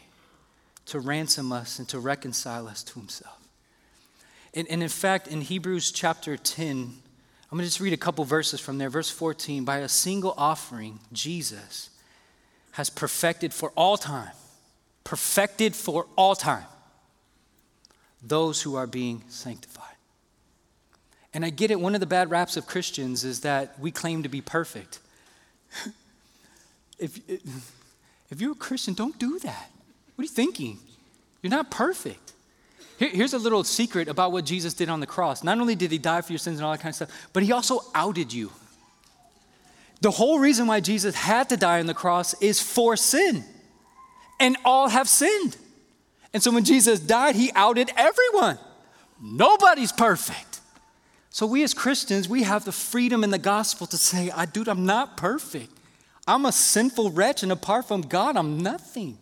to 0.85 0.99
ransom 0.99 1.51
us 1.51 1.79
and 1.79 1.87
to 1.89 1.99
reconcile 1.99 2.67
us 2.67 2.83
to 2.83 2.99
himself. 2.99 3.39
And, 4.53 4.67
and 4.69 4.83
in 4.83 4.89
fact, 4.89 5.27
in 5.27 5.41
Hebrews 5.41 5.91
chapter 5.91 6.37
10, 6.37 6.77
I'm 6.77 7.57
going 7.57 7.61
to 7.61 7.65
just 7.65 7.79
read 7.79 7.93
a 7.93 7.97
couple 7.97 8.23
verses 8.25 8.59
from 8.59 8.77
there. 8.77 8.89
Verse 8.89 9.09
14 9.09 9.65
by 9.65 9.77
a 9.79 9.89
single 9.89 10.33
offering, 10.37 10.99
Jesus 11.11 11.89
has 12.73 12.89
perfected 12.89 13.53
for 13.53 13.71
all 13.75 13.97
time, 13.97 14.31
perfected 15.03 15.75
for 15.75 16.07
all 16.15 16.35
time, 16.35 16.65
those 18.21 18.61
who 18.63 18.75
are 18.75 18.87
being 18.87 19.23
sanctified. 19.29 19.83
And 21.33 21.45
I 21.45 21.49
get 21.49 21.71
it, 21.71 21.79
one 21.79 21.95
of 21.95 21.99
the 21.99 22.07
bad 22.07 22.29
raps 22.29 22.57
of 22.57 22.67
Christians 22.67 23.23
is 23.23 23.41
that 23.41 23.79
we 23.79 23.91
claim 23.91 24.23
to 24.23 24.29
be 24.29 24.41
perfect. 24.41 24.99
if, 26.99 27.19
if 27.27 28.41
you're 28.41 28.51
a 28.51 28.55
Christian, 28.55 28.93
don't 28.93 29.17
do 29.17 29.39
that. 29.39 29.71
What 30.15 30.23
are 30.23 30.25
you 30.25 30.29
thinking? 30.29 30.79
You're 31.41 31.51
not 31.51 31.71
perfect. 31.71 32.33
Here, 32.97 33.09
here's 33.09 33.33
a 33.33 33.39
little 33.39 33.63
secret 33.63 34.07
about 34.07 34.31
what 34.31 34.45
Jesus 34.45 34.73
did 34.73 34.89
on 34.89 34.99
the 34.99 35.07
cross. 35.07 35.43
Not 35.43 35.59
only 35.59 35.75
did 35.75 35.91
he 35.91 35.97
die 35.97 36.21
for 36.21 36.31
your 36.31 36.39
sins 36.39 36.57
and 36.57 36.65
all 36.65 36.71
that 36.71 36.79
kind 36.79 36.91
of 36.91 36.95
stuff, 36.95 37.29
but 37.33 37.43
he 37.43 37.51
also 37.51 37.81
outed 37.93 38.31
you. 38.33 38.51
The 40.03 40.11
whole 40.11 40.37
reason 40.37 40.67
why 40.67 40.81
Jesus 40.81 41.15
had 41.15 41.47
to 41.47 41.55
die 41.55 41.79
on 41.79 41.85
the 41.85 41.93
cross 41.93 42.33
is 42.41 42.59
for 42.59 42.97
sin. 42.97 43.45
And 44.37 44.57
all 44.65 44.89
have 44.89 45.07
sinned. 45.07 45.55
And 46.33 46.43
so 46.43 46.51
when 46.51 46.65
Jesus 46.65 46.99
died, 46.99 47.37
he 47.37 47.53
outed 47.55 47.89
everyone. 47.95 48.59
Nobody's 49.21 49.93
perfect. 49.93 50.59
So 51.29 51.47
we 51.47 51.63
as 51.63 51.73
Christians, 51.73 52.27
we 52.27 52.43
have 52.43 52.65
the 52.65 52.73
freedom 52.73 53.23
in 53.23 53.29
the 53.29 53.37
gospel 53.37 53.87
to 53.87 53.97
say, 53.97 54.29
I 54.29 54.43
dude, 54.43 54.67
I'm 54.67 54.85
not 54.85 55.15
perfect. 55.15 55.71
I'm 56.27 56.45
a 56.45 56.51
sinful 56.51 57.11
wretch, 57.11 57.41
and 57.41 57.51
apart 57.51 57.87
from 57.87 58.01
God, 58.01 58.35
I'm 58.35 58.57
nothing. 58.57 59.17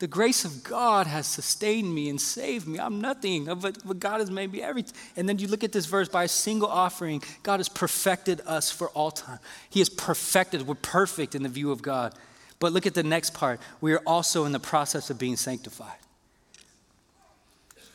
The 0.00 0.06
grace 0.08 0.44
of 0.44 0.64
God 0.64 1.06
has 1.06 1.26
sustained 1.26 1.94
me 1.94 2.08
and 2.08 2.20
saved 2.20 2.66
me. 2.66 2.80
I'm 2.80 3.00
nothing, 3.00 3.44
but, 3.44 4.00
God 4.00 4.18
has 4.18 4.30
made 4.30 4.50
me 4.52 4.60
everything. 4.60 4.94
And 5.16 5.28
then 5.28 5.38
you 5.38 5.46
look 5.46 5.62
at 5.62 5.72
this 5.72 5.86
verse 5.86 6.08
by 6.08 6.24
a 6.24 6.28
single 6.28 6.68
offering, 6.68 7.22
God 7.42 7.60
has 7.60 7.68
perfected 7.68 8.40
us 8.44 8.70
for 8.70 8.88
all 8.90 9.12
time. 9.12 9.38
He 9.70 9.78
has 9.78 9.88
perfected, 9.88 10.66
we're 10.66 10.74
perfect 10.74 11.34
in 11.34 11.44
the 11.44 11.48
view 11.48 11.70
of 11.70 11.80
God. 11.80 12.14
But 12.58 12.72
look 12.72 12.86
at 12.86 12.94
the 12.94 13.02
next 13.02 13.34
part. 13.34 13.60
We 13.80 13.92
are 13.92 14.02
also 14.06 14.44
in 14.46 14.52
the 14.52 14.60
process 14.60 15.10
of 15.10 15.18
being 15.18 15.36
sanctified. 15.36 15.98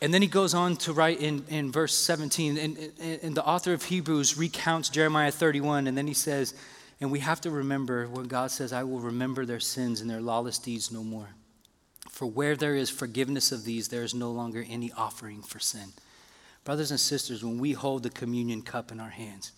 And 0.02 0.14
then 0.14 0.22
he 0.22 0.28
goes 0.28 0.54
on 0.54 0.76
to 0.78 0.94
write 0.94 1.20
in, 1.20 1.44
in 1.50 1.70
verse 1.70 1.94
17, 1.94 2.56
and, 2.56 2.78
and, 2.78 3.22
and 3.22 3.34
the 3.36 3.44
author 3.44 3.74
of 3.74 3.84
Hebrews 3.84 4.38
recounts 4.38 4.88
Jeremiah 4.88 5.30
31, 5.30 5.86
and 5.86 5.98
then 5.98 6.06
he 6.06 6.14
says, 6.14 6.54
And 7.02 7.12
we 7.12 7.18
have 7.18 7.42
to 7.42 7.50
remember 7.50 8.08
when 8.08 8.26
God 8.26 8.50
says, 8.50 8.72
I 8.72 8.84
will 8.84 9.00
remember 9.00 9.44
their 9.44 9.60
sins 9.60 10.00
and 10.00 10.08
their 10.08 10.22
lawless 10.22 10.58
deeds 10.58 10.90
no 10.90 11.04
more. 11.04 11.28
For 12.20 12.26
where 12.26 12.54
there 12.54 12.76
is 12.76 12.90
forgiveness 12.90 13.50
of 13.50 13.64
these, 13.64 13.88
there 13.88 14.02
is 14.02 14.12
no 14.12 14.30
longer 14.30 14.62
any 14.68 14.92
offering 14.92 15.40
for 15.40 15.58
sin. 15.58 15.94
Brothers 16.64 16.90
and 16.90 17.00
sisters, 17.00 17.42
when 17.42 17.58
we 17.58 17.72
hold 17.72 18.02
the 18.02 18.10
communion 18.10 18.60
cup 18.60 18.92
in 18.92 19.00
our 19.00 19.08
hands, 19.08 19.52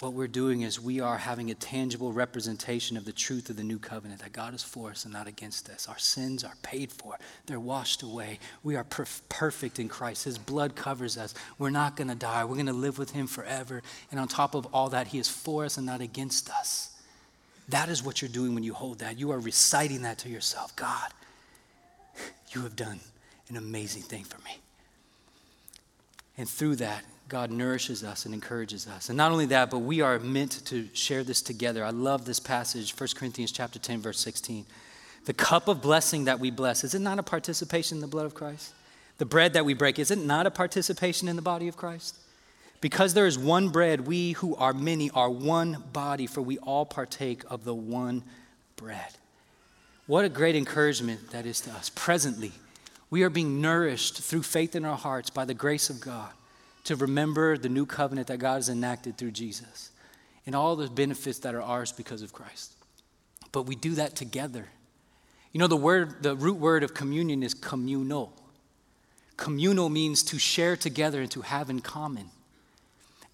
what 0.00 0.12
we're 0.12 0.26
doing 0.26 0.60
is 0.60 0.78
we 0.78 1.00
are 1.00 1.16
having 1.16 1.50
a 1.50 1.54
tangible 1.54 2.12
representation 2.12 2.98
of 2.98 3.06
the 3.06 3.14
truth 3.14 3.48
of 3.48 3.56
the 3.56 3.64
new 3.64 3.78
covenant 3.78 4.20
that 4.20 4.34
God 4.34 4.52
is 4.52 4.62
for 4.62 4.90
us 4.90 5.06
and 5.06 5.14
not 5.14 5.26
against 5.26 5.70
us. 5.70 5.88
Our 5.88 5.96
sins 5.96 6.44
are 6.44 6.52
paid 6.60 6.92
for, 6.92 7.16
they're 7.46 7.58
washed 7.58 8.02
away. 8.02 8.40
We 8.62 8.76
are 8.76 8.84
perf- 8.84 9.22
perfect 9.30 9.78
in 9.78 9.88
Christ. 9.88 10.24
His 10.24 10.36
blood 10.36 10.76
covers 10.76 11.16
us. 11.16 11.32
We're 11.58 11.70
not 11.70 11.96
going 11.96 12.08
to 12.08 12.14
die, 12.14 12.44
we're 12.44 12.56
going 12.56 12.66
to 12.66 12.74
live 12.74 12.98
with 12.98 13.12
Him 13.12 13.26
forever. 13.26 13.82
And 14.10 14.20
on 14.20 14.28
top 14.28 14.54
of 14.54 14.66
all 14.66 14.90
that, 14.90 15.06
He 15.06 15.18
is 15.18 15.30
for 15.30 15.64
us 15.64 15.78
and 15.78 15.86
not 15.86 16.02
against 16.02 16.50
us. 16.50 16.90
That 17.70 17.88
is 17.88 18.02
what 18.02 18.20
you're 18.20 18.28
doing 18.28 18.54
when 18.54 18.64
you 18.64 18.74
hold 18.74 18.98
that. 18.98 19.18
You 19.18 19.30
are 19.30 19.40
reciting 19.40 20.02
that 20.02 20.18
to 20.18 20.28
yourself 20.28 20.76
God, 20.76 21.10
you 22.50 22.62
have 22.62 22.76
done 22.76 23.00
an 23.48 23.56
amazing 23.56 24.02
thing 24.02 24.24
for 24.24 24.38
me. 24.38 24.58
And 26.38 26.48
through 26.48 26.76
that, 26.76 27.04
God 27.28 27.50
nourishes 27.50 28.04
us 28.04 28.24
and 28.24 28.34
encourages 28.34 28.86
us. 28.86 29.08
And 29.08 29.16
not 29.16 29.32
only 29.32 29.46
that, 29.46 29.70
but 29.70 29.78
we 29.78 30.00
are 30.00 30.18
meant 30.18 30.64
to 30.66 30.88
share 30.92 31.24
this 31.24 31.42
together. 31.42 31.84
I 31.84 31.90
love 31.90 32.24
this 32.24 32.38
passage, 32.38 32.98
1 32.98 33.08
Corinthians 33.16 33.50
chapter 33.50 33.78
10, 33.78 34.00
verse 34.00 34.20
16. 34.20 34.64
The 35.24 35.34
cup 35.34 35.66
of 35.66 35.82
blessing 35.82 36.26
that 36.26 36.38
we 36.38 36.50
bless, 36.52 36.84
is 36.84 36.94
it 36.94 37.00
not 37.00 37.18
a 37.18 37.22
participation 37.22 37.96
in 37.96 38.00
the 38.00 38.06
blood 38.06 38.26
of 38.26 38.34
Christ? 38.34 38.72
The 39.18 39.24
bread 39.24 39.54
that 39.54 39.64
we 39.64 39.74
break, 39.74 39.98
is 39.98 40.10
it 40.10 40.18
not 40.18 40.46
a 40.46 40.50
participation 40.50 41.26
in 41.26 41.34
the 41.34 41.42
body 41.42 41.66
of 41.66 41.76
Christ? 41.76 42.16
Because 42.80 43.14
there 43.14 43.26
is 43.26 43.38
one 43.38 43.70
bread, 43.70 44.06
we 44.06 44.32
who 44.32 44.54
are 44.56 44.72
many 44.72 45.10
are 45.10 45.30
one 45.30 45.82
body, 45.92 46.26
for 46.26 46.42
we 46.42 46.58
all 46.58 46.84
partake 46.86 47.42
of 47.50 47.64
the 47.64 47.74
one 47.74 48.22
bread. 48.76 49.16
What 50.06 50.24
a 50.24 50.28
great 50.28 50.54
encouragement 50.54 51.30
that 51.30 51.46
is 51.46 51.60
to 51.62 51.72
us. 51.72 51.90
Presently, 51.90 52.52
we 53.10 53.24
are 53.24 53.30
being 53.30 53.60
nourished 53.60 54.22
through 54.22 54.42
faith 54.42 54.76
in 54.76 54.84
our 54.84 54.96
hearts 54.96 55.30
by 55.30 55.44
the 55.44 55.54
grace 55.54 55.90
of 55.90 56.00
God 56.00 56.30
to 56.84 56.94
remember 56.94 57.58
the 57.58 57.68
new 57.68 57.86
covenant 57.86 58.28
that 58.28 58.38
God 58.38 58.56
has 58.56 58.68
enacted 58.68 59.18
through 59.18 59.32
Jesus 59.32 59.90
and 60.46 60.54
all 60.54 60.76
the 60.76 60.88
benefits 60.88 61.40
that 61.40 61.56
are 61.56 61.62
ours 61.62 61.90
because 61.90 62.22
of 62.22 62.32
Christ. 62.32 62.72
But 63.50 63.62
we 63.62 63.74
do 63.74 63.94
that 63.94 64.14
together. 64.14 64.68
You 65.52 65.58
know, 65.58 65.66
the 65.66 65.76
word, 65.76 66.22
the 66.22 66.36
root 66.36 66.58
word 66.58 66.84
of 66.84 66.94
communion 66.94 67.42
is 67.42 67.52
communal. 67.52 68.32
Communal 69.36 69.88
means 69.88 70.22
to 70.24 70.38
share 70.38 70.76
together 70.76 71.20
and 71.20 71.30
to 71.32 71.40
have 71.40 71.68
in 71.68 71.80
common. 71.80 72.30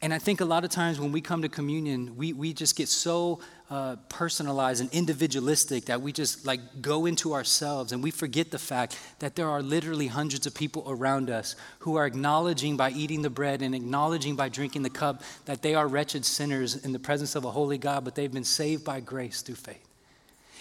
And 0.01 0.15
I 0.15 0.19
think 0.19 0.41
a 0.41 0.45
lot 0.45 0.65
of 0.65 0.71
times 0.71 0.99
when 0.99 1.13
we 1.13 1.21
come 1.21 1.43
to 1.43 1.49
communion, 1.49 2.17
we, 2.17 2.33
we 2.33 2.53
just 2.53 2.77
get 2.77 2.89
so 2.89 3.41
uh, 3.73 3.97
personalized 4.11 4.83
and 4.83 4.93
individualistic 4.93 5.87
that 5.87 6.03
we 6.03 6.13
just 6.13 6.45
like 6.45 6.61
go 6.83 7.07
into 7.07 7.33
ourselves 7.33 7.91
and 7.91 8.03
we 8.03 8.11
forget 8.11 8.51
the 8.51 8.59
fact 8.59 8.99
that 9.21 9.35
there 9.35 9.49
are 9.49 9.63
literally 9.63 10.09
hundreds 10.09 10.47
of 10.47 10.55
people 10.55 10.85
around 10.87 11.31
us 11.31 11.57
who 11.79 11.97
are 11.97 12.05
acknowledging 12.05 12.77
by 12.77 12.91
eating 12.91 13.23
the 13.23 13.31
bread 13.31 13.63
and 13.63 13.75
acknowledging 13.75 14.37
by 14.37 14.51
drinking 14.51 14.83
the 14.83 14.91
cup 14.91 15.23
that 15.47 15.63
they 15.63 15.75
are 15.75 15.89
wretched 15.89 16.23
sinners 16.23 16.85
in 16.85 16.93
the 16.93 16.99
presence 16.99 17.35
of 17.35 17.47
a 17.47 17.51
holy 17.51 17.79
God, 17.79 18.05
but 18.05 18.15
they've 18.15 18.31
been 18.31 18.45
saved 18.45 18.85
by 18.85 19.01
grace 19.01 19.41
through 19.41 19.55
faith. 19.55 19.89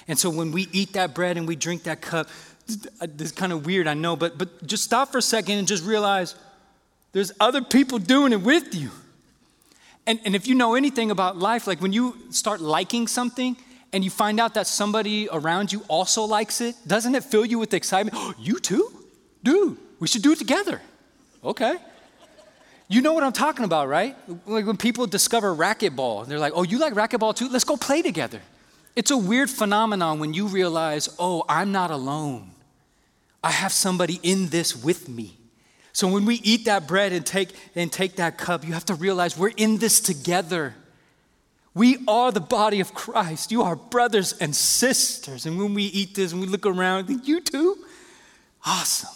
And 0.08 0.18
so 0.18 0.30
when 0.30 0.54
we 0.54 0.70
eat 0.72 0.94
that 0.94 1.14
bread 1.14 1.36
and 1.36 1.46
we 1.46 1.58
drink 1.58 1.84
that 1.84 2.00
cup, 2.00 2.30
this 2.66 3.26
is 3.26 3.32
kind 3.34 3.52
of 3.52 3.66
weird, 3.66 3.88
I 3.88 3.94
know, 3.94 4.16
but, 4.16 4.38
but 4.38 4.66
just 4.66 4.86
stop 4.86 5.12
for 5.12 5.18
a 5.18 5.22
second 5.22 5.58
and 5.58 5.68
just 5.68 5.84
realize 5.84 6.36
there's 7.12 7.34
other 7.42 7.62
people 7.62 8.00
doing 8.00 8.32
it 8.32 8.42
with 8.42 8.74
you. 8.74 8.90
And, 10.08 10.20
and 10.26 10.36
if 10.36 10.48
you 10.48 10.56
know 10.56 10.76
anything 10.76 11.12
about 11.12 11.38
life, 11.38 11.68
like 11.68 11.82
when 11.82 11.94
you 11.94 12.18
start 12.32 12.60
liking 12.60 13.08
something 13.08 13.56
and 13.94 14.04
you 14.04 14.10
find 14.10 14.40
out 14.40 14.56
that 14.56 14.68
somebody 14.68 15.28
around 15.32 15.72
you 15.72 15.84
also 15.88 16.24
likes 16.24 16.62
it, 16.62 16.76
doesn't 16.88 17.14
it 17.14 17.24
fill 17.24 17.46
you 17.46 17.60
with 17.60 17.74
excitement? 17.74 18.18
You 18.40 18.60
too? 18.60 18.92
Dude, 19.44 19.78
we 20.00 20.08
should 20.08 20.22
do 20.22 20.32
it 20.32 20.40
together. 20.40 20.82
Okay. 21.44 21.76
You 22.88 23.02
know 23.02 23.14
what 23.14 23.24
I'm 23.24 23.32
talking 23.32 23.64
about, 23.64 23.88
right? 23.88 24.16
Like 24.46 24.66
when 24.66 24.78
people 24.78 25.08
discover 25.08 25.56
racquetball, 25.56 26.28
they're 26.28 26.40
like, 26.40 26.54
oh, 26.56 26.64
you 26.64 26.78
like 26.78 26.94
racquetball 26.94 27.36
too? 27.36 27.48
Let's 27.48 27.64
go 27.64 27.78
play 27.78 28.02
together. 28.02 28.42
It's 28.96 29.12
a 29.12 29.18
weird 29.18 29.50
phenomenon 29.50 30.20
when 30.20 30.34
you 30.34 30.48
realize, 30.48 31.08
oh, 31.18 31.46
I'm 31.48 31.72
not 31.72 31.92
alone. 31.92 32.52
I 33.44 33.52
have 33.52 33.72
somebody 33.72 34.20
in 34.22 34.50
this 34.50 34.76
with 34.76 35.08
me. 35.08 35.38
So 35.94 36.08
when 36.08 36.26
we 36.26 36.36
eat 36.36 36.66
that 36.66 36.88
bread 36.88 37.12
and 37.12 37.26
take, 37.26 37.50
and 37.76 37.92
take 37.92 38.16
that 38.16 38.38
cup, 38.38 38.66
you 38.66 38.74
have 38.74 38.86
to 38.86 38.96
realize 38.96 39.38
we're 39.38 39.50
in 39.50 39.78
this 39.78 40.00
together. 40.00 40.74
We 41.74 41.98
are 42.08 42.32
the 42.32 42.42
body 42.42 42.80
of 42.80 42.94
Christ. 42.94 43.52
You 43.52 43.64
are 43.64 43.76
brothers 43.76 44.34
and 44.34 44.56
sisters. 44.56 45.46
And 45.46 45.58
when 45.58 45.74
we 45.74 45.84
eat 45.84 46.16
this 46.16 46.32
and 46.32 46.42
we 46.42 46.48
look 46.48 46.66
around, 46.66 47.06
think, 47.06 47.28
you 47.28 47.42
too? 47.42 47.78
Awesome. 48.66 49.10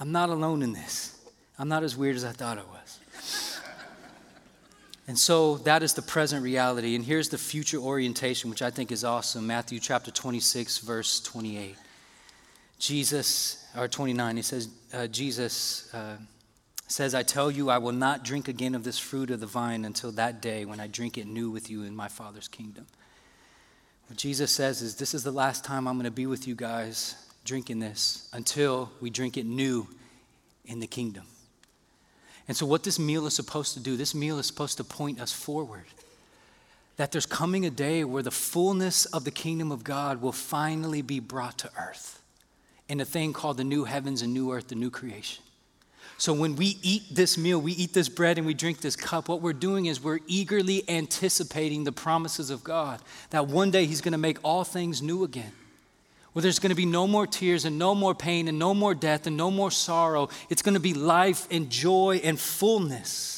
I'm 0.00 0.12
not 0.12 0.28
alone 0.28 0.62
in 0.62 0.72
this. 0.72 1.16
I'm 1.58 1.68
not 1.68 1.82
as 1.82 1.96
weird 1.96 2.14
as 2.14 2.24
I 2.24 2.30
thought 2.30 2.58
I 2.58 2.62
was. 2.62 3.60
and 5.08 5.18
so 5.18 5.56
that 5.58 5.82
is 5.82 5.94
the 5.94 6.02
present 6.02 6.44
reality. 6.44 6.94
And 6.94 7.04
here's 7.04 7.28
the 7.28 7.38
future 7.38 7.78
orientation, 7.78 8.50
which 8.50 8.62
I 8.62 8.70
think 8.70 8.92
is 8.92 9.02
awesome 9.02 9.46
Matthew 9.46 9.80
chapter 9.80 10.12
26, 10.12 10.78
verse 10.78 11.20
28. 11.20 11.76
Jesus, 12.78 13.66
or 13.76 13.88
29, 13.88 14.36
he 14.36 14.42
says, 14.42 14.68
uh, 14.94 15.06
Jesus 15.08 15.92
uh, 15.92 16.16
says, 16.86 17.14
I 17.14 17.22
tell 17.22 17.50
you, 17.50 17.70
I 17.70 17.78
will 17.78 17.92
not 17.92 18.24
drink 18.24 18.48
again 18.48 18.74
of 18.74 18.84
this 18.84 18.98
fruit 18.98 19.30
of 19.30 19.40
the 19.40 19.46
vine 19.46 19.84
until 19.84 20.12
that 20.12 20.40
day 20.40 20.64
when 20.64 20.78
I 20.80 20.86
drink 20.86 21.18
it 21.18 21.26
new 21.26 21.50
with 21.50 21.68
you 21.68 21.82
in 21.82 21.94
my 21.94 22.08
Father's 22.08 22.48
kingdom. 22.48 22.86
What 24.06 24.16
Jesus 24.16 24.52
says 24.52 24.80
is, 24.80 24.94
This 24.94 25.12
is 25.12 25.24
the 25.24 25.32
last 25.32 25.64
time 25.64 25.86
I'm 25.86 25.96
going 25.96 26.04
to 26.04 26.10
be 26.10 26.26
with 26.26 26.46
you 26.46 26.54
guys 26.54 27.16
drinking 27.44 27.80
this 27.80 28.28
until 28.32 28.90
we 29.00 29.10
drink 29.10 29.36
it 29.36 29.44
new 29.44 29.88
in 30.64 30.80
the 30.80 30.86
kingdom. 30.86 31.24
And 32.46 32.56
so, 32.56 32.64
what 32.64 32.84
this 32.84 32.98
meal 32.98 33.26
is 33.26 33.34
supposed 33.34 33.74
to 33.74 33.80
do, 33.80 33.96
this 33.96 34.14
meal 34.14 34.38
is 34.38 34.46
supposed 34.46 34.78
to 34.78 34.84
point 34.84 35.20
us 35.20 35.32
forward. 35.32 35.84
That 36.96 37.12
there's 37.12 37.26
coming 37.26 37.66
a 37.66 37.70
day 37.70 38.02
where 38.04 38.22
the 38.22 38.30
fullness 38.30 39.04
of 39.06 39.24
the 39.24 39.30
kingdom 39.30 39.70
of 39.70 39.84
God 39.84 40.22
will 40.22 40.32
finally 40.32 41.02
be 41.02 41.20
brought 41.20 41.58
to 41.58 41.70
earth 41.78 42.17
in 42.88 43.00
a 43.00 43.04
thing 43.04 43.32
called 43.32 43.56
the 43.58 43.64
new 43.64 43.84
heavens 43.84 44.22
and 44.22 44.32
new 44.32 44.52
earth, 44.52 44.68
the 44.68 44.74
new 44.74 44.90
creation. 44.90 45.44
So 46.16 46.32
when 46.32 46.56
we 46.56 46.78
eat 46.82 47.04
this 47.12 47.38
meal, 47.38 47.60
we 47.60 47.72
eat 47.72 47.92
this 47.92 48.08
bread 48.08 48.38
and 48.38 48.46
we 48.46 48.52
drink 48.52 48.80
this 48.80 48.96
cup, 48.96 49.28
what 49.28 49.40
we're 49.40 49.52
doing 49.52 49.86
is 49.86 50.02
we're 50.02 50.18
eagerly 50.26 50.82
anticipating 50.88 51.84
the 51.84 51.92
promises 51.92 52.50
of 52.50 52.64
God 52.64 53.00
that 53.30 53.46
one 53.46 53.70
day 53.70 53.86
He's 53.86 54.00
going 54.00 54.12
to 54.12 54.18
make 54.18 54.38
all 54.42 54.64
things 54.64 55.00
new 55.00 55.22
again. 55.22 55.52
Where 56.32 56.42
there's 56.42 56.58
going 56.58 56.70
to 56.70 56.76
be 56.76 56.86
no 56.86 57.06
more 57.06 57.26
tears 57.26 57.64
and 57.64 57.78
no 57.78 57.94
more 57.94 58.16
pain 58.16 58.48
and 58.48 58.58
no 58.58 58.74
more 58.74 58.94
death 58.94 59.28
and 59.28 59.36
no 59.36 59.50
more 59.50 59.70
sorrow. 59.70 60.28
It's 60.50 60.60
going 60.60 60.74
to 60.74 60.80
be 60.80 60.92
life 60.92 61.46
and 61.52 61.70
joy 61.70 62.20
and 62.24 62.38
fullness. 62.38 63.36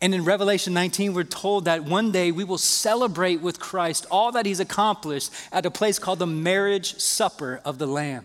And 0.00 0.14
in 0.14 0.24
Revelation 0.24 0.72
19, 0.72 1.12
we're 1.12 1.24
told 1.24 1.66
that 1.66 1.84
one 1.84 2.12
day 2.12 2.32
we 2.32 2.44
will 2.44 2.58
celebrate 2.58 3.42
with 3.42 3.60
Christ 3.60 4.06
all 4.10 4.32
that 4.32 4.46
He's 4.46 4.60
accomplished 4.60 5.30
at 5.52 5.66
a 5.66 5.70
place 5.70 5.98
called 5.98 6.18
the 6.18 6.26
marriage 6.26 6.98
supper 6.98 7.60
of 7.64 7.76
the 7.76 7.86
Lamb 7.86 8.24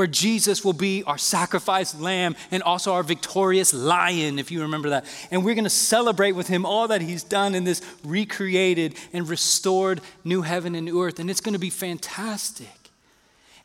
where 0.00 0.06
Jesus 0.06 0.64
will 0.64 0.72
be 0.72 1.04
our 1.04 1.18
sacrificed 1.18 2.00
lamb 2.00 2.34
and 2.50 2.62
also 2.62 2.94
our 2.94 3.02
victorious 3.02 3.74
lion, 3.74 4.38
if 4.38 4.50
you 4.50 4.62
remember 4.62 4.88
that. 4.88 5.04
And 5.30 5.44
we're 5.44 5.54
going 5.54 5.64
to 5.64 5.68
celebrate 5.68 6.32
with 6.32 6.48
him 6.48 6.64
all 6.64 6.88
that 6.88 7.02
he's 7.02 7.22
done 7.22 7.54
in 7.54 7.64
this 7.64 7.82
recreated 8.02 8.94
and 9.12 9.28
restored 9.28 10.00
new 10.24 10.40
heaven 10.40 10.74
and 10.74 10.86
new 10.86 11.02
earth. 11.02 11.18
And 11.18 11.28
it's 11.28 11.42
going 11.42 11.52
to 11.52 11.58
be 11.58 11.68
fantastic. 11.68 12.90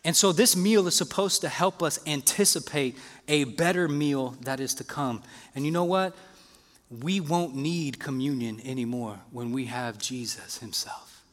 And 0.04 0.14
so 0.14 0.34
this 0.34 0.58
meal 0.58 0.88
is 0.88 0.96
supposed 0.96 1.40
to 1.40 1.48
help 1.48 1.82
us 1.82 2.02
anticipate 2.06 2.98
a 3.30 3.46
better 3.46 3.88
meal 3.88 4.36
that 4.42 4.60
is 4.60 4.74
to 4.74 4.84
come. 4.84 5.24
And 5.56 5.64
you 5.64 5.72
know 5.72 5.86
what? 5.86 6.18
We 6.92 7.22
won't 7.22 7.56
need 7.56 7.98
communion 7.98 8.60
anymore 8.66 9.22
when 9.32 9.54
we 9.54 9.68
have 9.68 10.00
Jesus 10.00 10.58
himself. 10.58 11.24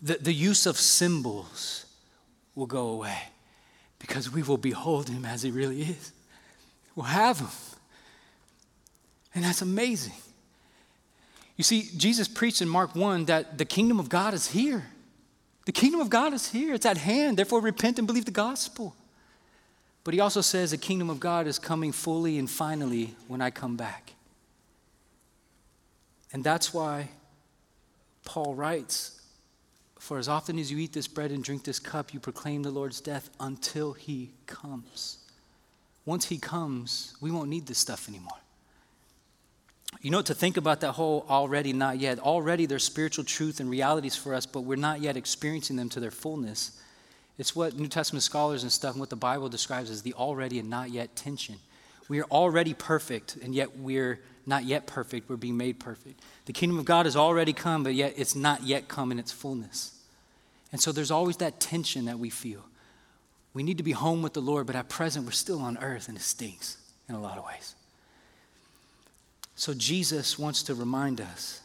The, 0.00 0.14
the 0.14 0.32
use 0.32 0.64
of 0.64 0.78
symbols 0.78 1.84
will 2.54 2.64
go 2.64 2.88
away 2.88 3.18
because 3.98 4.30
we 4.30 4.42
will 4.42 4.58
behold 4.58 5.08
him 5.08 5.24
as 5.24 5.42
he 5.42 5.50
really 5.50 5.82
is. 5.82 6.12
We'll 6.94 7.06
have 7.06 7.38
him. 7.38 7.48
And 9.34 9.44
that's 9.44 9.62
amazing. 9.62 10.14
You 11.56 11.64
see, 11.64 11.88
Jesus 11.96 12.28
preached 12.28 12.62
in 12.62 12.68
Mark 12.68 12.94
1 12.94 13.26
that 13.26 13.58
the 13.58 13.64
kingdom 13.64 13.98
of 13.98 14.08
God 14.08 14.34
is 14.34 14.48
here. 14.48 14.86
The 15.64 15.72
kingdom 15.72 16.00
of 16.00 16.10
God 16.10 16.32
is 16.32 16.50
here, 16.50 16.74
it's 16.74 16.86
at 16.86 16.96
hand. 16.96 17.36
Therefore, 17.36 17.60
repent 17.60 17.98
and 17.98 18.06
believe 18.06 18.24
the 18.24 18.30
gospel. 18.30 18.94
But 20.04 20.14
he 20.14 20.20
also 20.20 20.40
says 20.40 20.70
the 20.70 20.76
kingdom 20.76 21.10
of 21.10 21.18
God 21.18 21.48
is 21.48 21.58
coming 21.58 21.90
fully 21.90 22.38
and 22.38 22.48
finally 22.48 23.16
when 23.26 23.40
I 23.40 23.50
come 23.50 23.76
back. 23.76 24.12
And 26.32 26.44
that's 26.44 26.72
why 26.72 27.08
Paul 28.24 28.54
writes 28.54 29.15
For 30.06 30.18
as 30.18 30.28
often 30.28 30.56
as 30.60 30.70
you 30.70 30.78
eat 30.78 30.92
this 30.92 31.08
bread 31.08 31.32
and 31.32 31.42
drink 31.42 31.64
this 31.64 31.80
cup, 31.80 32.14
you 32.14 32.20
proclaim 32.20 32.62
the 32.62 32.70
Lord's 32.70 33.00
death 33.00 33.28
until 33.40 33.92
he 33.92 34.30
comes. 34.46 35.18
Once 36.04 36.26
he 36.26 36.38
comes, 36.38 37.16
we 37.20 37.32
won't 37.32 37.48
need 37.48 37.66
this 37.66 37.78
stuff 37.78 38.08
anymore. 38.08 38.38
You 40.00 40.12
know, 40.12 40.22
to 40.22 40.32
think 40.32 40.58
about 40.58 40.80
that 40.82 40.92
whole 40.92 41.26
already, 41.28 41.72
not 41.72 41.98
yet. 41.98 42.20
Already 42.20 42.66
there's 42.66 42.84
spiritual 42.84 43.24
truth 43.24 43.58
and 43.58 43.68
realities 43.68 44.14
for 44.14 44.32
us, 44.32 44.46
but 44.46 44.60
we're 44.60 44.76
not 44.76 45.00
yet 45.00 45.16
experiencing 45.16 45.74
them 45.74 45.88
to 45.88 45.98
their 45.98 46.12
fullness. 46.12 46.80
It's 47.36 47.56
what 47.56 47.74
New 47.74 47.88
Testament 47.88 48.22
scholars 48.22 48.62
and 48.62 48.70
stuff 48.70 48.92
and 48.92 49.00
what 49.00 49.10
the 49.10 49.16
Bible 49.16 49.48
describes 49.48 49.90
as 49.90 50.02
the 50.02 50.14
already 50.14 50.60
and 50.60 50.70
not 50.70 50.90
yet 50.90 51.16
tension. 51.16 51.56
We 52.08 52.20
are 52.20 52.30
already 52.30 52.74
perfect, 52.74 53.34
and 53.42 53.56
yet 53.56 53.76
we're 53.76 54.20
not 54.46 54.66
yet 54.66 54.86
perfect. 54.86 55.28
We're 55.28 55.34
being 55.34 55.56
made 55.56 55.80
perfect. 55.80 56.20
The 56.44 56.52
kingdom 56.52 56.78
of 56.78 56.84
God 56.84 57.06
has 57.06 57.16
already 57.16 57.52
come, 57.52 57.82
but 57.82 57.94
yet 57.94 58.14
it's 58.16 58.36
not 58.36 58.62
yet 58.62 58.86
come 58.86 59.10
in 59.10 59.18
its 59.18 59.32
fullness. 59.32 59.94
And 60.76 60.82
so 60.82 60.92
there's 60.92 61.10
always 61.10 61.38
that 61.38 61.58
tension 61.58 62.04
that 62.04 62.18
we 62.18 62.28
feel. 62.28 62.62
We 63.54 63.62
need 63.62 63.78
to 63.78 63.82
be 63.82 63.92
home 63.92 64.20
with 64.20 64.34
the 64.34 64.42
Lord, 64.42 64.66
but 64.66 64.76
at 64.76 64.90
present 64.90 65.24
we're 65.24 65.30
still 65.30 65.60
on 65.60 65.78
earth 65.78 66.08
and 66.08 66.18
it 66.18 66.20
stinks 66.20 66.76
in 67.08 67.14
a 67.14 67.18
lot 67.18 67.38
of 67.38 67.46
ways. 67.46 67.74
So 69.54 69.72
Jesus 69.72 70.38
wants 70.38 70.62
to 70.64 70.74
remind 70.74 71.18
us 71.18 71.62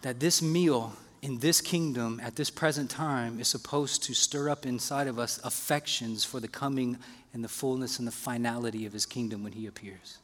that 0.00 0.20
this 0.20 0.40
meal 0.40 0.94
in 1.20 1.40
this 1.40 1.60
kingdom 1.60 2.18
at 2.24 2.36
this 2.36 2.48
present 2.48 2.88
time 2.88 3.38
is 3.38 3.48
supposed 3.48 4.04
to 4.04 4.14
stir 4.14 4.48
up 4.48 4.64
inside 4.64 5.06
of 5.06 5.18
us 5.18 5.38
affections 5.44 6.24
for 6.24 6.40
the 6.40 6.48
coming 6.48 6.96
and 7.34 7.44
the 7.44 7.48
fullness 7.48 7.98
and 7.98 8.08
the 8.08 8.10
finality 8.10 8.86
of 8.86 8.94
his 8.94 9.04
kingdom 9.04 9.44
when 9.44 9.52
he 9.52 9.66
appears. 9.66 10.16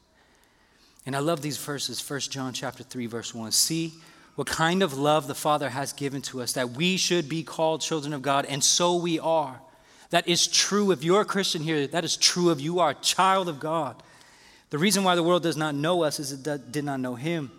And 1.05 1.15
I 1.15 1.19
love 1.19 1.43
these 1.43 1.59
verses, 1.59 2.01
1 2.01 2.21
John 2.21 2.55
chapter 2.55 2.83
3 2.83 3.05
verse 3.09 3.35
1. 3.35 3.53
See 3.53 3.93
what 4.37 4.47
kind 4.47 4.83
of 4.83 4.97
love 4.97 5.27
the 5.27 5.35
Father 5.35 5.71
has 5.71 5.93
given 5.93 6.23
to 6.23 6.41
us 6.41 6.53
that 6.53 6.71
we 6.71 6.97
should 6.97 7.29
be 7.29 7.43
called 7.43 7.81
children 7.81 8.13
of 8.13 8.23
God 8.23 8.45
and 8.47 8.63
so 8.63 8.97
we 8.97 9.19
are. 9.19 9.61
That 10.11 10.29
is 10.29 10.47
true 10.47 10.93
if 10.93 11.03
you're 11.03 11.23
a 11.23 11.27
Christian 11.27 11.63
here, 11.63 11.87
that 11.89 12.05
is 12.05 12.17
true 12.17 12.51
if 12.51 12.61
you 12.61 12.79
are 12.79 12.91
a 12.91 12.95
child 12.95 13.49
of 13.49 13.59
God. 13.59 14.01
The 14.71 14.79
reason 14.79 15.05
why 15.05 15.15
the 15.15 15.23
world 15.23 15.43
does 15.43 15.57
not 15.57 15.75
know 15.75 16.03
us 16.03 16.21
is 16.21 16.33
it 16.33 16.73
did 16.73 16.85
not 16.85 17.01
know 17.01 17.15
him. 17.15 17.51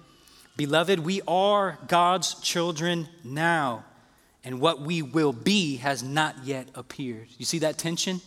Beloved, 0.55 0.99
we 0.99 1.21
are 1.27 1.77
God's 1.87 2.35
children 2.35 3.07
now, 3.23 3.85
and 4.43 4.59
what 4.59 4.81
we 4.81 5.01
will 5.01 5.33
be 5.33 5.77
has 5.77 6.01
not 6.01 6.35
yet 6.43 6.67
appeared. 6.73 7.27
You 7.37 7.45
see 7.45 7.59
that 7.59 7.77
tension? 7.77 8.21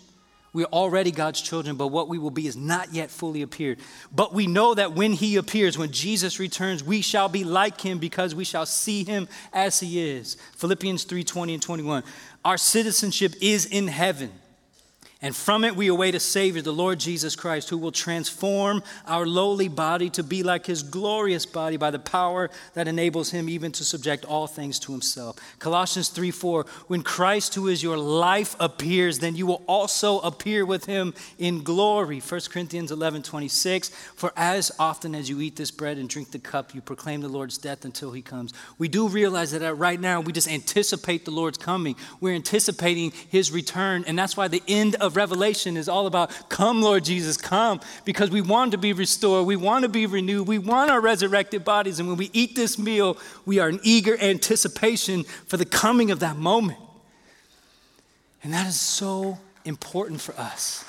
We're 0.53 0.67
already 0.67 1.13
God's 1.13 1.41
children, 1.41 1.77
but 1.77 1.89
what 1.89 2.09
we 2.09 2.19
will 2.19 2.31
be 2.31 2.47
is 2.47 2.57
not 2.57 2.93
yet 2.93 3.11
fully 3.11 3.43
appeared. 3.43 3.79
But 4.13 4.35
we 4.35 4.47
know 4.47 4.75
that 4.75 4.93
when 4.93 5.13
He 5.13 5.37
appears, 5.37 5.79
when 5.79 5.93
Jesus 5.93 6.41
returns, 6.41 6.83
we 6.83 7.03
shall 7.03 7.29
be 7.29 7.45
like 7.45 7.81
Him 7.81 7.99
because 7.99 8.35
we 8.35 8.45
shall 8.45 8.67
see 8.67 9.05
Him 9.05 9.29
as 9.53 9.79
He 9.79 10.01
is. 10.01 10.37
Philippians 10.57 11.05
3 11.05 11.23
20 11.23 11.55
and 11.55 11.63
21. 11.63 12.03
Our 12.45 12.57
citizenship 12.57 13.35
is 13.41 13.67
in 13.67 13.87
heaven 13.87 14.33
and 15.23 15.37
from 15.37 15.64
it 15.64 15.77
we 15.77 15.89
await 15.89 16.14
a 16.14 16.21
Savior, 16.21 16.62
the 16.62 16.73
Lord 16.73 16.99
Jesus 16.99 17.37
Christ, 17.37 17.68
who 17.68 17.77
will 17.77 17.93
transform 17.93 18.83
our 19.07 19.27
lowly 19.27 19.68
body 19.68 20.09
to 20.11 20.23
be 20.23 20.43
like 20.43 20.64
his 20.64 20.83
glorious 20.83 21.45
body 21.45 21.77
by 21.77 21.91
the 21.91 21.99
power 21.99 22.49
that 22.73 22.89
enables 22.89 23.31
him 23.31 23.47
even 23.47 23.71
to 23.73 23.85
subject 23.85 24.25
all 24.25 24.47
things 24.47 24.79
to 24.79 24.93
himself. 24.93 25.37
Colossians 25.59 26.09
3 26.09 26.31
4, 26.31 26.64
when 26.87 27.03
Christ, 27.03 27.55
who 27.55 27.68
is 27.68 27.83
your 27.83 27.99
life, 27.99 28.57
appears, 28.59 29.18
then 29.18 29.37
you 29.37 29.45
will 29.45 29.62
also 29.66 30.21
appear 30.21 30.64
with 30.64 30.87
him 30.87 31.12
in 31.39 31.62
glory. 31.62 32.21
1 32.21 32.41
Corinthians 32.51 32.91
11 32.91 33.23
26, 33.23 33.91
for 34.14 34.33
as 34.37 34.73
often 34.79 35.14
as 35.14 35.29
you 35.29 35.43
eat 35.43 35.57
this 35.57 35.71
bread 35.71 35.99
and 35.99 36.09
drink 36.09 36.31
the 36.31 36.39
cup, 36.39 36.75
you 36.75 36.81
proclaim 36.81 37.21
the 37.21 37.29
Lord's 37.29 37.59
death 37.59 37.85
until 37.85 38.12
he 38.12 38.23
comes. 38.23 38.55
We 38.79 38.89
do 38.89 39.07
realize 39.07 39.51
that 39.51 39.75
right 39.75 40.01
now 40.01 40.23
we 40.23 40.33
just 40.33 40.49
anticipate 40.49 41.27
the 41.27 41.31
Lord's 41.31 41.59
coming. 41.59 41.97
We're 42.23 42.35
anticipating 42.35 43.12
his 43.29 43.53
return, 43.53 44.05
and 44.07 44.18
that's 44.18 44.35
why 44.35 44.49
the 44.49 44.62
end 44.66 44.95
of 44.95 45.10
of 45.11 45.17
Revelation 45.17 45.77
is 45.77 45.89
all 45.89 46.07
about 46.07 46.49
come, 46.49 46.81
Lord 46.81 47.05
Jesus, 47.05 47.37
come, 47.37 47.81
because 48.05 48.31
we 48.31 48.41
want 48.41 48.73
to 48.73 48.79
be 48.79 48.93
restored. 48.93 49.47
We 49.47 49.57
want 49.57 49.83
to 49.83 49.89
be 49.89 50.07
renewed. 50.07 50.47
We 50.47 50.59
want 50.59 50.91
our 50.91 51.01
resurrected 51.01 51.65
bodies. 51.65 51.99
And 51.99 52.09
when 52.09 52.17
we 52.17 52.31
eat 52.33 52.55
this 52.55 52.79
meal, 52.79 53.19
we 53.45 53.59
are 53.59 53.69
in 53.69 53.81
eager 53.83 54.17
anticipation 54.21 55.25
for 55.25 55.57
the 55.57 55.65
coming 55.65 56.11
of 56.11 56.21
that 56.21 56.37
moment. 56.37 56.79
And 58.43 58.53
that 58.53 58.67
is 58.67 58.81
so 58.81 59.39
important 59.65 60.21
for 60.21 60.35
us. 60.37 60.85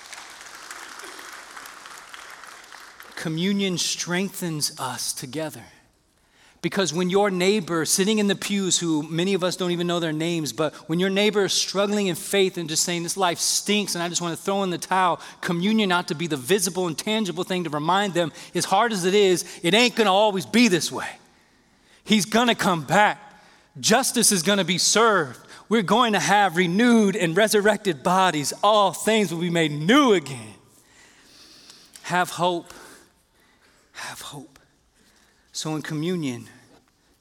Communion 3.15 3.77
strengthens 3.77 4.79
us 4.79 5.13
together. 5.13 5.63
Because 6.61 6.93
when 6.93 7.09
your 7.09 7.31
neighbor 7.31 7.85
sitting 7.85 8.19
in 8.19 8.27
the 8.27 8.35
pews, 8.35 8.77
who 8.77 9.01
many 9.03 9.33
of 9.33 9.43
us 9.43 9.55
don't 9.55 9.71
even 9.71 9.87
know 9.87 9.99
their 9.99 10.13
names, 10.13 10.53
but 10.53 10.75
when 10.87 10.99
your 10.99 11.09
neighbor 11.09 11.45
is 11.45 11.53
struggling 11.53 12.05
in 12.05 12.15
faith 12.15 12.55
and 12.57 12.69
just 12.69 12.83
saying, 12.83 13.01
This 13.01 13.17
life 13.17 13.39
stinks 13.39 13.95
and 13.95 14.03
I 14.03 14.09
just 14.09 14.21
want 14.21 14.37
to 14.37 14.41
throw 14.41 14.61
in 14.61 14.69
the 14.69 14.77
towel, 14.77 15.19
communion 15.41 15.91
ought 15.91 16.07
to 16.09 16.15
be 16.15 16.27
the 16.27 16.37
visible 16.37 16.85
and 16.85 16.95
tangible 16.95 17.43
thing 17.43 17.63
to 17.63 17.71
remind 17.71 18.13
them, 18.13 18.31
as 18.53 18.65
hard 18.65 18.91
as 18.91 19.05
it 19.05 19.15
is, 19.15 19.43
it 19.63 19.73
ain't 19.73 19.95
going 19.95 20.05
to 20.05 20.11
always 20.11 20.45
be 20.45 20.67
this 20.67 20.91
way. 20.91 21.09
He's 22.03 22.25
going 22.25 22.47
to 22.47 22.55
come 22.55 22.83
back. 22.83 23.19
Justice 23.79 24.31
is 24.31 24.43
going 24.43 24.59
to 24.59 24.65
be 24.65 24.77
served. 24.77 25.39
We're 25.67 25.81
going 25.81 26.13
to 26.13 26.19
have 26.19 26.57
renewed 26.57 27.15
and 27.15 27.35
resurrected 27.35 28.03
bodies. 28.03 28.53
All 28.61 28.91
things 28.91 29.33
will 29.33 29.41
be 29.41 29.49
made 29.49 29.71
new 29.71 30.13
again. 30.13 30.55
Have 32.03 32.31
hope. 32.31 32.71
Have 33.93 34.21
hope. 34.21 34.50
So 35.51 35.75
in 35.75 35.81
communion, 35.81 36.47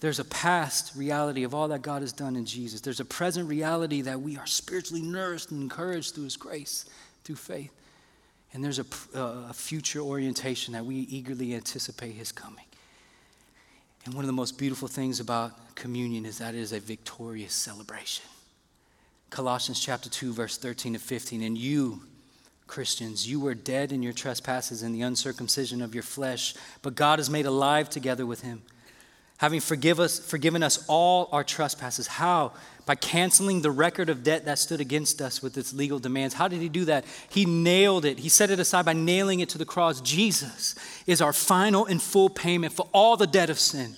there's 0.00 0.18
a 0.18 0.24
past 0.24 0.96
reality 0.96 1.42
of 1.44 1.54
all 1.54 1.68
that 1.68 1.82
God 1.82 2.02
has 2.02 2.12
done 2.12 2.36
in 2.36 2.46
Jesus. 2.46 2.80
There's 2.80 3.00
a 3.00 3.04
present 3.04 3.48
reality 3.48 4.00
that 4.02 4.20
we 4.20 4.36
are 4.38 4.46
spiritually 4.46 5.02
nourished 5.02 5.50
and 5.50 5.62
encouraged 5.62 6.14
through 6.14 6.24
His 6.24 6.36
grace, 6.36 6.86
through 7.24 7.36
faith. 7.36 7.72
And 8.52 8.64
there's 8.64 8.78
a, 8.78 8.86
uh, 9.14 9.48
a 9.50 9.52
future 9.52 10.00
orientation 10.00 10.72
that 10.72 10.84
we 10.84 10.96
eagerly 10.96 11.54
anticipate 11.54 12.14
His 12.14 12.32
coming. 12.32 12.64
And 14.04 14.14
one 14.14 14.24
of 14.24 14.26
the 14.26 14.32
most 14.32 14.58
beautiful 14.58 14.88
things 14.88 15.20
about 15.20 15.74
communion 15.74 16.24
is 16.24 16.38
that 16.38 16.54
it 16.54 16.60
is 16.60 16.72
a 16.72 16.80
victorious 16.80 17.52
celebration. 17.52 18.24
Colossians 19.28 19.78
chapter 19.78 20.08
2, 20.08 20.32
verse 20.32 20.56
13 20.56 20.94
to 20.94 20.98
15. 20.98 21.42
And 21.42 21.58
you, 21.58 22.02
Christians, 22.70 23.28
you 23.28 23.40
were 23.40 23.54
dead 23.54 23.90
in 23.90 24.00
your 24.00 24.12
trespasses 24.12 24.82
and 24.82 24.94
the 24.94 25.02
uncircumcision 25.02 25.82
of 25.82 25.92
your 25.92 26.04
flesh, 26.04 26.54
but 26.82 26.94
God 26.94 27.18
has 27.18 27.28
made 27.28 27.44
alive 27.44 27.90
together 27.90 28.24
with 28.24 28.42
him, 28.42 28.62
having 29.38 29.58
forgive 29.58 29.98
us, 29.98 30.20
forgiven 30.20 30.62
us 30.62 30.84
all 30.86 31.28
our 31.32 31.42
trespasses. 31.42 32.06
How? 32.06 32.52
By 32.86 32.94
canceling 32.94 33.62
the 33.62 33.72
record 33.72 34.08
of 34.08 34.22
debt 34.22 34.44
that 34.44 34.60
stood 34.60 34.80
against 34.80 35.20
us 35.20 35.42
with 35.42 35.58
its 35.58 35.72
legal 35.72 35.98
demands. 35.98 36.34
How 36.34 36.46
did 36.46 36.60
he 36.60 36.68
do 36.68 36.84
that? 36.84 37.04
He 37.28 37.44
nailed 37.44 38.04
it. 38.04 38.20
He 38.20 38.28
set 38.28 38.50
it 38.50 38.60
aside 38.60 38.84
by 38.84 38.92
nailing 38.92 39.40
it 39.40 39.48
to 39.48 39.58
the 39.58 39.64
cross. 39.64 40.00
Jesus 40.00 40.76
is 41.08 41.20
our 41.20 41.32
final 41.32 41.86
and 41.86 42.00
full 42.00 42.30
payment 42.30 42.72
for 42.72 42.88
all 42.94 43.16
the 43.16 43.26
debt 43.26 43.50
of 43.50 43.58
sin. 43.58 43.96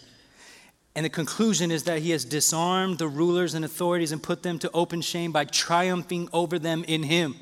And 0.96 1.04
the 1.04 1.10
conclusion 1.10 1.70
is 1.70 1.84
that 1.84 1.98
he 1.98 2.10
has 2.12 2.24
disarmed 2.24 2.96
the 2.96 3.08
rulers 3.08 3.52
and 3.52 3.66
authorities 3.66 4.12
and 4.12 4.22
put 4.22 4.42
them 4.42 4.58
to 4.60 4.70
open 4.72 5.02
shame 5.02 5.30
by 5.30 5.44
triumphing 5.44 6.30
over 6.32 6.58
them 6.58 6.84
in 6.88 7.02
him. 7.02 7.36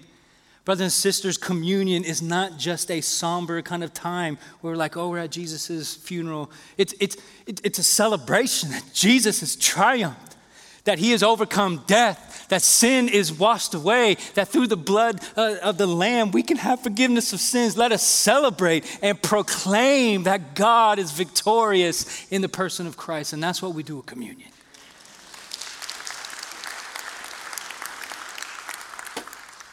Brothers 0.65 0.83
and 0.83 0.93
sisters, 0.93 1.39
communion 1.39 2.05
is 2.05 2.21
not 2.21 2.59
just 2.59 2.91
a 2.91 3.01
somber 3.01 3.63
kind 3.63 3.83
of 3.83 3.95
time 3.95 4.37
where 4.61 4.73
we're 4.73 4.77
like, 4.77 4.97
oh, 4.97 5.09
we're 5.09 5.19
at 5.19 5.31
Jesus' 5.31 5.95
funeral. 5.95 6.51
It's, 6.77 6.95
it's, 7.01 7.17
it's 7.47 7.79
a 7.79 7.83
celebration 7.83 8.71
that 8.71 8.85
Jesus 8.93 9.41
has 9.41 9.57
triumphed, 9.57 10.37
that 10.85 10.99
he 10.99 11.13
has 11.13 11.23
overcome 11.23 11.83
death, 11.87 12.47
that 12.51 12.61
sin 12.61 13.09
is 13.09 13.33
washed 13.33 13.75
away, 13.75 14.17
that 14.35 14.49
through 14.49 14.67
the 14.67 14.77
blood 14.77 15.21
uh, 15.35 15.57
of 15.63 15.79
the 15.79 15.87
Lamb 15.87 16.31
we 16.31 16.43
can 16.43 16.59
have 16.59 16.81
forgiveness 16.81 17.33
of 17.33 17.41
sins. 17.41 17.77
Let 17.77 17.91
us 17.91 18.03
celebrate 18.03 18.85
and 19.03 19.21
proclaim 19.21 20.25
that 20.25 20.55
God 20.55 20.99
is 20.99 21.11
victorious 21.11 22.27
in 22.31 22.43
the 22.43 22.49
person 22.49 22.87
of 22.87 22.99
Christ. 22.99 23.33
And 23.33 23.43
that's 23.43 23.63
what 23.63 23.75
we 23.75 23.83
do 23.83 24.01
at 24.01 24.07
communion. 24.07 24.51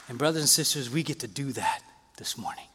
And, 0.07 0.17
brothers 0.17 0.41
and 0.41 0.49
sisters, 0.49 0.89
we 0.89 1.03
get 1.03 1.19
to 1.19 1.27
do 1.27 1.51
that 1.53 1.81
this 2.17 2.37
morning. 2.37 2.65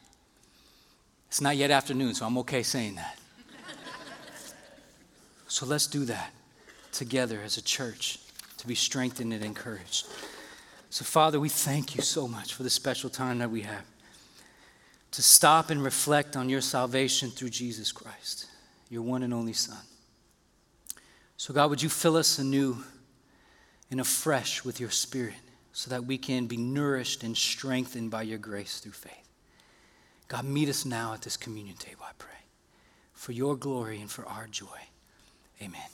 It's 1.27 1.41
not 1.41 1.57
yet 1.57 1.71
afternoon, 1.71 2.13
so 2.13 2.25
I'm 2.25 2.37
okay 2.39 2.61
saying 2.63 2.95
that. 2.95 3.17
so 5.47 5.65
let's 5.65 5.87
do 5.87 6.05
that 6.05 6.31
together 6.91 7.41
as 7.43 7.57
a 7.57 7.61
church 7.61 8.19
to 8.57 8.67
be 8.67 8.75
strengthened 8.75 9.33
and 9.33 9.43
encouraged. 9.43 10.07
So, 10.91 11.03
Father, 11.03 11.39
we 11.39 11.49
thank 11.49 11.95
you 11.95 12.03
so 12.03 12.27
much 12.27 12.53
for 12.53 12.61
the 12.61 12.69
special 12.69 13.09
time 13.09 13.39
that 13.39 13.49
we 13.49 13.61
have 13.61 13.85
to 15.11 15.21
stop 15.21 15.69
and 15.69 15.83
reflect 15.83 16.35
on 16.35 16.49
your 16.49 16.61
salvation 16.61 17.29
through 17.29 17.49
Jesus 17.49 17.91
Christ, 17.91 18.47
your 18.89 19.01
one 19.01 19.23
and 19.23 19.33
only 19.33 19.53
Son. 19.53 19.77
So, 21.37 21.53
God, 21.53 21.69
would 21.71 21.81
you 21.81 21.89
fill 21.89 22.15
us 22.15 22.37
anew? 22.37 22.83
and 23.93 24.01
afresh 24.01 24.65
with 24.65 24.79
your 24.79 24.89
Spirit 24.89 25.35
so 25.73 25.89
that 25.89 26.05
we 26.05 26.17
can 26.17 26.45
be 26.45 26.55
nourished 26.55 27.23
and 27.23 27.35
strengthened 27.35 28.11
by 28.11 28.21
your 28.21 28.37
grace 28.37 28.79
through 28.79 28.91
faith. 28.93 29.29
God, 30.27 30.45
meet 30.45 30.69
us 30.69 30.85
now 30.85 31.13
at 31.13 31.21
this 31.23 31.35
communion 31.35 31.75
table, 31.75 32.05
I 32.07 32.11
pray, 32.17 32.29
for 33.13 33.33
your 33.33 33.55
glory 33.55 33.99
and 33.99 34.09
for 34.09 34.25
our 34.25 34.47
joy. 34.47 34.87
Amen. 35.61 35.92